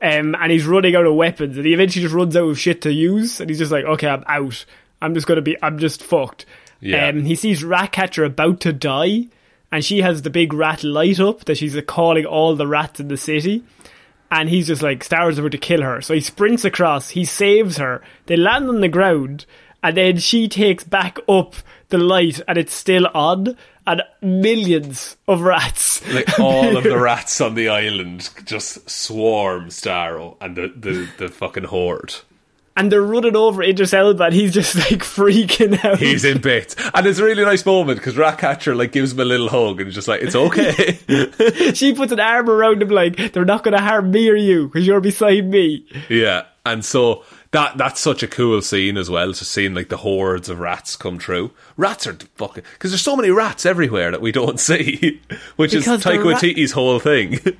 [0.00, 2.82] Um, and he's running out of weapons, and he eventually just runs out of shit
[2.82, 4.64] to use, and he's just like, okay, I'm out.
[5.02, 6.46] I'm just gonna be, I'm just fucked.
[6.80, 7.08] Yeah.
[7.08, 9.26] Um, he sees Ratcatcher about to die,
[9.72, 13.08] and she has the big rat light up that she's calling all the rats in
[13.08, 13.64] the city.
[14.30, 16.00] And he's just like, Star's about to kill her.
[16.02, 19.46] So he sprints across, he saves her, they land on the ground,
[19.82, 21.54] and then she takes back up
[21.88, 23.56] the light, and it's still on,
[23.86, 26.06] and millions of rats.
[26.12, 31.28] Like all of the rats on the island just swarm Starro and the, the, the
[31.28, 32.14] fucking horde.
[32.76, 35.98] and they're running over Idris and he's just like freaking out.
[35.98, 39.24] He's in bits, and it's a really nice moment because Ratcatcher like gives him a
[39.24, 43.32] little hug and he's just like, "It's okay." she puts an arm around him, like,
[43.32, 45.86] they're not going to harm me or you, because you're beside me.
[46.10, 49.96] Yeah, and so that that's such a cool scene as well to seeing like the
[49.98, 51.50] hordes of rats come through.
[51.76, 55.20] Rats are fucking because there's so many rats everywhere that we don't see,
[55.56, 57.38] which Because is Taika ra- Waititi's whole thing.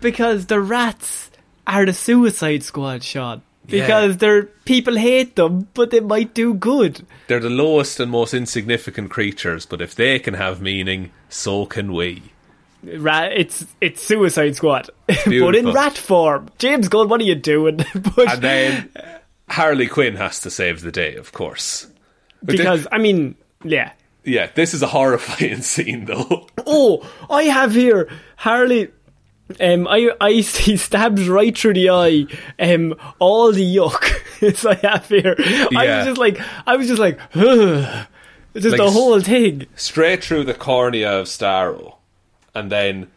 [0.00, 1.30] Because the rats
[1.64, 3.42] are the Suicide Squad, Sean.
[3.68, 3.82] Yeah.
[3.86, 7.06] Because they're people hate them, but they might do good.
[7.28, 11.92] They're the lowest and most insignificant creatures, but if they can have meaning, so can
[11.92, 12.32] we.
[12.82, 16.48] Ra- it's it's Suicide Squad, but in rat form.
[16.58, 17.76] James Gunn, what are you doing?
[17.94, 18.90] but And then
[19.50, 21.88] Harley Quinn has to save the day, of course.
[22.42, 23.92] But because I mean, yeah,
[24.24, 26.46] Yeah, this is a horrifying scene though.
[26.66, 28.90] Oh, I have here Harley.
[29.60, 32.26] Um, I I he stabs right through the eye.
[32.58, 35.34] Um, all the yuck as I have here.
[35.38, 38.06] I was just like, I was just like, Ugh.
[38.54, 39.66] just Like the whole thing.
[39.74, 41.96] Straight through the cornea of Starro,
[42.54, 43.08] and then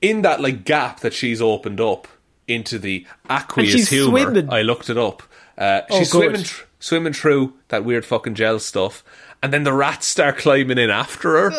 [0.00, 2.06] in that like gap that she's opened up
[2.46, 4.46] into the aqueous humor.
[4.50, 5.22] I looked it up.
[5.56, 6.22] Uh, Oh, she's good.
[6.24, 9.04] swimming thr- swimming through that weird fucking gel stuff,
[9.42, 11.52] and then the rats start climbing in after her.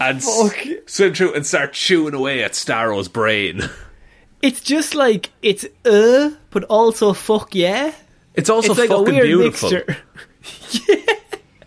[0.00, 0.50] and s- Oh,
[0.86, 3.62] swim through and start chewing away at Starro's brain.
[4.42, 7.92] It's just like it's uh, but also fuck yeah.
[8.34, 9.70] It's also it's like a fucking weird beautiful.
[9.70, 9.96] mixture.
[10.88, 11.05] yeah.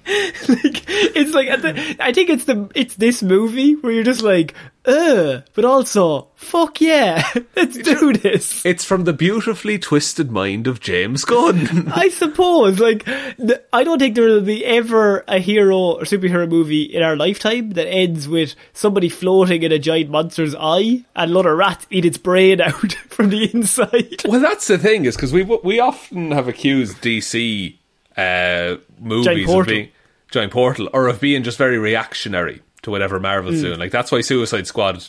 [0.50, 4.56] like it's like the, I think it's the it's this movie where you're just like
[4.86, 7.24] uh, but also fuck yeah,
[7.56, 8.66] let's do this.
[8.66, 11.90] It's from the beautifully twisted mind of James Gunn.
[11.94, 16.50] I suppose like th- I don't think there will be ever a hero or superhero
[16.50, 21.32] movie in our lifetime that ends with somebody floating in a giant monster's eye and
[21.32, 24.24] a lot of rats eat its brain out from the inside.
[24.26, 27.76] well, that's the thing is because we we often have accused DC
[28.18, 29.90] uh, movies of being
[30.32, 33.64] giant portal or of being just very reactionary to whatever Marvel's Hmm.
[33.64, 33.80] doing.
[33.80, 35.06] Like that's why Suicide Squad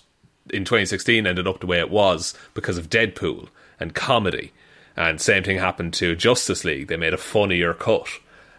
[0.50, 3.48] in 2016 ended up the way it was because of Deadpool
[3.78, 4.52] and comedy.
[4.96, 6.88] And same thing happened to Justice League.
[6.88, 8.08] They made a funnier cut.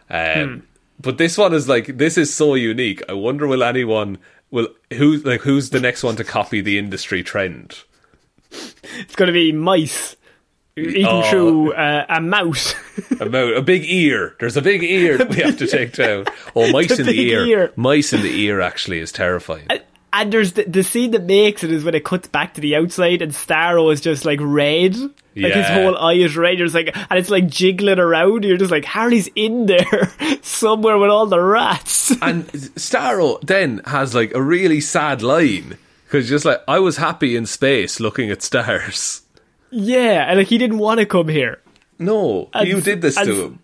[0.10, 0.60] Um, Hmm.
[1.00, 3.02] But this one is like this is so unique.
[3.10, 4.20] I wonder will anyone
[4.52, 7.80] will who's like who's the next one to copy the industry trend?
[8.52, 10.16] It's going to be mice
[10.76, 11.22] eating Oh.
[11.30, 12.74] through uh, a mouse.
[13.20, 14.36] About a big ear.
[14.40, 16.26] There's a big ear that we have to take down.
[16.56, 17.46] Oh, mice The in the ear.
[17.46, 17.74] ear.
[17.76, 19.68] Mice in the ear actually is terrifying.
[20.14, 22.76] And there's the, the scene that makes it is when it cuts back to the
[22.76, 24.98] outside and Starro is just like red.
[24.98, 26.60] Like his whole eye is red.
[26.60, 28.44] You're like, and it's like jiggling around.
[28.44, 30.12] You're just like, Harry's in there
[30.42, 32.12] somewhere with all the rats.
[32.22, 32.46] And
[32.76, 37.46] Starro then has like a really sad line because just like I was happy in
[37.46, 39.21] space looking at stars.
[39.72, 41.60] Yeah, and like he didn't want to come here.
[42.00, 43.60] No, And- you did this and- to him.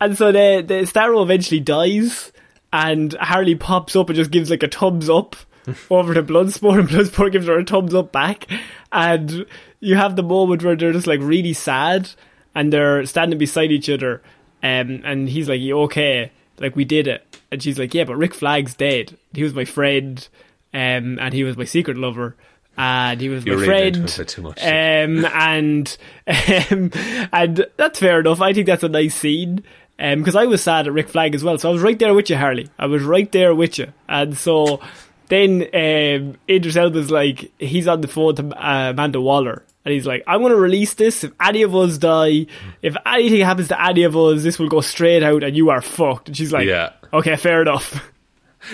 [0.00, 2.30] And so the, the Starro eventually dies,
[2.72, 5.34] and Harley pops up and just gives like a thumbs up
[5.90, 8.46] over to Bloodsport, and Bloodsport gives her a thumbs up back.
[8.92, 9.44] And
[9.80, 12.10] you have the moment where they're just like really sad,
[12.54, 14.22] and they're standing beside each other,
[14.62, 16.30] um, and he's like, "You okay?
[16.60, 19.18] Like we did it." And she's like, "Yeah, but Rick Flag's dead.
[19.34, 20.26] He was my friend,
[20.72, 22.36] um, and he was my secret lover."
[22.80, 24.08] And he was You're my friend.
[24.08, 24.62] too much.
[24.62, 25.96] Um, and
[26.26, 26.90] um,
[27.32, 28.40] and that's fair enough.
[28.40, 29.64] I think that's a nice scene.
[30.00, 32.14] Um, because I was sad at Rick Flag as well, so I was right there
[32.14, 32.68] with you, Harley.
[32.78, 34.80] I was right there with you, and so
[35.26, 40.06] then um, Idris Elba's like he's on the phone to uh, Amanda Waller, and he's
[40.06, 41.24] like, "I'm going to release this.
[41.24, 42.46] If any of us die,
[42.80, 45.80] if anything happens to any of us, this will go straight out, and you are
[45.82, 46.92] fucked." And she's like, Yeah.
[47.12, 48.00] okay, fair enough."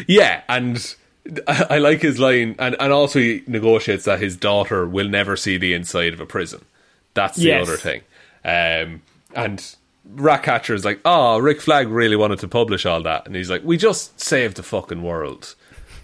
[0.08, 0.94] Yeah, and
[1.48, 5.36] I, I like his line, and, and also he negotiates that his daughter will never
[5.36, 6.64] see the inside of a prison.
[7.14, 7.66] That's the Yes.
[7.68, 8.02] other thing.
[8.44, 9.02] Um,
[9.34, 9.74] and
[10.06, 13.64] Ratcatcher is like, oh, Rick Flag really wanted to publish all that, and he's like,
[13.64, 15.54] we just saved the fucking world.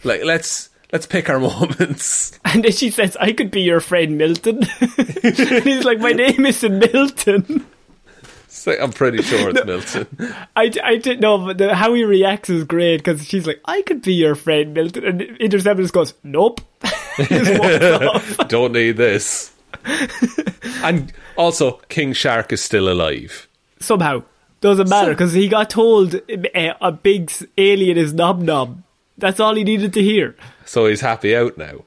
[0.04, 2.38] Like, let's let's pick our moments.
[2.44, 6.46] And then she says, "I could be your friend Milton." and he's like, "My name
[6.46, 7.66] isn't Milton."
[8.66, 10.06] Like, I'm pretty sure it's Milton.
[10.56, 13.82] I, I didn't know, but the, how he reacts is great because she's like, I
[13.82, 15.04] could be your friend, Milton.
[15.04, 16.60] And Interceptor just goes, Nope.
[17.16, 18.38] just.
[18.48, 19.52] Don't need this.
[20.82, 23.48] and also, King Shark is still alive.
[23.78, 24.24] Somehow.
[24.60, 28.84] Doesn't matter because he got told uh, a big alien is Nom Nom.
[29.16, 30.36] That's all he needed to hear.
[30.66, 31.84] So he's happy out now.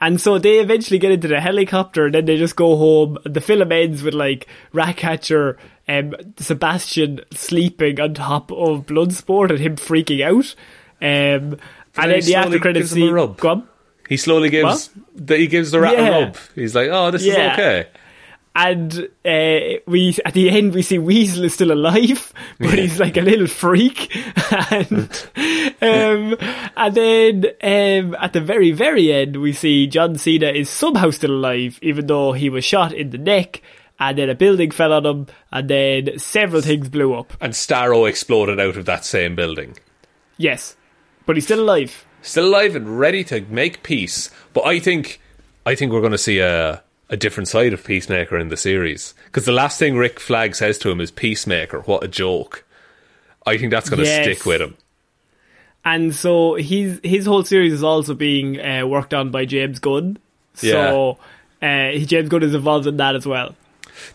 [0.00, 3.18] And so they eventually get into the helicopter and then they just go home.
[3.24, 5.56] The film ends with like Ratcatcher
[5.88, 10.54] um, Sebastian sleeping on top of Bloodsport and him freaking out.
[11.00, 11.58] Um,
[11.98, 13.12] and then he the after credits scene.
[13.12, 13.38] rub.
[13.38, 13.68] Go on.
[14.08, 16.08] He slowly gives the, he gives the rat Yeah.
[16.08, 16.36] a rub.
[16.54, 17.86] He's like, "Oh, this is okay."
[18.56, 23.18] And uh, we at the end we see Weasel is still alive, but he's like
[23.18, 24.16] a little freak,
[24.70, 25.28] and
[25.82, 26.36] um,
[26.74, 31.32] and then um, at the very very end we see John Cena is somehow still
[31.32, 33.62] alive, even though he was shot in the neck.
[33.98, 37.32] And then a building fell on him, and then several things blew up.
[37.40, 39.78] And Starro exploded out of that same building.
[40.36, 40.76] Yes,
[41.24, 42.06] but he's still alive.
[42.20, 44.30] Still alive and ready to make peace.
[44.52, 45.18] But I think
[45.64, 49.14] I think we're going to see a a different side of Peacemaker in the series
[49.26, 52.64] because the last thing Rick Flag says to him is "Peacemaker." What a joke!
[53.46, 54.24] I think that's going to Yes.
[54.24, 54.76] stick with him.
[55.84, 60.18] and so his his whole series is also being uh, worked on by James Gunn.
[60.54, 61.18] So
[61.62, 63.54] uh, James Gunn is involved in that as well.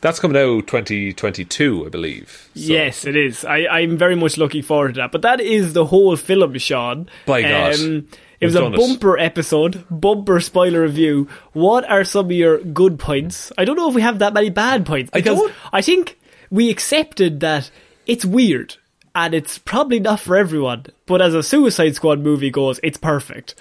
[0.02, 2.50] That's coming out 2022, I believe.
[2.54, 3.44] So- Yes, it is.
[3.46, 5.12] I, I'm very much looking forward to that.
[5.12, 7.10] But that is the whole film, Sean.
[7.26, 8.06] By God.
[8.42, 8.76] It was a it.
[8.76, 11.30] bumper episode, bumper spoiler review.
[11.54, 13.52] What are some of your good points?
[13.58, 16.18] I don't know if we have that many bad points I because don't- I think
[16.50, 17.72] we accepted that
[18.08, 18.76] it's weird
[19.16, 20.88] and it's probably not for everyone.
[21.06, 23.56] But as a Suicide Squad movie goes, it's perfect.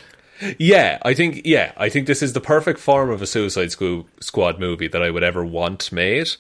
[0.59, 4.59] Yeah, I think yeah, I think this is the perfect form of a Suicide Squad
[4.59, 6.31] movie that I would ever want made.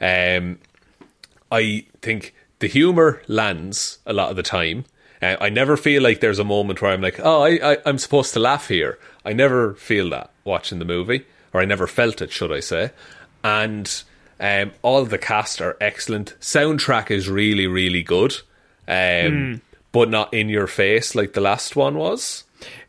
[0.00, 0.58] Um,
[1.50, 4.84] I think the humor lands a lot of the time.
[5.22, 7.98] Uh, I never feel like there's a moment where I'm like, oh, I, I, I'm
[7.98, 8.98] supposed to laugh here.
[9.24, 12.90] I never feel that watching the movie, or I never felt it, should I say?
[13.42, 14.02] And
[14.38, 16.34] um, all the cast are excellent.
[16.40, 18.36] Soundtrack is really, really good,
[18.86, 19.62] um,
[19.92, 22.44] but not in your face like the last one was.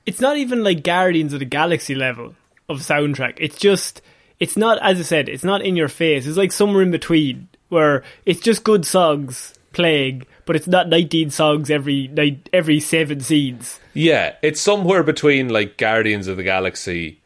[0.05, 2.35] it's not even like Guardians of the Galaxy level
[2.69, 3.35] of soundtrack.
[3.37, 4.01] It's just,
[4.39, 6.27] it's not, as I said, it's not in your face.
[6.27, 11.29] It's like somewhere in between where it's just good songs playing, but it's not 19
[11.29, 12.09] songs every
[12.51, 13.79] every seven scenes.
[13.93, 17.21] Yeah, it's somewhere between like Guardians of the Galaxy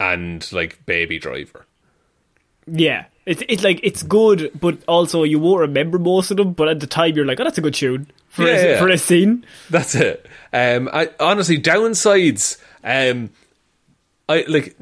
[0.00, 1.66] and like Baby Driver.
[2.66, 3.04] Yeah.
[3.26, 6.78] It's, it's like, it's good, but also you won't remember most of them, but at
[6.80, 8.78] the time you're like, oh, that's a good tune for, Yeah, a, yeah.
[8.78, 9.44] for a scene.
[9.68, 10.26] That's it.
[10.52, 12.58] Um, I honestly downsides.
[12.84, 13.30] Um,
[14.28, 14.76] I like.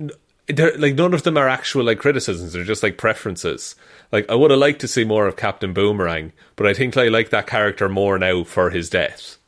[0.47, 2.53] They're, like none of them are actual like criticisms.
[2.53, 3.77] They're just like preferences.
[4.15, 7.09] Like I would have liked to see more of Captain Boomerang, but I think I
[7.09, 9.39] like that character more now for his death.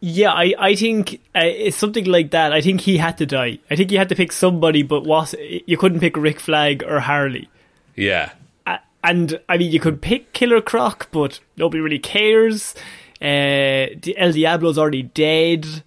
[0.00, 2.52] Yeah, I, I think uh, it's something like that.
[2.52, 3.60] I think he had to die.
[3.70, 6.98] I think you had to pick somebody, but was you couldn't pick Rick Flag or
[6.98, 7.48] Harley.
[7.94, 8.32] Yeah,
[8.66, 12.74] Uh, and I mean, you could pick Killer Croc, but nobody really cares.
[13.22, 15.84] Uh, El Diablo's already dead.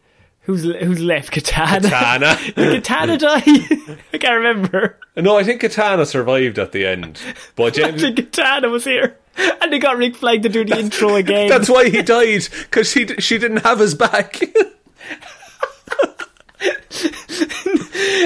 [0.48, 1.32] Who's who's left?
[1.32, 1.90] Katana.
[1.90, 2.38] Katana.
[2.56, 3.42] Did Katana die?
[4.14, 4.98] I can't remember.
[5.16, 7.20] no, I think Katana survived at the end,
[7.56, 8.02] but I James.
[8.02, 9.18] think Katana was here,
[9.62, 11.50] and they got Rick Flag to do the intro again.
[11.50, 14.40] That's why he died because she she didn't have his back.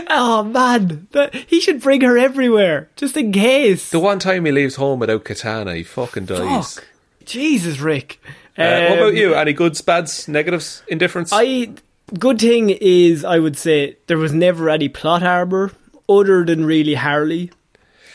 [0.10, 3.90] oh man, that, he should bring her everywhere just in case.
[3.90, 6.76] the one time he leaves home without Katana, he fucking dies.
[6.76, 6.88] Fuck.
[7.26, 8.20] Jesus, Rick.
[8.58, 9.34] Uh, what Um, about you?
[9.34, 11.32] Any goods, bads, negatives, indifference?
[11.34, 11.74] I
[12.18, 15.72] good thing is I would say there was never any plot armor
[16.10, 17.52] other than really Harley.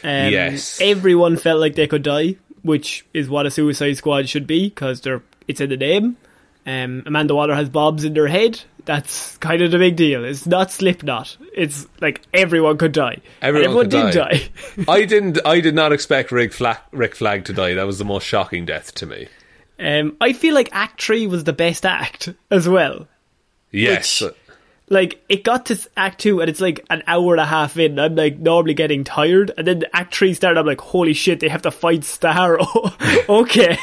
[0.05, 0.79] Um, Yes.
[0.81, 5.01] everyone felt like they could die, which is what a Suicide Squad should be because
[5.01, 6.17] they're it's in the name.
[6.67, 8.61] Um, Amanda Waller has bobs in their head.
[8.87, 10.25] That's kind of the big deal.
[10.25, 11.37] It's not Slipknot.
[11.55, 13.19] It's like everyone could die.
[13.43, 14.51] Everyone, everyone could did die.
[14.87, 14.93] die.
[14.93, 15.39] I didn't.
[15.45, 17.75] I did not expect Rick Flag, Rick Flag to die.
[17.75, 19.29] That was the most shocking death to me.
[19.81, 23.09] um, I feel like Act Three was the best act as well.
[23.73, 24.35] Yes, Which-
[24.89, 27.99] like it got to act two and it's like an hour and a half in
[27.99, 31.49] i'm like normally getting tired and then act three started i'm like holy shit they
[31.49, 32.65] have to fight starro
[33.29, 33.77] okay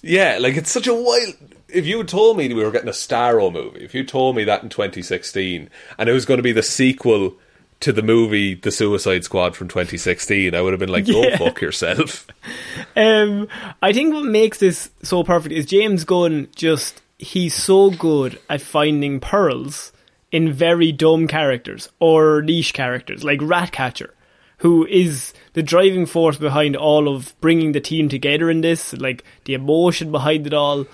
[0.00, 0.38] yeah.
[0.40, 1.34] Like it's such a wild.
[1.68, 4.62] If you told me we were getting a Starro movie, if you told me that
[4.62, 5.68] in 2016,
[5.98, 7.34] and it was going to be the sequel
[7.80, 11.36] to the movie The Suicide Squad from 2016, I would have been like, "Go Yeah.
[11.36, 12.28] fuck yourself."
[12.96, 13.48] um
[13.82, 18.60] i think what makes this so perfect is james gunn just he's so good at
[18.60, 19.92] finding pearls
[20.30, 24.14] in very dumb characters or niche characters like ratcatcher
[24.58, 29.24] who is the driving force behind all of bringing the team together in this like
[29.44, 30.86] the emotion behind it all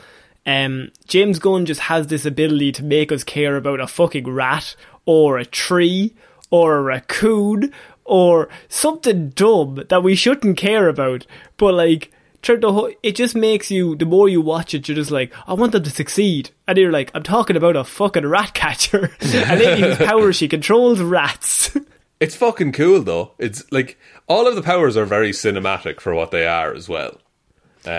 [0.46, 4.76] um, James Gunn just has this ability to make us care about a fucking rat
[5.06, 6.14] or a tree
[6.51, 7.72] or a raccoon
[8.05, 11.26] or something dumb that we shouldn't care about.
[11.56, 12.10] But like,
[12.44, 15.32] throughout the whole, it just makes you, the more you watch it, you're just like,
[15.46, 16.50] I want them to succeed.
[16.68, 19.10] And you're like, I'm talking about a fucking rat catcher.
[19.20, 21.76] and then whose power she controls rats.
[22.20, 23.32] It's fucking cool though.
[23.38, 23.98] It's like
[24.28, 27.20] all of the powers are very cinematic for what they are as well.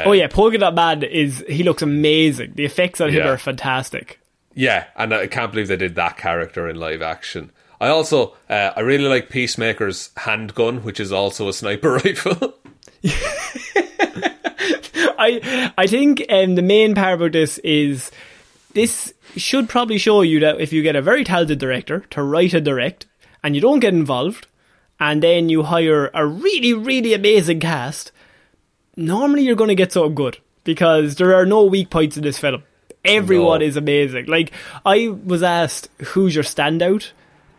[0.05, 2.53] oh yeah, Polka Dot Man is, he looks amazing.
[2.55, 4.19] The effects on him are fantastic.
[4.55, 7.51] Yeah, and I can't believe they did that character in live action.
[7.79, 12.55] I also uh, I really like Peacemaker's handgun, which is also a sniper rifle.
[15.17, 18.11] I I think um, the main part about this is
[18.73, 22.53] this should probably show you that if you get a very talented director to write
[22.53, 23.05] and direct,
[23.43, 24.47] and you don't get involved,
[24.99, 28.11] and then you hire a really really amazing cast,
[28.95, 32.37] normally you're going to get something good because there are no weak points in this
[32.39, 32.63] film.
[33.03, 33.65] Everyone No.
[33.65, 34.25] is amazing.
[34.25, 34.51] Like
[34.85, 37.11] I was asked, "Who's your standout?"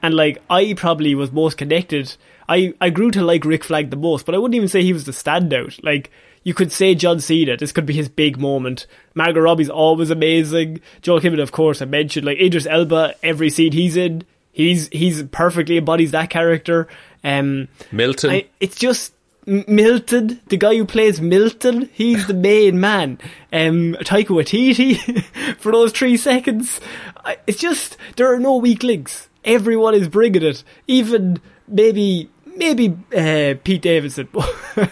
[0.02, 2.16] and like I probably was most connected.
[2.48, 4.92] I I grew to like Rick Flag the most, but I wouldn't even say he
[4.92, 5.82] was the standout.
[5.84, 6.10] Like
[6.46, 8.86] you could say John Cena, this could be his big moment.
[9.16, 10.80] Margot Robbie's always amazing.
[11.02, 13.14] Joel Kinnaman, of course, I mentioned like Idris Elba.
[13.20, 16.86] Every scene he's in, he's he's perfectly embodies that character.
[17.24, 18.30] Um, Milton.
[18.30, 19.12] I, it's just
[19.48, 23.18] M- Milton, the guy who plays Milton, he's the main man.
[23.52, 25.24] Um, Taika Waititi
[25.58, 26.80] for those three seconds.
[27.24, 29.28] I- It's just there are no weak links.
[29.44, 30.62] Everyone is bringing it.
[30.86, 34.28] Even maybe maybe uh, Pete Davidson.
[34.32, 34.88] but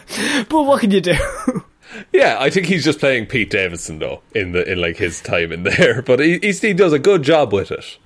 [0.51, 1.15] what can you do?
[2.13, 5.53] Yeah, I think he's just playing Pete Davidson though in the in like his time
[5.53, 7.99] in there, but he he's, he does a good job with it.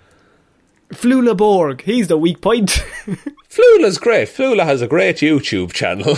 [0.90, 2.84] Flula Borg, he's the weak point.
[3.48, 4.28] Flula's great.
[4.28, 6.16] Flula has a great YouTube channel.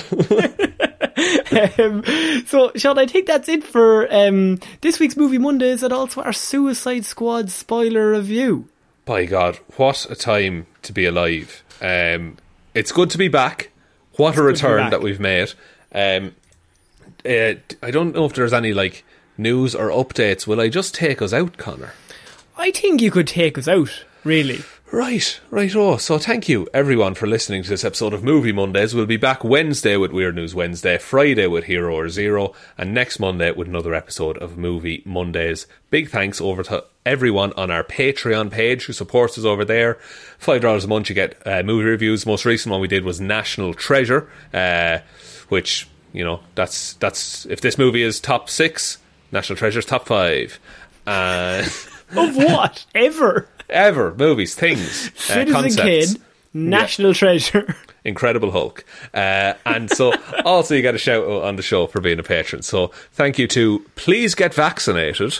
[1.78, 2.04] um,
[2.46, 6.32] so, Shaun, I think that's it for um, this week's Movie Mondays and also our
[6.32, 8.68] Suicide Squad spoiler review.
[9.04, 11.64] By God, what a time to be alive!
[11.80, 12.36] Um,
[12.74, 13.70] it's good to be back.
[14.16, 15.52] What a return that we've made.
[15.94, 16.34] Um,
[17.24, 19.04] uh, I don't know if there's any like
[19.38, 20.46] news or updates.
[20.46, 21.92] Will I just take us out, Connor?
[22.56, 24.60] I think you could take us out, really.
[24.92, 25.74] Right, right.
[25.76, 28.92] Oh, so thank you everyone for listening to this episode of Movie Mondays.
[28.92, 33.20] We'll be back Wednesday with Weird News Wednesday, Friday with Hero or Zero, and next
[33.20, 35.68] Monday with another episode of Movie Mondays.
[35.90, 39.94] Big thanks over to everyone on our Patreon page who supports us over there.
[40.38, 42.26] Five dollars a month, you get uh, movie reviews.
[42.26, 44.98] Most recent one we did was National Treasure, uh,
[45.50, 48.98] which you know that's that's if this movie is top six,
[49.30, 50.58] National Treasure's top five.
[51.06, 51.64] Uh,
[52.16, 52.86] Of what?
[52.92, 53.48] Ever?
[53.70, 56.14] Ever movies, things, uh, Citizen concepts.
[56.14, 56.22] Kane,
[56.52, 57.76] National Treasure.
[58.04, 58.84] Incredible Hulk.
[59.12, 60.14] Uh, and so
[60.44, 62.62] also you get a shout out on the show for being a patron.
[62.62, 65.38] So thank you to Please Get Vaccinated.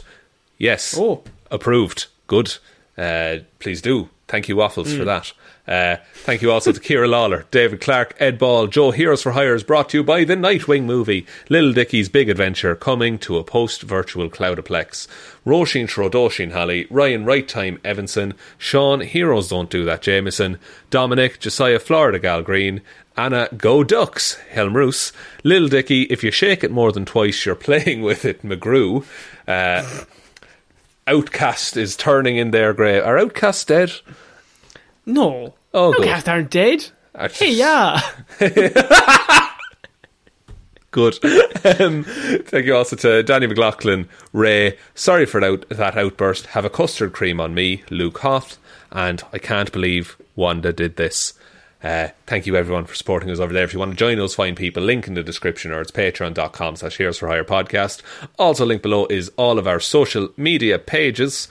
[0.59, 0.95] Yes.
[0.97, 1.23] Oh.
[1.51, 2.07] Approved.
[2.27, 2.57] Good.
[2.99, 4.11] Uh, please do.
[4.29, 5.33] Thank you, Waffles, for that.
[5.71, 9.55] Uh, thank you also to Ciara Lawler, David Clarke, Ed Ball, Joe Heroes for Hire
[9.55, 13.45] is brought to you by the Nightwing movie, Little Dicky's Big Adventure, coming to a
[13.45, 15.07] post-virtual Cloudaplex.
[15.47, 20.59] Róisín Schrödóisìn Hally, Ryan Right Time Evanson, Shaun Heroes Don't Do That Jamieson,
[20.91, 22.81] Dominic, Jessiah Florida Gal Green,
[23.17, 25.13] Anna Go Ducks, Hjelmroos,
[25.45, 29.05] Little Dicky, if you shake it more than twice, you're playing with it, McGrew.
[29.47, 30.05] Uh,
[31.07, 33.05] OutKast is turning in their grave.
[33.05, 33.93] Are OutKast dead?
[35.07, 35.55] No.
[35.73, 36.07] Oh, good.
[36.09, 36.87] OutKast aren't dead.
[37.15, 38.01] Actually- Hey, yeah.
[40.93, 41.25] Good.
[41.81, 44.77] um, thank you also to Danny McLaughlin, Ray.
[44.97, 46.47] Sorry for that, that outburst.
[46.47, 48.59] Have a custard cream on me, Luke Hoth,
[48.91, 51.35] and I can't believe Wanda did this.
[51.83, 53.63] Uh, thank you everyone for supporting us over there.
[53.65, 56.75] If you want to join those fine people, link in the description or it's patreon.com
[56.77, 58.03] slash heroes for hire podcast.
[58.37, 61.47] Also link below is all of our social media pages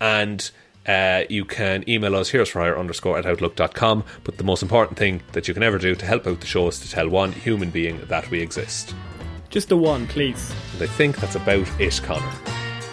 [0.00, 0.50] and
[0.86, 4.04] uh, you can email us heroes for hire underscore at outlook.com.
[4.22, 6.68] But the most important thing that you can ever do to help out the show
[6.68, 8.94] is to tell one human being that we exist.
[9.50, 10.52] Just the one, please.
[10.74, 12.32] And I think that's about it, Connor.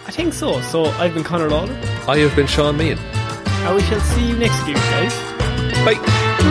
[0.07, 0.61] I think so.
[0.61, 1.73] So I've been Conor Lawler,
[2.07, 2.97] I have been Shaun Meighan.
[2.97, 5.13] and we shall see you next week, guys.
[5.85, 6.50] Bye.